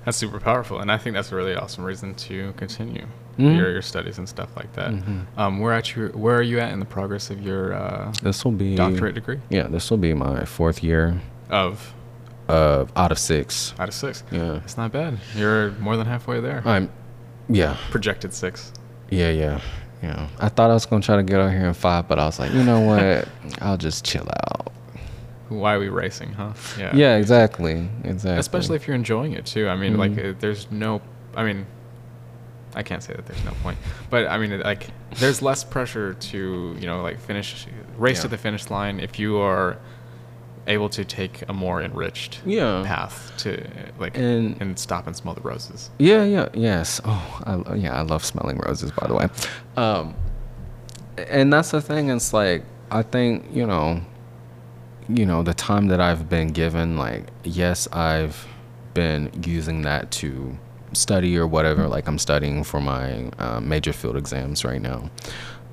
That's 0.06 0.18
super 0.18 0.40
powerful, 0.40 0.80
and 0.80 0.92
I 0.92 0.98
think 0.98 1.16
that's 1.16 1.32
a 1.32 1.36
really 1.36 1.56
awesome 1.56 1.84
reason 1.86 2.14
to 2.16 2.54
continue 2.58 3.06
Mhm. 3.40 3.58
your, 3.58 3.72
your 3.72 3.82
studies 3.82 4.18
and 4.18 4.28
stuff 4.30 4.50
like 4.56 4.74
that. 4.74 4.92
Mhm. 4.92 5.26
Um, 5.38 5.60
where 5.60 5.74
at 5.74 5.96
your 5.96 6.10
where 6.10 6.36
are 6.38 6.42
you 6.44 6.60
at 6.60 6.72
in 6.72 6.80
the 6.80 6.86
progress 6.86 7.30
of 7.30 7.42
your 7.42 7.74
uh, 7.74 8.12
This 8.22 8.44
will 8.46 8.52
be 8.52 8.76
doctorate 8.76 9.16
degree? 9.16 9.40
Yeah, 9.50 9.68
this 9.68 9.90
will 9.90 9.98
be 9.98 10.14
my 10.14 10.46
fourth 10.46 10.84
year 10.84 11.22
Of 11.50 11.94
of 12.48 12.92
out 12.96 13.12
of 13.12 13.20
six. 13.20 13.74
out 13.80 13.88
of 13.90 13.94
six. 13.94 14.24
Yeah. 14.32 14.56
It's 14.64 14.78
not 14.78 14.92
bad. 14.92 15.18
You're 15.36 15.72
more 15.74 15.98
than 15.98 16.08
halfway 16.08 16.40
there. 16.40 16.62
I'm. 16.66 16.90
Yeah. 17.50 17.78
Projected 17.92 18.34
six. 18.34 18.72
Yeah. 19.10 19.30
Yeah. 19.30 19.62
Yeah. 20.02 20.28
I 20.40 20.50
thought 20.50 20.70
I 20.70 20.74
was 20.74 20.86
gonna 20.86 21.02
try 21.02 21.16
to 21.16 21.24
get 21.24 21.40
out 21.40 21.52
here 21.52 21.66
in 21.66 21.74
five, 21.74 22.08
but 22.08 22.20
I 22.20 22.26
was 22.26 22.40
like, 22.40 22.52
you 22.54 22.64
know 22.64 22.82
what? 22.82 23.28
I'll 23.62 23.78
just 23.78 24.04
chill 24.06 24.28
out. 24.50 24.72
Why 25.50 25.76
are 25.76 25.80
we 25.80 25.90
racing, 25.90 26.34
huh? 26.34 26.54
Yeah. 26.80 26.96
Yeah. 26.96 27.16
Exactly. 27.18 27.88
Exactly. 28.04 28.40
Especially 28.40 28.76
if 28.76 28.88
you're 28.88 28.96
enjoying 28.96 29.34
it 29.34 29.46
too. 29.46 29.68
I 29.70 29.76
mean, 29.76 29.98
like, 29.98 30.12
Mhm. 30.14 30.32
uh, 30.32 30.38
there's 30.40 30.68
no. 30.72 31.02
I 31.36 31.44
mean, 31.44 31.66
I 32.76 32.82
can't 32.84 33.04
say 33.04 33.14
that 33.14 33.26
there's 33.28 33.44
no 33.46 33.52
point, 33.62 33.78
but 34.10 34.28
I 34.28 34.38
mean, 34.38 34.60
like, 34.62 34.88
there's 35.20 35.42
less 35.42 35.64
pressure 35.64 36.16
to 36.16 36.76
you 36.80 36.88
know 36.88 37.02
like 37.04 37.20
finish 37.20 37.68
race 37.98 38.22
to 38.24 38.28
the 38.28 38.38
finish 38.38 38.70
line 38.72 39.00
if 39.00 39.20
you 39.20 39.38
are 39.38 39.78
able 40.68 40.90
to 40.90 41.04
take 41.04 41.44
a 41.50 41.54
more 41.54 41.82
enriched 41.82 42.42
Yeah. 42.46 42.84
path 42.86 43.34
to 43.40 43.66
like 44.00 44.18
And- 44.18 44.56
and 44.62 44.80
stop 44.80 45.08
and 45.08 45.16
smell 45.16 45.34
the 45.34 45.42
roses. 45.42 45.90
Yeah, 46.00 46.24
yeah, 46.24 46.48
yes. 46.54 47.02
Oh, 47.04 47.42
I, 47.46 47.76
yeah, 47.76 47.94
I 47.98 48.02
love 48.02 48.24
smelling 48.24 48.58
roses, 48.60 48.92
by 48.92 49.08
the 49.08 49.14
way. 49.16 49.28
Um, 49.76 50.16
and 51.30 51.52
that's 51.52 51.72
the 51.72 51.82
thing. 51.82 52.10
It's 52.10 52.34
like 52.34 52.64
I 52.92 53.02
think 53.02 53.46
you 53.52 53.66
know, 53.66 54.02
you 55.10 55.26
know, 55.26 55.44
the 55.44 55.54
time 55.54 55.88
that 55.88 56.00
I've 56.00 56.30
been 56.30 56.50
given. 56.50 56.98
Like, 56.98 57.26
yes, 57.44 57.88
I've 57.92 58.48
been 58.94 59.32
using 59.46 59.82
that 59.82 60.12
to 60.12 60.58
study 60.94 61.38
or 61.38 61.48
whatever. 61.48 61.88
Like, 61.88 62.08
I'm 62.08 62.20
studying 62.20 62.64
for 62.64 62.80
my 62.80 63.30
uh, 63.40 63.60
major 63.60 63.92
field 63.94 64.16
exams 64.16 64.64
right 64.64 64.82
now. 64.82 65.10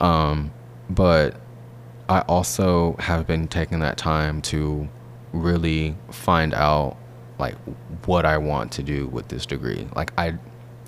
Um, 0.01 0.51
but 0.88 1.34
I 2.11 2.21
also 2.23 2.97
have 2.99 3.27
been 3.27 3.47
taking 3.47 3.79
that 3.81 3.97
time 3.97 4.43
to 4.43 4.89
really 5.33 5.95
find 6.11 6.53
out 6.53 6.97
like 7.39 7.55
what 8.05 8.27
I 8.27 8.37
want 8.37 8.73
to 8.73 8.83
do 8.83 9.07
with 9.07 9.29
this 9.29 9.47
degree. 9.47 9.87
Like 9.95 10.13
I 10.19 10.35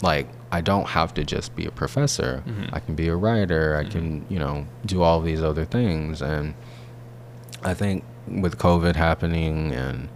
like 0.03 0.29
I 0.51 0.61
don't 0.61 0.89
have 0.89 1.15
to 1.15 1.25
just 1.25 1.55
be 1.55 1.65
a 1.65 1.71
professor. 1.71 2.43
Mhm. 2.47 2.71
I 2.73 2.81
can 2.81 2.97
be 2.97 3.07
a 3.09 3.15
writer. 3.17 3.77
I 3.77 3.85
Mhm. 3.85 3.91
can, 3.93 4.27
you 4.29 4.39
know, 4.41 4.67
do 4.85 5.01
all 5.03 5.21
these 5.21 5.43
other 5.43 5.65
things 5.65 6.21
and 6.21 6.55
I 7.65 7.73
think 7.73 8.03
with 8.27 8.59
COVID 8.59 8.97
happening 8.97 9.73
and 9.73 10.09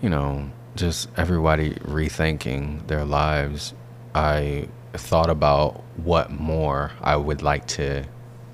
you 0.00 0.08
know, 0.10 0.50
just 0.76 1.08
everybody 1.16 1.70
rethinking 1.84 2.86
their 2.86 3.04
lives, 3.04 3.74
I 4.14 4.68
thought 4.94 5.28
about 5.30 5.82
what 5.96 6.30
more 6.30 6.92
I 7.02 7.16
would 7.16 7.42
like 7.42 7.66
to 7.78 8.04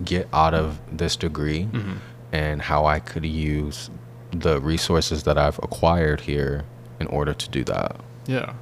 get 0.05 0.29
out 0.33 0.55
of 0.55 0.81
this 0.91 1.17
degree 1.17 1.69
Mhm. 1.73 1.97
and 2.33 2.63
how 2.63 2.87
I 2.87 2.99
could 3.01 3.25
use 3.27 3.91
the 4.31 4.61
resources 4.61 5.23
that 5.25 5.37
I've 5.39 5.59
acquired 5.63 6.23
here 6.23 6.65
in 7.01 7.07
order 7.09 7.35
to 7.35 7.49
do 7.51 7.65
that. 7.65 7.97
Yeah, 8.27 8.55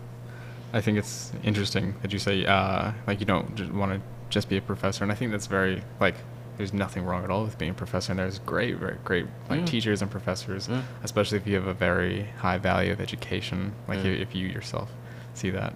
I 0.72 0.80
think 0.80 0.99
it's 0.99 1.32
interesting 1.45 1.95
that 2.03 2.12
you 2.12 2.18
say 2.18 2.45
uh, 2.47 2.93
like 3.07 3.20
you 3.20 3.26
don't 3.26 3.72
want 3.74 3.93
to 3.93 4.01
just 4.30 4.49
be 4.49 4.57
a 4.57 4.62
professor, 4.62 5.03
and 5.05 5.12
I 5.12 5.14
think 5.14 5.30
that's 5.30 5.47
very 5.47 5.82
like 6.01 6.14
there's 6.57 6.72
nothing 6.74 7.05
wrong 7.07 7.24
at 7.24 7.30
all 7.30 7.45
with 7.45 7.57
being 7.57 7.70
a 7.70 7.74
professor, 7.74 8.12
and 8.12 8.18
there's 8.18 8.38
great, 8.41 8.76
very 8.76 8.97
great 9.05 9.26
like 9.49 9.61
Yeah. 9.61 9.66
teachers 9.66 10.03
and 10.03 10.11
professors, 10.11 10.68
Yeah. 10.68 10.82
especially 11.03 11.38
if 11.38 11.47
you 11.47 11.55
have 11.55 11.66
a 11.66 11.72
very 11.72 12.26
high 12.38 12.59
value 12.59 12.93
of 12.93 13.01
education, 13.01 13.72
like 13.88 14.05
Yeah. 14.05 14.11
if, 14.11 14.28
if 14.28 14.34
you 14.34 14.47
yourself 14.47 14.91
see 15.34 15.51
that. 15.51 15.72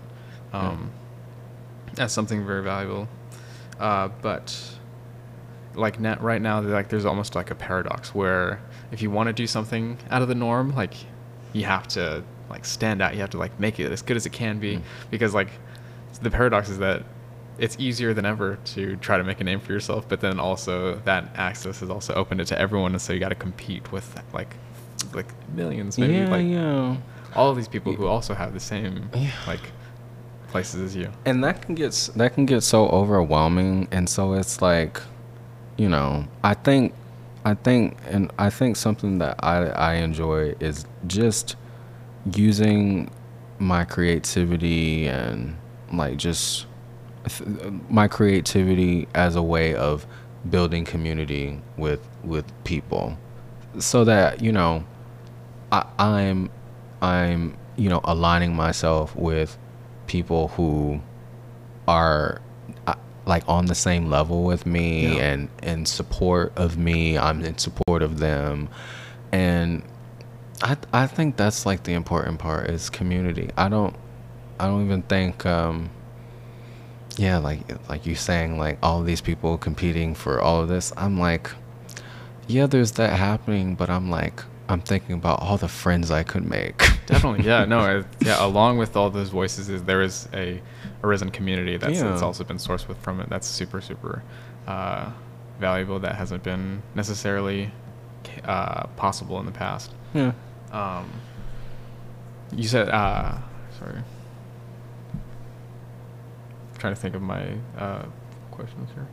Um, 0.53 0.91
That's 1.95 2.12
something 2.12 2.45
very 2.45 2.62
valuable, 2.62 3.09
uh, 3.81 4.09
but 4.21 4.57
like 5.75 5.99
net 6.01 6.20
right 6.22 6.41
now 6.41 6.61
like 6.61 6.89
there's 6.89 7.05
almost 7.05 7.35
like 7.35 7.51
a 7.51 7.55
paradox 7.55 8.14
where 8.14 8.61
if 8.93 9.03
you 9.03 9.11
want 9.11 9.27
to 9.29 9.33
do 9.33 9.47
something 9.47 9.99
out 10.11 10.22
of 10.22 10.29
the 10.29 10.35
norm 10.35 10.75
like 10.75 10.95
you 11.53 11.64
have 11.64 11.87
to 11.89 12.22
like 12.51 12.64
stand 12.64 13.03
out 13.03 13.14
you 13.14 13.20
have 13.20 13.31
to 13.31 13.39
like 13.39 13.59
make 13.59 13.81
it 13.81 13.91
as 13.91 14.03
good 14.03 14.16
as 14.16 14.27
it 14.27 14.33
can 14.33 14.59
be 14.59 14.77
Mm. 14.77 14.83
because 15.11 15.35
like 15.35 15.49
the 16.22 16.31
paradox 16.31 16.68
is 16.68 16.79
that 16.79 17.03
it's 17.59 17.77
easier 17.79 18.12
than 18.14 18.25
ever 18.25 18.59
to 18.64 18.97
try 18.97 19.16
to 19.18 19.25
make 19.25 19.41
a 19.41 19.45
name 19.45 19.61
for 19.61 19.72
yourself 19.72 20.09
but 20.09 20.20
then 20.20 20.39
also 20.41 20.97
that 21.05 21.31
access 21.37 21.83
is 21.83 21.91
also 21.91 22.14
opened 22.14 22.41
it 22.41 22.47
to 22.47 22.59
everyone 22.59 22.93
and 22.93 23.01
so 23.03 23.12
you 23.12 23.20
got 23.20 23.29
to 23.31 23.35
compete 23.35 23.91
with 23.93 24.20
like 24.33 24.55
like 25.12 25.27
millions 25.55 25.99
maybe 25.99 26.14
yeah, 26.14 26.29
like 26.29 26.47
yeah. 26.47 26.97
all 27.35 27.51
of 27.51 27.57
these 27.57 27.68
people 27.68 27.93
who 27.95 28.07
also 28.07 28.35
have 28.35 28.53
the 28.55 28.61
same 28.61 29.09
Yeah. 29.14 29.31
like 29.47 29.61
places 30.49 30.81
as 30.83 30.97
you 30.97 31.11
And 31.25 31.43
that 31.45 31.62
can 31.62 31.75
get 31.75 32.11
that 32.16 32.35
can 32.35 32.47
get 32.47 32.62
so 32.62 32.87
overwhelming 32.89 33.89
and 33.91 34.09
so 34.09 34.35
it's 34.35 34.61
like 34.62 35.01
you 35.77 35.89
know, 35.89 36.27
I 36.43 36.55
think 36.55 36.95
I 37.45 37.55
think 37.55 37.99
and 38.09 38.33
I 38.39 38.51
think 38.51 38.77
something 38.77 39.18
that 39.18 39.37
I 39.43 39.66
I 39.68 39.95
enjoy 39.95 40.55
is 40.61 40.87
just 41.07 41.57
using 42.33 43.11
my 43.59 43.85
creativity 43.85 45.07
and 45.07 45.57
like 45.93 46.16
just 46.16 46.66
my 47.89 48.09
creativity 48.09 49.09
as 49.14 49.37
a 49.37 49.43
way 49.43 49.75
of 49.75 50.07
building 50.49 50.85
community 50.85 51.61
with 51.77 52.01
with 52.22 52.45
people. 52.64 53.16
So 53.79 54.05
that 54.05 54.43
you 54.43 54.53
know 54.53 54.85
I, 55.72 55.87
I'm 55.99 56.51
I'm, 57.05 57.57
you 57.77 57.91
know, 57.91 58.01
aligning 58.05 58.55
myself 58.55 59.14
with 59.14 59.59
people 60.07 60.49
who 60.49 61.01
are 61.87 62.41
like 63.27 63.43
on 63.49 63.66
the 63.66 63.75
same 63.75 64.11
level 64.11 64.45
with 64.45 64.66
me 64.66 65.16
Yeah. 65.16 65.25
and 65.33 65.49
in 65.62 65.87
support 65.87 66.53
of 66.57 66.77
me. 66.77 67.16
I'm 67.18 67.43
in 67.45 67.57
support 67.59 68.03
of 68.03 68.18
them, 68.18 68.68
and 69.33 69.83
I 70.62 70.77
I 70.93 71.07
think 71.07 71.37
that's 71.37 71.64
like 71.66 71.85
the 71.85 71.95
important 71.95 72.39
part 72.39 72.70
is 72.70 72.91
community. 72.91 73.51
I 73.57 73.68
don't 73.68 73.95
I 74.61 74.66
don't 74.66 74.85
even 74.85 75.03
think 75.03 75.45
um 75.47 75.91
yeah 77.16 77.39
like 77.39 77.61
like 77.89 78.07
you 78.07 78.14
saying 78.14 78.59
like 78.59 78.79
all 78.83 79.03
these 79.03 79.20
people 79.20 79.57
competing 79.59 80.14
for 80.14 80.41
all 80.41 80.61
of 80.62 80.68
this. 80.68 80.93
I'm 80.97 81.18
like 81.18 81.51
yeah, 82.47 82.66
there's 82.66 82.93
that 82.93 83.18
happening, 83.18 83.75
but 83.75 83.89
I'm 83.89 84.11
like 84.11 84.43
I'm 84.68 84.81
thinking 84.81 85.14
about 85.14 85.41
all 85.41 85.57
the 85.57 85.68
friends 85.68 86.11
I 86.11 86.22
could 86.25 86.45
make. 86.45 86.79
Definitely, 87.07 87.45
yeah. 87.47 87.64
No, 87.64 87.79
I, 87.91 88.05
yeah. 88.20 88.45
Along 88.45 88.77
with 88.79 88.97
all 88.97 89.11
those 89.11 89.31
voices, 89.31 89.68
is 89.68 89.83
there 89.85 90.03
is 90.03 90.29
a 90.35 90.61
arisen 91.05 91.31
community 91.31 91.77
that's, 91.77 92.01
that's 92.01 92.23
also 92.23 92.43
been 92.45 92.57
sourced 92.57 92.89
with 92.89 92.99
from 92.99 93.21
it. 93.21 93.29
That's 93.29 93.47
super, 93.47 93.81
super 93.81 94.23
uh, 94.67 95.11
valuable. 95.61 95.99
That 96.01 96.17
hasn't 96.17 96.43
been 96.43 96.83
necessarily 96.95 97.71
uh, 98.45 98.87
possible 98.97 99.39
in 99.41 99.47
the 99.47 99.53
past. 99.53 99.93
yeah. 100.15 100.33
Um, 100.73 101.11
you 102.57 102.67
said, 102.69 102.89
uh, 102.89 103.37
sorry. 103.79 104.01
trying 106.79 106.95
to 106.95 107.01
think 107.01 107.15
of 107.15 107.23
my 107.23 107.55
uh, 107.79 108.05
questions 108.51 108.91
here. 108.95 109.07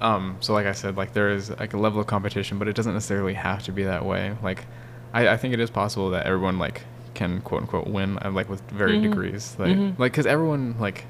Um, 0.00 0.36
so 0.40 0.52
like 0.52 0.66
I 0.66 0.72
said, 0.72 0.96
like 0.96 1.12
there 1.12 1.30
is 1.30 1.50
like 1.50 1.74
a 1.74 1.78
level 1.78 2.00
of 2.00 2.06
competition, 2.06 2.58
but 2.58 2.68
it 2.68 2.74
doesn't 2.74 2.92
necessarily 2.92 3.34
have 3.34 3.62
to 3.64 3.72
be 3.72 3.84
that 3.84 4.04
way. 4.04 4.36
Like, 4.42 4.66
I, 5.12 5.28
I 5.28 5.36
think 5.36 5.54
it 5.54 5.60
is 5.60 5.70
possible 5.70 6.10
that 6.10 6.26
everyone 6.26 6.58
like 6.58 6.82
can 7.14 7.40
quote 7.42 7.62
unquote 7.62 7.86
win, 7.86 8.18
uh, 8.24 8.30
like 8.30 8.48
with 8.48 8.62
varied 8.70 9.00
Mhm. 9.00 9.10
degrees. 9.10 9.56
Like, 9.58 9.76
Mhm. 9.76 9.98
like 9.98 10.12
because 10.12 10.26
everyone 10.26 10.76
like, 10.78 11.04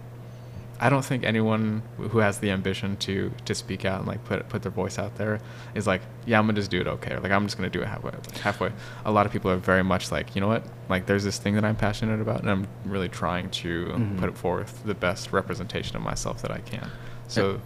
I 0.80 0.88
don't 0.90 1.04
think 1.04 1.22
anyone 1.22 1.82
who 1.96 2.18
has 2.18 2.38
the 2.38 2.50
ambition 2.50 2.96
to 2.98 3.30
to 3.44 3.54
speak 3.54 3.84
out 3.84 4.00
and 4.00 4.08
like 4.08 4.24
put 4.24 4.48
put 4.48 4.62
their 4.62 4.72
voice 4.72 4.98
out 4.98 5.16
there 5.16 5.38
is 5.74 5.86
like, 5.86 6.02
yeah, 6.26 6.38
I'm 6.40 6.46
gonna 6.46 6.54
just 6.56 6.70
do 6.72 6.80
it 6.80 6.88
okay. 6.88 7.14
Or, 7.14 7.20
like 7.20 7.30
I'm 7.30 7.44
just 7.44 7.56
gonna 7.56 7.70
do 7.70 7.82
it 7.82 7.86
halfway. 7.86 8.10
Like, 8.10 8.38
halfway. 8.38 8.72
A 9.04 9.12
lot 9.12 9.24
of 9.26 9.30
people 9.32 9.50
are 9.50 9.56
very 9.56 9.84
much 9.84 10.10
like, 10.10 10.34
you 10.34 10.40
know 10.40 10.48
what? 10.48 10.64
Like 10.88 11.06
there's 11.06 11.22
this 11.22 11.38
thing 11.38 11.54
that 11.54 11.64
I'm 11.64 11.76
passionate 11.76 12.20
about, 12.20 12.40
and 12.40 12.50
I'm 12.50 12.66
really 12.84 13.08
trying 13.08 13.48
to 13.50 13.86
Mhm. 13.94 14.18
put 14.18 14.36
forth 14.36 14.82
the 14.84 14.94
best 14.94 15.32
representation 15.32 15.94
of 15.96 16.02
myself 16.02 16.42
that 16.42 16.50
I 16.50 16.58
can. 16.58 16.88
So. 17.28 17.60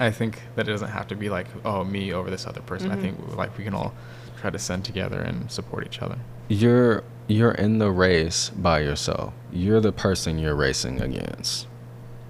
I 0.00 0.12
think 0.12 0.42
that 0.54 0.68
it 0.68 0.70
doesn't 0.70 0.90
have 0.90 1.08
to 1.08 1.16
be 1.16 1.28
like, 1.28 1.48
oh, 1.64 1.82
me 1.82 2.12
over 2.12 2.30
this 2.30 2.46
other 2.46 2.60
person. 2.60 2.92
I 2.92 2.96
Mhm. 2.96 3.00
think 3.00 3.36
like 3.36 3.58
we 3.58 3.64
can 3.64 3.74
all 3.74 3.94
try 4.40 4.48
to 4.50 4.58
send 4.58 4.84
together 4.84 5.20
and 5.20 5.50
support 5.50 5.84
each 5.84 6.00
other. 6.00 6.18
You're 6.48 7.04
you're 7.28 7.52
in 7.52 7.78
the 7.78 7.90
race 7.90 8.48
by 8.50 8.80
yourself. 8.80 9.34
You're 9.52 9.80
the 9.80 9.92
person 9.92 10.38
you're 10.38 10.56
racing 10.56 11.00
against. 11.00 11.66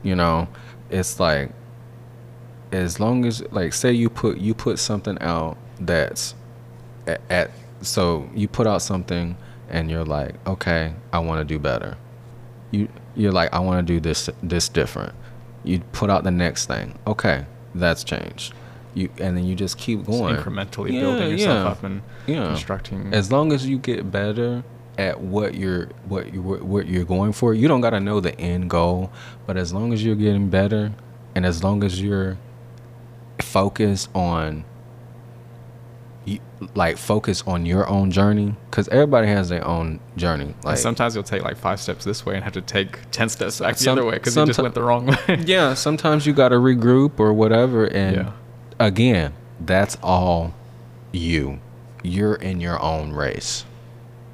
You 0.02 0.16
know, 0.16 0.48
it's 0.90 1.20
like 1.20 1.50
as 2.72 3.00
long 3.00 3.24
as 3.24 3.42
like 3.52 3.72
say 3.72 3.92
you 3.92 4.10
put 4.10 4.38
you 4.38 4.54
put 4.54 4.78
something 4.78 5.18
out 5.20 5.56
that's 5.80 6.34
at, 7.06 7.20
at 7.30 7.50
so 7.80 8.28
you 8.34 8.48
put 8.48 8.66
out 8.66 8.82
something 8.82 9.36
and 9.70 9.90
you're 9.90 10.04
like, 10.04 10.34
okay, 10.46 10.94
I 11.12 11.18
want 11.20 11.40
to 11.40 11.44
do 11.44 11.58
better. 11.58 11.96
You 12.70 12.88
you're 13.14 13.32
like, 13.32 13.52
I 13.52 13.60
want 13.60 13.86
to 13.86 13.92
do 13.92 14.00
this 14.00 14.28
this 14.42 14.68
different. 14.68 15.14
You 15.64 15.80
put 15.92 16.10
out 16.10 16.24
the 16.24 16.30
next 16.30 16.66
thing. 16.66 16.98
Okay, 17.06 17.46
that's 17.74 18.04
changed. 18.04 18.54
You 18.94 19.08
and 19.18 19.36
then 19.36 19.44
you 19.44 19.54
just 19.54 19.76
keep 19.78 19.98
Just 20.00 20.10
going 20.10 20.36
incrementally 20.36 20.92
Yeah, 20.92 21.00
building 21.00 21.30
yourself 21.32 21.64
yeah. 21.64 21.70
up 21.70 21.84
and 21.84 22.02
Yeah. 22.26 22.46
constructing. 22.46 23.12
as 23.12 23.30
long 23.30 23.52
as 23.52 23.66
you 23.66 23.78
get 23.78 24.10
better 24.10 24.64
at 24.96 25.20
what 25.20 25.54
you're 25.54 25.86
what 26.08 26.32
you 26.34 26.42
what 26.42 26.86
you're 26.88 27.04
going 27.04 27.32
for 27.32 27.54
you 27.54 27.68
don't 27.68 27.80
got 27.80 27.90
to 27.90 28.00
know 28.00 28.18
the 28.18 28.38
end 28.40 28.68
goal 28.68 29.12
but 29.46 29.56
as 29.56 29.72
long 29.72 29.92
as 29.92 30.02
you're 30.04 30.16
getting 30.16 30.48
better 30.50 30.92
and 31.36 31.46
as 31.46 31.62
long 31.62 31.84
as 31.84 32.02
you're 32.02 32.36
focused 33.40 34.08
on 34.14 34.64
like 36.74 36.98
focus 36.98 37.42
on 37.46 37.64
your 37.64 37.88
own 37.88 38.10
journey 38.10 38.54
because 38.68 38.88
everybody 38.88 39.28
has 39.28 39.48
their 39.48 39.64
own 39.64 40.00
journey 40.16 40.46
And 40.46 40.64
like 40.64 40.76
sometimes 40.78 41.14
you'll 41.14 41.22
take 41.22 41.42
like 41.42 41.56
five 41.56 41.80
steps 41.80 42.04
this 42.04 42.26
way 42.26 42.34
and 42.34 42.42
have 42.42 42.52
to 42.54 42.60
take 42.60 42.98
ten 43.12 43.28
steps 43.28 43.60
back 43.60 43.76
the 43.76 43.84
Some- 43.84 43.92
other 43.98 44.04
way 44.04 44.14
because 44.14 44.36
you 44.36 44.44
just 44.44 44.58
went 44.60 44.74
the 44.74 44.82
wrong 44.82 45.06
way. 45.28 45.42
yeah 45.46 45.74
sometimes 45.74 46.26
you 46.26 46.32
got 46.32 46.48
to 46.48 46.56
regroup 46.56 47.20
or 47.20 47.32
whatever 47.32 47.84
and 47.86 48.16
Yeah. 48.16 48.32
Again 48.78 49.32
that's 49.60 49.96
all 50.02 50.54
you. 51.12 51.58
You're 52.04 52.36
in 52.36 52.60
your 52.60 52.80
own 52.80 53.12
race. 53.12 53.64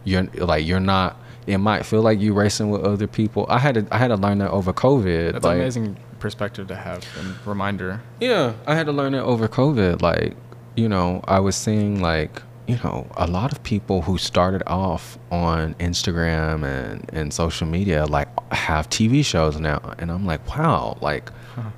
You're 0.05 0.25
like 0.25 0.67
you're 0.67 0.81
not 0.81 1.17
it 1.47 1.59
might 1.59 1.85
feel 1.87 2.03
like 2.03 2.21
you 2.21 2.33
racing 2.35 2.71
with 2.71 2.83
other 2.83 3.07
people. 3.07 3.47
I 3.49 3.59
had 3.59 3.75
to 3.77 3.87
i 3.91 3.97
had 3.99 4.09
to 4.09 4.17
learn 4.17 4.39
that 4.39 4.51
over 4.51 4.73
covid 4.73 5.33
That's 5.33 5.45
like, 5.45 5.55
an 5.55 5.61
amazing 5.61 5.97
perspective 6.19 6.69
to 6.69 6.75
have 6.77 7.07
and 7.19 7.47
reminder. 7.47 8.01
yeah 8.21 8.55
i 8.67 8.75
had 8.75 8.87
to 8.87 8.93
learn 8.93 9.15
it 9.15 9.21
over 9.21 9.47
covid 9.47 10.01
like 10.01 10.35
you 10.75 10.89
know 10.89 11.21
i 11.29 11.39
was 11.39 11.55
seeing 11.55 12.01
like 12.01 12.41
you 12.67 12.77
know 12.83 13.07
a 13.19 13.27
lot 13.27 13.53
of 13.53 13.63
people 13.63 14.01
who 14.01 14.17
started 14.17 14.63
off 14.67 15.19
on 15.31 15.75
instagram 15.75 16.65
and 16.65 17.11
and 17.13 17.35
social 17.35 17.67
media 17.67 18.07
like 18.07 18.29
have 18.53 18.89
tv 18.89 19.23
shows 19.23 19.59
now. 19.61 19.81
And 19.99 20.11
i'm 20.11 20.25
like 20.25 20.47
wow 20.49 20.97
like 21.03 21.31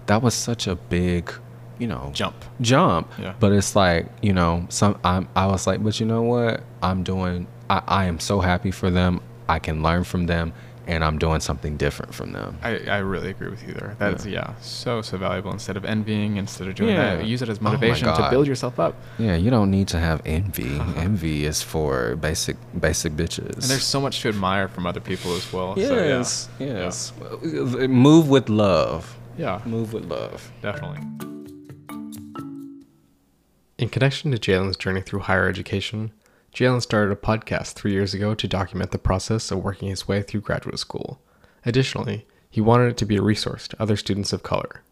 that 0.07 0.23
was 0.23 0.35
such 0.35 0.69
a 0.69 0.77
big 0.77 1.33
you 1.79 1.87
know 1.87 2.11
Jump. 2.15 2.37
jump 2.61 3.11
Yeah. 3.19 3.35
but 3.41 3.53
it's 3.53 3.77
like 3.77 4.07
you 4.23 4.33
know 4.33 4.67
some 4.69 4.99
i'm 5.05 5.29
i 5.37 5.47
was 5.47 5.67
like 5.67 5.83
but 5.83 5.99
you 6.01 6.07
know 6.07 6.23
what 6.23 6.63
i'm 6.83 7.03
doing 7.03 7.47
i 7.69 7.83
i 7.87 8.05
am 8.07 8.19
so 8.21 8.41
happy 8.41 8.71
for 8.71 8.91
them 8.91 9.21
i 9.49 9.59
can 9.59 9.83
learn 9.83 10.05
from 10.05 10.27
them 10.27 10.53
and 10.87 11.03
i'm 11.05 11.19
doing 11.19 11.41
something 11.41 11.77
different 11.77 12.15
from 12.15 12.33
them 12.33 12.57
I, 12.63 12.79
I 12.87 12.99
really 12.99 13.31
agree 13.31 13.49
with 13.51 13.67
you 13.67 13.75
there. 13.75 13.97
That's 13.99 14.25
yeah. 14.25 14.55
so 14.61 15.03
so 15.03 15.19
valuable. 15.19 15.51
Instead 15.51 15.77
of 15.77 15.85
envying, 15.85 16.37
instead 16.37 16.69
of 16.69 16.77
doing 16.77 16.95
Yeah. 16.95 17.17
that, 17.17 17.25
use 17.27 17.43
it 17.43 17.49
as 17.49 17.59
Oh 17.59 17.65
motivation 17.65 18.07
to 18.07 18.29
build 18.31 18.47
yourself 18.47 18.79
up. 18.79 18.95
yeah 19.19 19.35
you 19.35 19.51
don't 19.51 19.71
need 19.73 19.89
to 19.89 19.99
have 19.99 20.23
envy 20.25 20.79
envy 20.97 21.45
is 21.45 21.61
for 21.61 22.15
basic 22.17 22.57
basic 22.81 23.15
bitches 23.15 23.55
And 23.55 23.63
there's 23.65 23.83
so 23.97 24.01
much 24.01 24.21
to 24.23 24.29
admire 24.29 24.69
from 24.69 24.87
other 24.87 25.01
people 25.01 25.35
as 25.35 25.53
well. 25.53 25.75
yes 25.77 26.49
so, 26.57 26.65
yeah. 26.65 26.79
yes 26.85 27.13
move 27.89 28.29
with 28.29 28.49
love 28.49 29.17
Yeah, 29.37 29.59
yeah 29.61 29.69
move 29.69 29.93
with 29.93 30.05
love 30.05 30.53
definitely. 30.63 31.01
In 33.79 33.91
connection 33.91 34.31
to 34.31 34.39
Jalen's 34.39 34.79
journey 34.79 35.03
through 35.03 35.21
higher 35.21 35.47
education, 35.47 36.13
Jalen 36.55 36.81
started 36.81 37.13
a 37.13 37.17
podcast 37.17 37.75
three 37.75 37.93
years 37.93 38.15
ago 38.15 38.35
to 38.35 38.49
document 38.49 38.91
the 38.91 38.97
process 38.97 39.51
of 39.51 39.63
working 39.63 39.91
his 39.91 40.09
way 40.09 40.23
through 40.23 40.41
graduate 40.41 40.79
school. 40.79 41.21
Additionally, 41.67 42.27
he 42.49 42.63
wanted 42.63 42.89
it 42.89 42.97
to 42.97 43.05
be 43.05 43.19
a 43.19 43.23
resource 43.23 43.69
to 43.69 43.83
other 43.83 43.99
students 43.99 44.33
of 44.33 44.43
color. 44.43 44.83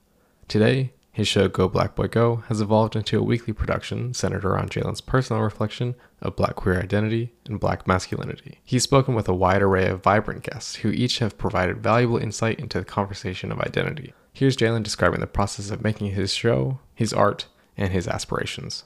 Today, 0.48 0.92
his 1.10 1.26
show 1.26 1.48
Go 1.48 1.66
Black 1.66 1.94
Boy 1.94 2.08
Go 2.08 2.44
has 2.48 2.60
evolved 2.60 2.94
into 2.94 3.18
a 3.18 3.22
weekly 3.22 3.54
production 3.54 4.12
centered 4.12 4.44
around 4.44 4.70
Jalen's 4.70 5.00
personal 5.00 5.40
reflection 5.40 5.94
of 6.20 6.36
black 6.36 6.56
queer 6.56 6.78
identity 6.78 7.32
and 7.46 7.58
black 7.58 7.88
masculinity. 7.88 8.60
He's 8.64 8.82
spoken 8.82 9.14
with 9.14 9.28
a 9.28 9.34
wide 9.34 9.62
array 9.62 9.88
of 9.88 10.02
vibrant 10.02 10.42
guests 10.42 10.76
who 10.76 10.90
each 10.90 11.20
have 11.20 11.38
provided 11.38 11.82
valuable 11.82 12.18
insight 12.18 12.60
into 12.60 12.80
the 12.80 12.84
conversation 12.84 13.50
of 13.50 13.60
identity. 13.60 14.12
Here's 14.34 14.58
Jalen 14.58 14.82
describing 14.82 15.20
the 15.20 15.26
process 15.26 15.70
of 15.70 15.82
making 15.82 16.10
his 16.10 16.34
show, 16.34 16.80
his 16.94 17.14
art, 17.14 17.46
and 17.76 17.92
his 17.92 18.06
aspirations. 18.08 18.84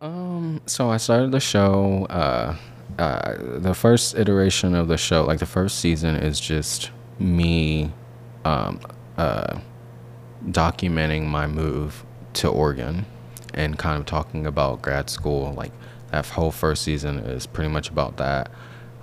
Um, 0.00 0.60
so 0.66 0.90
I 0.90 0.96
started 0.96 1.30
the 1.30 1.40
show. 1.40 2.06
Uh, 2.10 2.56
uh, 2.98 3.36
the 3.58 3.74
first 3.74 4.16
iteration 4.16 4.74
of 4.74 4.88
the 4.88 4.98
show, 4.98 5.24
like 5.24 5.38
the 5.38 5.46
first 5.46 5.78
season, 5.78 6.16
is 6.16 6.40
just 6.40 6.90
me, 7.18 7.90
um, 8.44 8.80
uh, 9.16 9.58
documenting 10.46 11.26
my 11.26 11.46
move 11.46 12.04
to 12.34 12.48
Oregon, 12.48 13.06
and 13.54 13.78
kind 13.78 13.98
of 13.98 14.06
talking 14.06 14.46
about 14.46 14.82
grad 14.82 15.08
school. 15.08 15.52
Like 15.52 15.72
that 16.10 16.26
whole 16.26 16.50
first 16.50 16.82
season 16.82 17.18
is 17.20 17.46
pretty 17.46 17.70
much 17.70 17.88
about 17.88 18.16
that. 18.16 18.50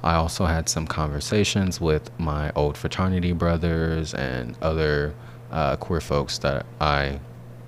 I 0.04 0.16
also 0.16 0.46
had 0.46 0.70
some 0.70 0.88
conversations 0.88 1.82
with 1.82 2.10
my 2.20 2.52
old 2.56 2.78
fraternity 2.78 3.32
brothers 3.34 4.14
and 4.14 4.58
other 4.62 5.14
uh, 5.52 5.76
queer 5.78 6.00
folks 6.00 6.38
that 6.40 6.66
I 6.80 7.20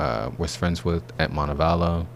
uh, 0.02 0.32
was 0.38 0.56
friends 0.56 0.84
with 0.84 1.04
at 1.20 1.32
Montevallo. 1.32 2.08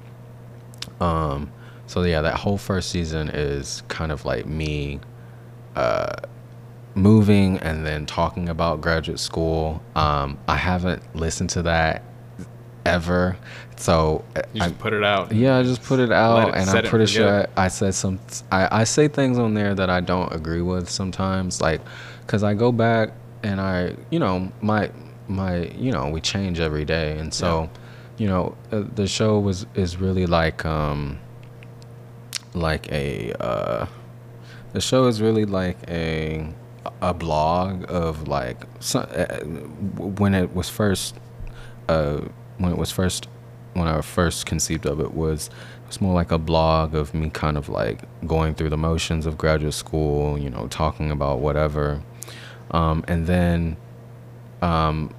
Um, 0.99 1.51
so 1.87 2.01
yeah, 2.03 2.21
that 2.21 2.35
whole 2.35 2.57
first 2.57 2.89
season 2.89 3.29
is 3.29 3.83
kind 3.87 4.11
of 4.11 4.25
like 4.25 4.45
me 4.45 4.99
uh, 5.75 6.13
moving 6.95 7.57
and 7.59 7.85
then 7.85 8.05
talking 8.05 8.49
about 8.49 8.81
graduate 8.81 9.19
school. 9.19 9.81
Um, 9.95 10.37
I 10.47 10.55
haven't 10.55 11.01
listened 11.15 11.49
to 11.51 11.61
that 11.63 12.01
ever, 12.85 13.35
so 13.77 14.23
You 14.53 14.61
I, 14.63 14.67
just 14.69 14.79
put 14.79 14.93
it 14.93 15.03
out. 15.03 15.31
yeah, 15.31 15.57
I 15.57 15.63
just 15.63 15.83
put 15.83 15.99
it 15.99 16.11
out, 16.11 16.49
it- 16.49 16.55
and 16.55 16.69
I'm 16.69 16.83
pretty 16.85 17.07
sure. 17.07 17.47
I, 17.57 17.65
I 17.65 17.67
said 17.67 17.93
some. 17.93 18.19
I, 18.51 18.81
I 18.81 18.83
say 18.83 19.07
things 19.07 19.37
on 19.37 19.53
there 19.53 19.75
that 19.75 19.89
I 19.89 20.01
don't 20.01 20.31
agree 20.33 20.61
with 20.61 20.89
sometimes, 20.89 21.61
like, 21.61 21.81
cause 22.27 22.43
I 22.43 22.53
go 22.53 22.71
back 22.71 23.09
and 23.43 23.59
I, 23.61 23.95
you 24.09 24.19
know, 24.19 24.51
my 24.61 24.89
my, 25.27 25.67
you 25.77 25.91
know, 25.91 26.09
we 26.09 26.21
change 26.21 26.59
every 26.59 26.85
day, 26.85 27.17
and 27.17 27.33
so, 27.33 27.69
you 28.17 28.27
know, 28.27 28.55
uh, 28.71 28.83
the 28.95 29.07
show 29.07 29.39
was 29.39 29.65
is 29.75 29.97
really 29.97 30.25
like, 30.25 30.65
um, 30.65 31.19
like 32.53 32.91
a 32.91 33.33
uh, 33.39 33.85
the 34.73 34.81
show 34.81 35.07
is 35.07 35.21
really 35.21 35.45
like 35.45 35.77
a 35.87 36.47
a 37.01 37.13
blog 37.13 37.85
of 37.89 38.27
like 38.27 38.63
so, 38.79 38.99
uh, 38.99 39.39
when 39.97 40.33
it 40.33 40.55
was 40.55 40.69
first 40.69 41.15
uh, 41.89 42.21
when 42.57 42.71
it 42.71 42.77
was 42.77 42.91
first 42.91 43.27
when 43.73 43.87
I 43.87 43.99
first 44.01 44.45
conceived 44.45 44.85
of 44.85 44.99
it 44.99 45.13
was 45.13 45.49
it's 45.87 46.01
more 46.01 46.13
like 46.13 46.31
a 46.31 46.37
blog 46.37 46.95
of 46.95 47.13
me 47.13 47.29
kind 47.29 47.57
of 47.57 47.69
like 47.69 48.03
going 48.25 48.55
through 48.55 48.69
the 48.69 48.77
motions 48.77 49.25
of 49.25 49.37
graduate 49.37 49.73
school, 49.73 50.37
you 50.37 50.49
know, 50.49 50.67
talking 50.67 51.11
about 51.11 51.39
whatever. 51.39 52.01
Um, 52.71 53.03
and 53.07 53.27
then 53.27 53.77
um, 54.65 55.13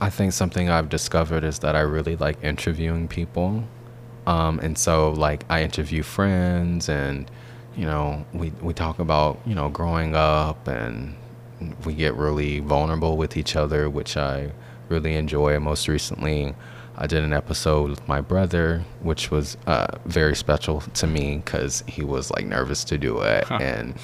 I 0.00 0.10
think 0.10 0.32
something 0.32 0.68
I've 0.70 0.88
discovered 0.88 1.44
is 1.44 1.58
that 1.60 1.74
I 1.76 1.80
really 1.80 2.16
like 2.16 2.42
interviewing 2.42 3.08
people. 3.08 3.64
Um, 4.26 4.58
and 4.60 4.76
so 4.78 5.10
like 5.12 5.44
I 5.50 5.62
interview 5.62 6.02
friends 6.02 6.88
and 6.88 7.30
you 7.76 7.84
know 7.86 8.24
we 8.32 8.50
we 8.62 8.72
talk 8.72 8.98
about 8.98 9.38
you 9.46 9.54
know 9.54 9.68
growing 9.68 10.14
up 10.16 10.66
and 10.68 11.14
we 11.84 11.92
get 11.94 12.14
really 12.14 12.60
vulnerable 12.60 13.16
with 13.16 13.36
each 13.36 13.54
other 13.56 13.90
which 13.90 14.16
I 14.16 14.50
really 14.88 15.14
enjoy 15.16 15.58
most 15.60 15.88
recently 15.88 16.54
I 16.96 17.06
did 17.06 17.22
an 17.22 17.32
episode 17.32 17.90
with 17.90 18.06
my 18.08 18.20
brother 18.22 18.84
which 19.02 19.30
was 19.30 19.56
uh, 19.66 19.88
very 20.06 20.34
special 20.36 20.80
to 21.00 21.06
me 21.06 21.42
because 21.44 21.82
he 21.86 22.02
was 22.02 22.30
like 22.30 22.46
nervous 22.46 22.84
to 22.84 22.96
do 22.98 23.20
it 23.20 23.44
Huh. 23.44 23.58
and 23.60 23.94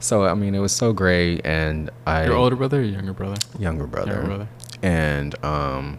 so 0.00 0.24
I 0.24 0.34
mean 0.34 0.54
it 0.54 0.60
was 0.60 0.72
so 0.72 0.92
great 0.92 1.40
and 1.44 1.90
I 2.06 2.24
Your 2.26 2.34
older 2.36 2.56
brother 2.56 2.80
or 2.80 2.84
younger 2.84 3.12
brother? 3.12 3.36
younger 3.58 3.86
brother. 3.86 4.12
Younger 4.12 4.26
brother. 4.26 4.48
And 4.82 5.44
um, 5.44 5.98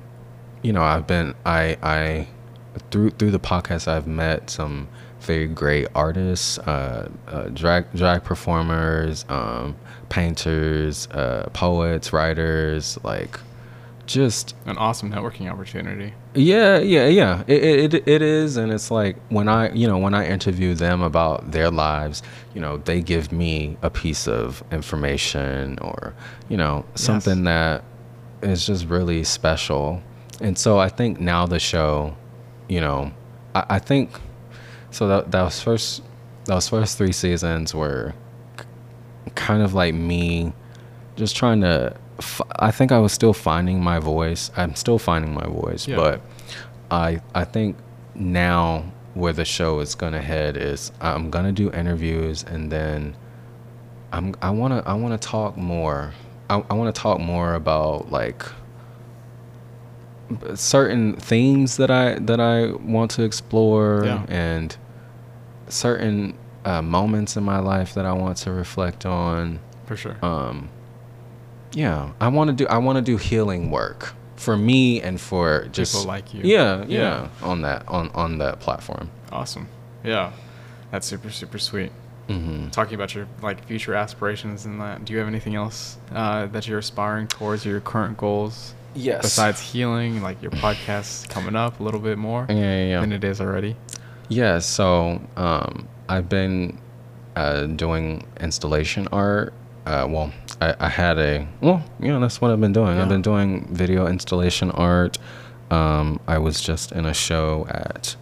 you 0.62 0.74
know, 0.74 0.84
I've 0.84 1.08
been 1.08 1.36
I 1.46 1.78
I 1.82 2.28
through 2.92 3.12
through 3.12 3.32
the 3.32 3.40
podcast 3.40 3.88
I've 3.88 4.08
met 4.08 4.50
some 4.50 4.88
very 5.22 5.48
great 5.48 5.88
artists, 5.96 6.58
uh, 6.60 7.10
uh, 7.28 7.50
drag 7.50 7.92
drag 7.94 8.24
performers, 8.24 9.26
um, 9.28 9.76
painters, 10.08 11.08
uh, 11.12 11.50
poets, 11.54 12.14
writers, 12.14 12.98
like 13.04 13.40
just 14.10 14.56
An 14.66 14.76
awesome 14.78 15.12
networking 15.12 15.52
opportunity. 15.52 16.14
yeah, 16.34 16.80
yeah, 16.80 17.06
yeah. 17.08 17.44
It, 17.48 17.94
it 17.94 18.08
it 18.08 18.22
is, 18.24 18.58
and 18.58 18.72
it's 18.72 18.90
like 18.90 19.16
when 19.30 19.48
I 19.48 19.72
you 19.72 19.86
know 19.88 20.00
when 20.00 20.16
I 20.16 20.28
interview 20.28 20.74
them 20.74 21.02
about 21.04 21.52
their 21.52 21.70
lives, 21.70 22.24
you 22.56 22.60
know, 22.60 22.78
they 22.78 23.02
give 23.02 23.32
me 23.32 23.78
a 23.84 23.90
piece 23.92 24.28
of 24.28 24.64
information 24.72 25.78
or 25.80 26.14
you 26.50 26.58
know 26.58 26.86
something 26.96 27.44
that 27.44 27.84
is 28.42 28.66
just 28.66 28.86
really 28.88 29.24
special. 29.24 30.02
And 30.42 30.58
so 30.58 30.80
I 30.80 30.90
think 30.90 31.20
now 31.20 31.46
the 31.46 31.60
show, 31.60 32.16
you 32.68 32.82
know, 32.82 33.12
I, 33.54 33.66
I 33.76 33.80
think 33.80 34.10
so 34.90 35.08
that 35.08 35.32
that 35.32 35.44
was 35.44 35.62
first 35.62 36.02
those 36.46 36.68
first 36.68 36.98
three 36.98 37.12
seasons 37.12 37.76
were 37.76 38.16
kind 39.36 39.62
of 39.62 39.76
like 39.76 39.94
me 39.94 40.52
just 41.16 41.36
trying 41.36 41.62
to 41.62 41.96
i 42.60 42.72
think 42.72 42.92
i 42.92 43.00
was 43.00 43.12
still 43.14 43.34
finding 43.34 43.82
my 43.82 44.00
voice 44.00 44.52
i'm 44.58 44.76
still 44.76 45.00
finding 45.00 45.34
my 45.34 45.46
voice 45.46 45.88
Yeah. 45.88 45.96
but 45.98 46.22
i 46.92 47.22
i 47.36 47.44
think 47.46 47.76
now 48.16 48.84
where 49.14 49.34
the 49.34 49.46
show 49.46 49.80
is 49.80 49.96
gonna 49.96 50.22
head 50.22 50.58
is 50.58 50.92
i'm 51.02 51.30
gonna 51.30 51.52
do 51.52 51.72
interviews 51.72 52.44
and 52.44 52.72
then 52.72 53.16
i'm 54.12 54.36
i 54.42 54.50
want 54.50 54.74
to 54.84 54.90
i 54.90 54.94
want 54.94 55.20
to 55.20 55.28
talk 55.28 55.56
more 55.58 56.14
i, 56.50 56.56
I 56.70 56.74
want 56.74 56.94
to 56.94 57.02
talk 57.02 57.20
more 57.20 57.54
about 57.56 58.12
like 58.12 58.44
certain 60.54 61.16
themes 61.16 61.78
that 61.78 61.90
i 61.90 62.16
that 62.20 62.40
i 62.40 62.72
want 62.72 63.12
to 63.12 63.24
explore 63.24 64.04
Yeah. 64.06 64.26
and 64.28 64.76
certain 65.70 66.36
uh, 66.66 66.82
moments 66.82 67.36
in 67.38 67.44
my 67.44 67.60
life 67.60 67.94
that 67.96 68.06
i 68.06 68.14
want 68.14 68.38
to 68.38 68.52
reflect 68.52 69.06
on 69.06 69.60
For 69.86 69.96
sure. 69.98 70.18
um 70.24 70.70
yeah 71.74 72.12
i 72.20 72.28
want 72.28 72.50
to 72.50 72.56
do 72.56 72.68
i 72.68 72.78
want 72.78 72.98
to 72.98 73.02
do 73.02 73.18
healing 73.18 73.70
work 73.72 74.14
for 74.36 74.56
me 74.56 75.02
and 75.02 75.20
for 75.20 75.68
just 75.72 75.94
People 75.94 76.08
like 76.08 76.34
you. 76.34 76.42
yeah, 76.44 76.86
Yeah. 76.88 77.28
yeah 77.42 77.48
on 77.48 77.62
that 77.64 77.84
on 77.88 78.10
on 78.16 78.38
that 78.40 78.60
platform 78.60 79.10
Awesome. 79.32 79.68
Yeah. 80.04 80.32
That's 80.92 81.06
super, 81.06 81.30
super 81.30 81.60
sweet. 81.60 81.92
hmm 82.28 82.70
Talking 82.70 82.96
about 82.96 83.14
your 83.14 83.28
like 83.44 83.64
future 83.66 83.94
aspirations 83.94 84.66
and 84.66 84.80
that, 84.82 85.04
do 85.06 85.14
you 85.14 85.20
have 85.20 85.28
anything 85.28 85.54
else 85.56 85.98
uh, 86.12 86.46
that 86.48 86.68
you're 86.68 86.80
aspiring 86.80 87.28
towards 87.28 87.66
your 87.66 87.80
current 87.82 88.18
goals? 88.18 88.74
yes 88.96 89.22
Besides 89.22 89.60
healing, 89.62 90.22
like 90.24 90.42
your 90.42 90.52
podcast 90.52 91.30
coming 91.30 91.56
up 91.56 91.80
a 91.80 91.84
little 91.84 92.00
bit 92.00 92.18
more 92.18 92.46
yeah 92.50 92.56
yeah, 92.56 92.86
yeah. 92.88 93.02
than 93.02 93.12
it 93.14 93.24
is 93.24 93.40
already. 93.42 93.76
Yeah, 94.30 94.60
so 94.60 95.22
um, 95.38 95.88
I've 96.08 96.30
been 96.30 96.80
uh, 97.36 97.66
doing 97.66 98.26
installation 98.40 99.08
art. 99.12 99.54
Uh, 99.90 100.06
well, 100.08 100.32
I, 100.62 100.76
I 100.80 100.88
had 100.88 101.18
a 101.18 101.48
well, 101.62 101.84
you 102.00 102.10
know, 102.10 102.20
that's 102.20 102.40
what 102.40 102.52
I've 102.52 102.62
been 102.62 102.74
doing. 102.74 102.96
Yeah. 102.96 103.02
I've 103.02 103.10
been 103.10 103.24
doing 103.24 103.68
video 103.74 104.06
installation 104.06 104.70
art. 104.70 105.18
Um, 105.72 106.20
I 106.28 106.38
was 106.38 106.62
just 106.62 106.92
in 106.92 107.08
a 107.08 107.14
show 107.14 107.66
at 107.70 108.16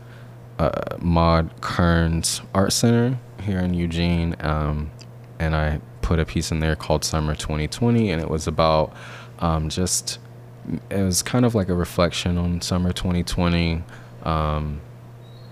uh, 0.59 0.95
Maude 0.99 1.49
Kerns 1.59 2.41
Art 2.53 2.71
Center 2.71 3.19
here 3.41 3.59
in 3.59 3.73
Eugene, 3.73 4.37
um, 4.39 4.91
and 5.39 5.53
I 5.57 5.81
put 6.01 6.19
a 6.19 6.25
piece 6.25 6.51
in 6.51 6.61
there 6.61 6.77
called 6.77 7.03
Summer 7.03 7.35
2020, 7.35 8.11
and 8.11 8.21
it 8.21 8.29
was 8.29 8.47
about 8.47 8.93
um, 9.39 9.67
just 9.67 10.19
it 10.89 11.01
was 11.01 11.21
kind 11.21 11.43
of 11.43 11.53
like 11.53 11.67
a 11.67 11.75
reflection 11.75 12.37
on 12.37 12.61
summer 12.61 12.93
2020. 12.93 13.83
Um, 14.23 14.79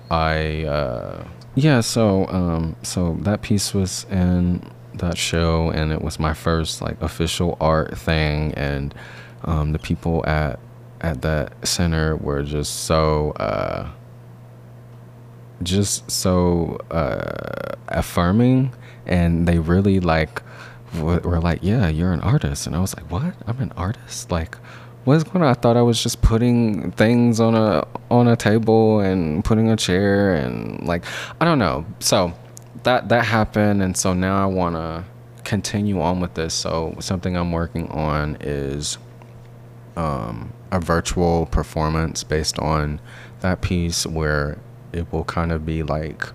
I 0.09 0.63
uh, 0.63 1.27
yeah, 1.55 1.81
so 1.81 2.25
um, 2.27 2.77
so 2.83 3.17
that 3.23 3.41
piece 3.41 3.73
was 3.73 4.05
in 4.09 4.61
that 4.99 5.17
show, 5.17 5.69
and 5.71 5.91
it 5.91 6.01
was 6.01 6.19
my 6.19 6.33
first 6.33 6.81
like 6.81 7.01
official 7.01 7.57
art 7.59 7.97
thing, 7.97 8.53
and 8.53 8.93
um, 9.43 9.71
the 9.71 9.79
people 9.79 10.25
at 10.25 10.59
at 11.01 11.21
that 11.21 11.67
center 11.67 12.15
were 12.15 12.43
just 12.43 12.85
so 12.85 13.31
uh, 13.31 13.89
just 15.63 16.09
so 16.09 16.79
uh, 16.91 17.75
affirming, 17.89 18.73
and 19.05 19.47
they 19.47 19.59
really 19.59 19.99
like 19.99 20.41
were 20.99 21.39
like, 21.39 21.59
"Yeah, 21.61 21.87
you're 21.87 22.13
an 22.13 22.21
artist," 22.21 22.67
and 22.67 22.75
I 22.75 22.79
was 22.79 22.95
like, 22.95 23.09
"What? 23.11 23.35
I'm 23.47 23.59
an 23.59 23.73
artist? 23.77 24.31
Like." 24.31 24.57
What's 25.05 25.23
going 25.23 25.43
on? 25.43 25.51
I 25.51 25.53
thought 25.53 25.77
I 25.77 25.83
was 25.83 26.01
just 26.01 26.23
putting 26.23 26.91
things 26.93 27.39
on 27.39 27.53
a 27.53 27.85
on 28.09 28.27
a 28.27 28.35
table 28.35 29.01
and 29.01 29.45
putting 29.45 29.69
a 29.69 29.75
chair 29.75 30.33
and 30.33 30.83
like 30.87 31.03
I 31.39 31.45
don't 31.45 31.59
know. 31.59 31.85
So 31.99 32.33
that 32.83 33.09
that 33.09 33.25
happened, 33.25 33.81
and 33.81 33.95
so 33.95 34.13
now 34.13 34.41
I 34.41 34.45
want 34.45 34.75
to 34.75 35.05
continue 35.43 36.01
on 36.01 36.19
with 36.19 36.33
this. 36.33 36.53
So 36.53 36.95
something 36.99 37.35
I'm 37.35 37.51
working 37.51 37.89
on 37.89 38.37
is 38.39 38.97
um, 39.95 40.53
a 40.71 40.79
virtual 40.79 41.45
performance 41.45 42.23
based 42.23 42.59
on 42.59 42.99
that 43.41 43.61
piece 43.61 44.05
where 44.05 44.57
it 44.91 45.11
will 45.11 45.23
kind 45.23 45.51
of 45.51 45.65
be 45.65 45.83
like 45.83 46.27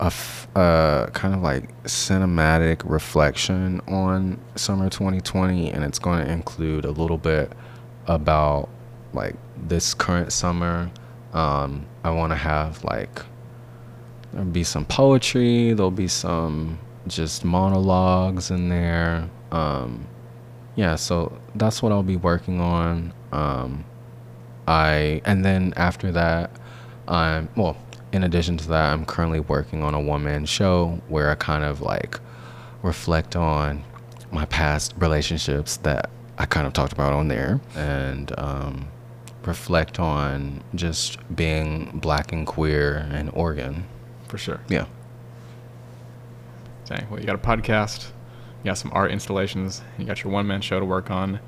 a 0.00 0.06
f- 0.06 0.48
uh, 0.56 1.06
kind 1.12 1.34
of 1.34 1.42
like 1.42 1.70
cinematic 1.84 2.82
reflection 2.84 3.80
on 3.86 4.40
summer 4.56 4.90
2020 4.90 5.70
and 5.70 5.84
it's 5.84 5.98
going 5.98 6.24
to 6.24 6.30
include 6.30 6.84
a 6.84 6.90
little 6.90 7.18
bit 7.18 7.52
about 8.06 8.68
like 9.12 9.36
this 9.56 9.94
current 9.94 10.32
summer 10.32 10.90
um, 11.32 11.86
i 12.02 12.10
want 12.10 12.32
to 12.32 12.36
have 12.36 12.82
like 12.82 13.22
there'll 14.32 14.46
be 14.46 14.64
some 14.64 14.84
poetry 14.84 15.72
there'll 15.72 15.90
be 15.90 16.08
some 16.08 16.78
just 17.06 17.44
monologues 17.44 18.50
in 18.50 18.68
there 18.68 19.28
um, 19.50 20.06
yeah 20.76 20.96
so 20.96 21.36
that's 21.54 21.82
what 21.82 21.92
i'll 21.92 22.02
be 22.02 22.16
working 22.16 22.60
on 22.60 23.12
um, 23.32 23.84
i 24.66 25.20
and 25.24 25.44
then 25.44 25.72
after 25.76 26.12
that 26.12 26.50
i'm 27.08 27.48
well 27.56 27.76
in 28.12 28.24
addition 28.24 28.56
to 28.56 28.68
that 28.68 28.92
i'm 28.92 29.04
currently 29.04 29.40
working 29.40 29.82
on 29.82 29.94
a 29.94 30.00
one-man 30.00 30.44
show 30.46 31.00
where 31.08 31.30
i 31.30 31.34
kind 31.34 31.64
of 31.64 31.80
like 31.80 32.18
reflect 32.82 33.36
on 33.36 33.82
my 34.30 34.44
past 34.46 34.94
relationships 34.98 35.76
that 35.78 36.08
i 36.38 36.46
kind 36.46 36.66
of 36.66 36.72
talked 36.72 36.92
about 36.92 37.12
on 37.12 37.28
there 37.28 37.60
and 37.74 38.32
um, 38.38 38.88
reflect 39.44 39.98
on 39.98 40.62
just 40.74 41.18
being 41.34 41.98
black 41.98 42.32
and 42.32 42.46
queer 42.46 43.08
in 43.12 43.28
oregon 43.30 43.84
For 44.32 44.38
sure. 44.38 44.60
yeah 44.68 44.86
Dang. 46.86 47.06
Well, 47.10 47.20
you 47.20 47.26
got 47.26 47.34
a 47.34 47.38
podcast, 47.38 48.06
you 48.62 48.70
got 48.70 48.78
some 48.78 48.90
art 48.94 49.10
installations, 49.10 49.82
you 49.98 50.06
got 50.06 50.24
your 50.24 50.32
one 50.32 50.46
man 50.46 50.62
show 50.62 50.80
to 50.80 50.86
work 50.86 51.10
on. 51.10 51.38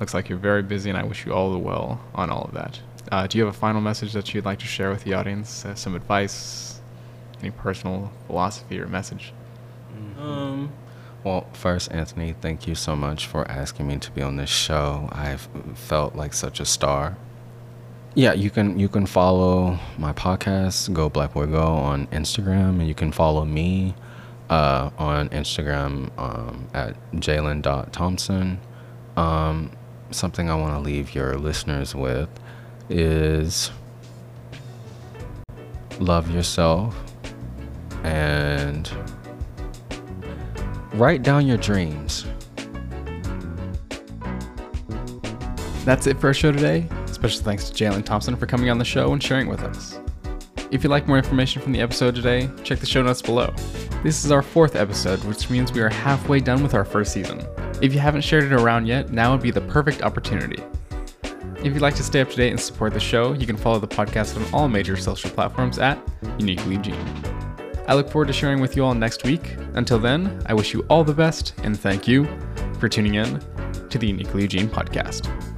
Looks 0.00 0.14
like 0.14 0.30
you're 0.30 0.38
very 0.38 0.62
busy, 0.62 0.88
and 0.88 0.98
I 0.98 1.02
wish 1.02 1.26
you 1.26 1.34
all 1.34 1.52
the 1.52 1.58
well 1.58 2.00
on 2.14 2.30
all 2.30 2.44
of 2.44 2.52
that. 2.54 2.80
Uh, 3.12 3.26
do 3.26 3.36
you 3.36 3.44
have 3.44 3.54
a 3.54 3.58
final 3.58 3.82
message 3.82 4.14
that 4.14 4.32
you'd 4.32 4.46
like 4.46 4.58
to 4.60 4.66
share 4.66 4.88
with 4.88 5.04
the 5.04 5.12
audience? 5.12 5.66
Uh, 5.66 5.74
some 5.74 5.94
advice, 5.94 6.80
any 7.42 7.50
personal 7.50 8.10
philosophy 8.26 8.80
or 8.80 8.86
message? 8.86 9.34
Um, 10.18 10.72
well, 11.24 11.46
first, 11.52 11.92
Anthony, 11.92 12.34
thank 12.40 12.66
you 12.66 12.74
so 12.74 12.96
much 12.96 13.26
for 13.26 13.46
asking 13.50 13.86
me 13.86 13.98
to 13.98 14.10
be 14.12 14.22
on 14.22 14.36
this 14.36 14.48
show. 14.48 15.10
I've 15.12 15.46
felt 15.74 16.16
like 16.16 16.32
such 16.32 16.58
a 16.58 16.64
star. 16.64 17.18
Yeah, 18.14 18.32
you 18.32 18.50
can 18.50 18.78
you 18.78 18.88
can 18.88 19.06
follow 19.06 19.78
my 19.98 20.12
podcast, 20.12 20.92
Go 20.92 21.08
Black 21.08 21.32
Boy 21.34 21.46
Go, 21.46 21.62
on 21.62 22.06
Instagram, 22.08 22.80
and 22.80 22.88
you 22.88 22.94
can 22.94 23.12
follow 23.12 23.44
me 23.44 23.94
uh, 24.48 24.90
on 24.98 25.28
Instagram 25.28 26.10
um, 26.18 26.68
at 26.74 26.96
Jalen.Thompson. 27.14 28.58
Um, 29.16 29.70
something 30.10 30.50
I 30.50 30.56
want 30.56 30.74
to 30.74 30.80
leave 30.80 31.14
your 31.14 31.36
listeners 31.36 31.94
with 31.94 32.28
is 32.88 33.70
love 36.00 36.30
yourself 36.30 36.96
and 38.02 38.90
write 40.94 41.22
down 41.22 41.46
your 41.46 41.58
dreams. 41.58 42.26
That's 45.84 46.06
it 46.06 46.20
for 46.20 46.28
our 46.28 46.34
show 46.34 46.50
today. 46.50 46.88
Special 47.12 47.42
thanks 47.42 47.68
to 47.68 47.84
Jalen 47.84 48.04
Thompson 48.04 48.36
for 48.36 48.46
coming 48.46 48.70
on 48.70 48.78
the 48.78 48.84
show 48.84 49.12
and 49.12 49.22
sharing 49.22 49.48
with 49.48 49.62
us. 49.62 50.00
If 50.70 50.84
you'd 50.84 50.90
like 50.90 51.08
more 51.08 51.18
information 51.18 51.60
from 51.60 51.72
the 51.72 51.80
episode 51.80 52.14
today, 52.14 52.48
check 52.62 52.78
the 52.78 52.86
show 52.86 53.02
notes 53.02 53.20
below. 53.20 53.52
This 54.02 54.24
is 54.24 54.30
our 54.30 54.40
fourth 54.40 54.76
episode, 54.76 55.22
which 55.24 55.50
means 55.50 55.72
we 55.72 55.80
are 55.80 55.88
halfway 55.88 56.40
done 56.40 56.62
with 56.62 56.74
our 56.74 56.84
first 56.84 57.12
season. 57.12 57.44
If 57.82 57.92
you 57.92 57.98
haven't 57.98 58.22
shared 58.22 58.44
it 58.44 58.52
around 58.52 58.86
yet, 58.86 59.10
now 59.10 59.32
would 59.32 59.42
be 59.42 59.50
the 59.50 59.60
perfect 59.62 60.02
opportunity. 60.02 60.62
If 61.56 61.74
you'd 61.74 61.82
like 61.82 61.96
to 61.96 62.02
stay 62.02 62.20
up 62.20 62.30
to 62.30 62.36
date 62.36 62.50
and 62.50 62.60
support 62.60 62.94
the 62.94 63.00
show, 63.00 63.34
you 63.34 63.46
can 63.46 63.56
follow 63.56 63.78
the 63.78 63.88
podcast 63.88 64.36
on 64.36 64.54
all 64.54 64.68
major 64.68 64.96
social 64.96 65.28
platforms 65.30 65.78
at 65.78 65.98
Uniquely 66.38 66.78
Gene. 66.78 66.96
I 67.88 67.94
look 67.94 68.08
forward 68.08 68.28
to 68.28 68.32
sharing 68.32 68.60
with 68.60 68.76
you 68.76 68.84
all 68.84 68.94
next 68.94 69.24
week. 69.24 69.56
Until 69.74 69.98
then, 69.98 70.40
I 70.46 70.54
wish 70.54 70.72
you 70.72 70.86
all 70.88 71.02
the 71.02 71.12
best 71.12 71.54
and 71.64 71.78
thank 71.78 72.06
you 72.06 72.28
for 72.78 72.88
tuning 72.88 73.16
in 73.16 73.40
to 73.90 73.98
the 73.98 74.06
Uniquely 74.06 74.46
Gene 74.46 74.68
podcast. 74.68 75.49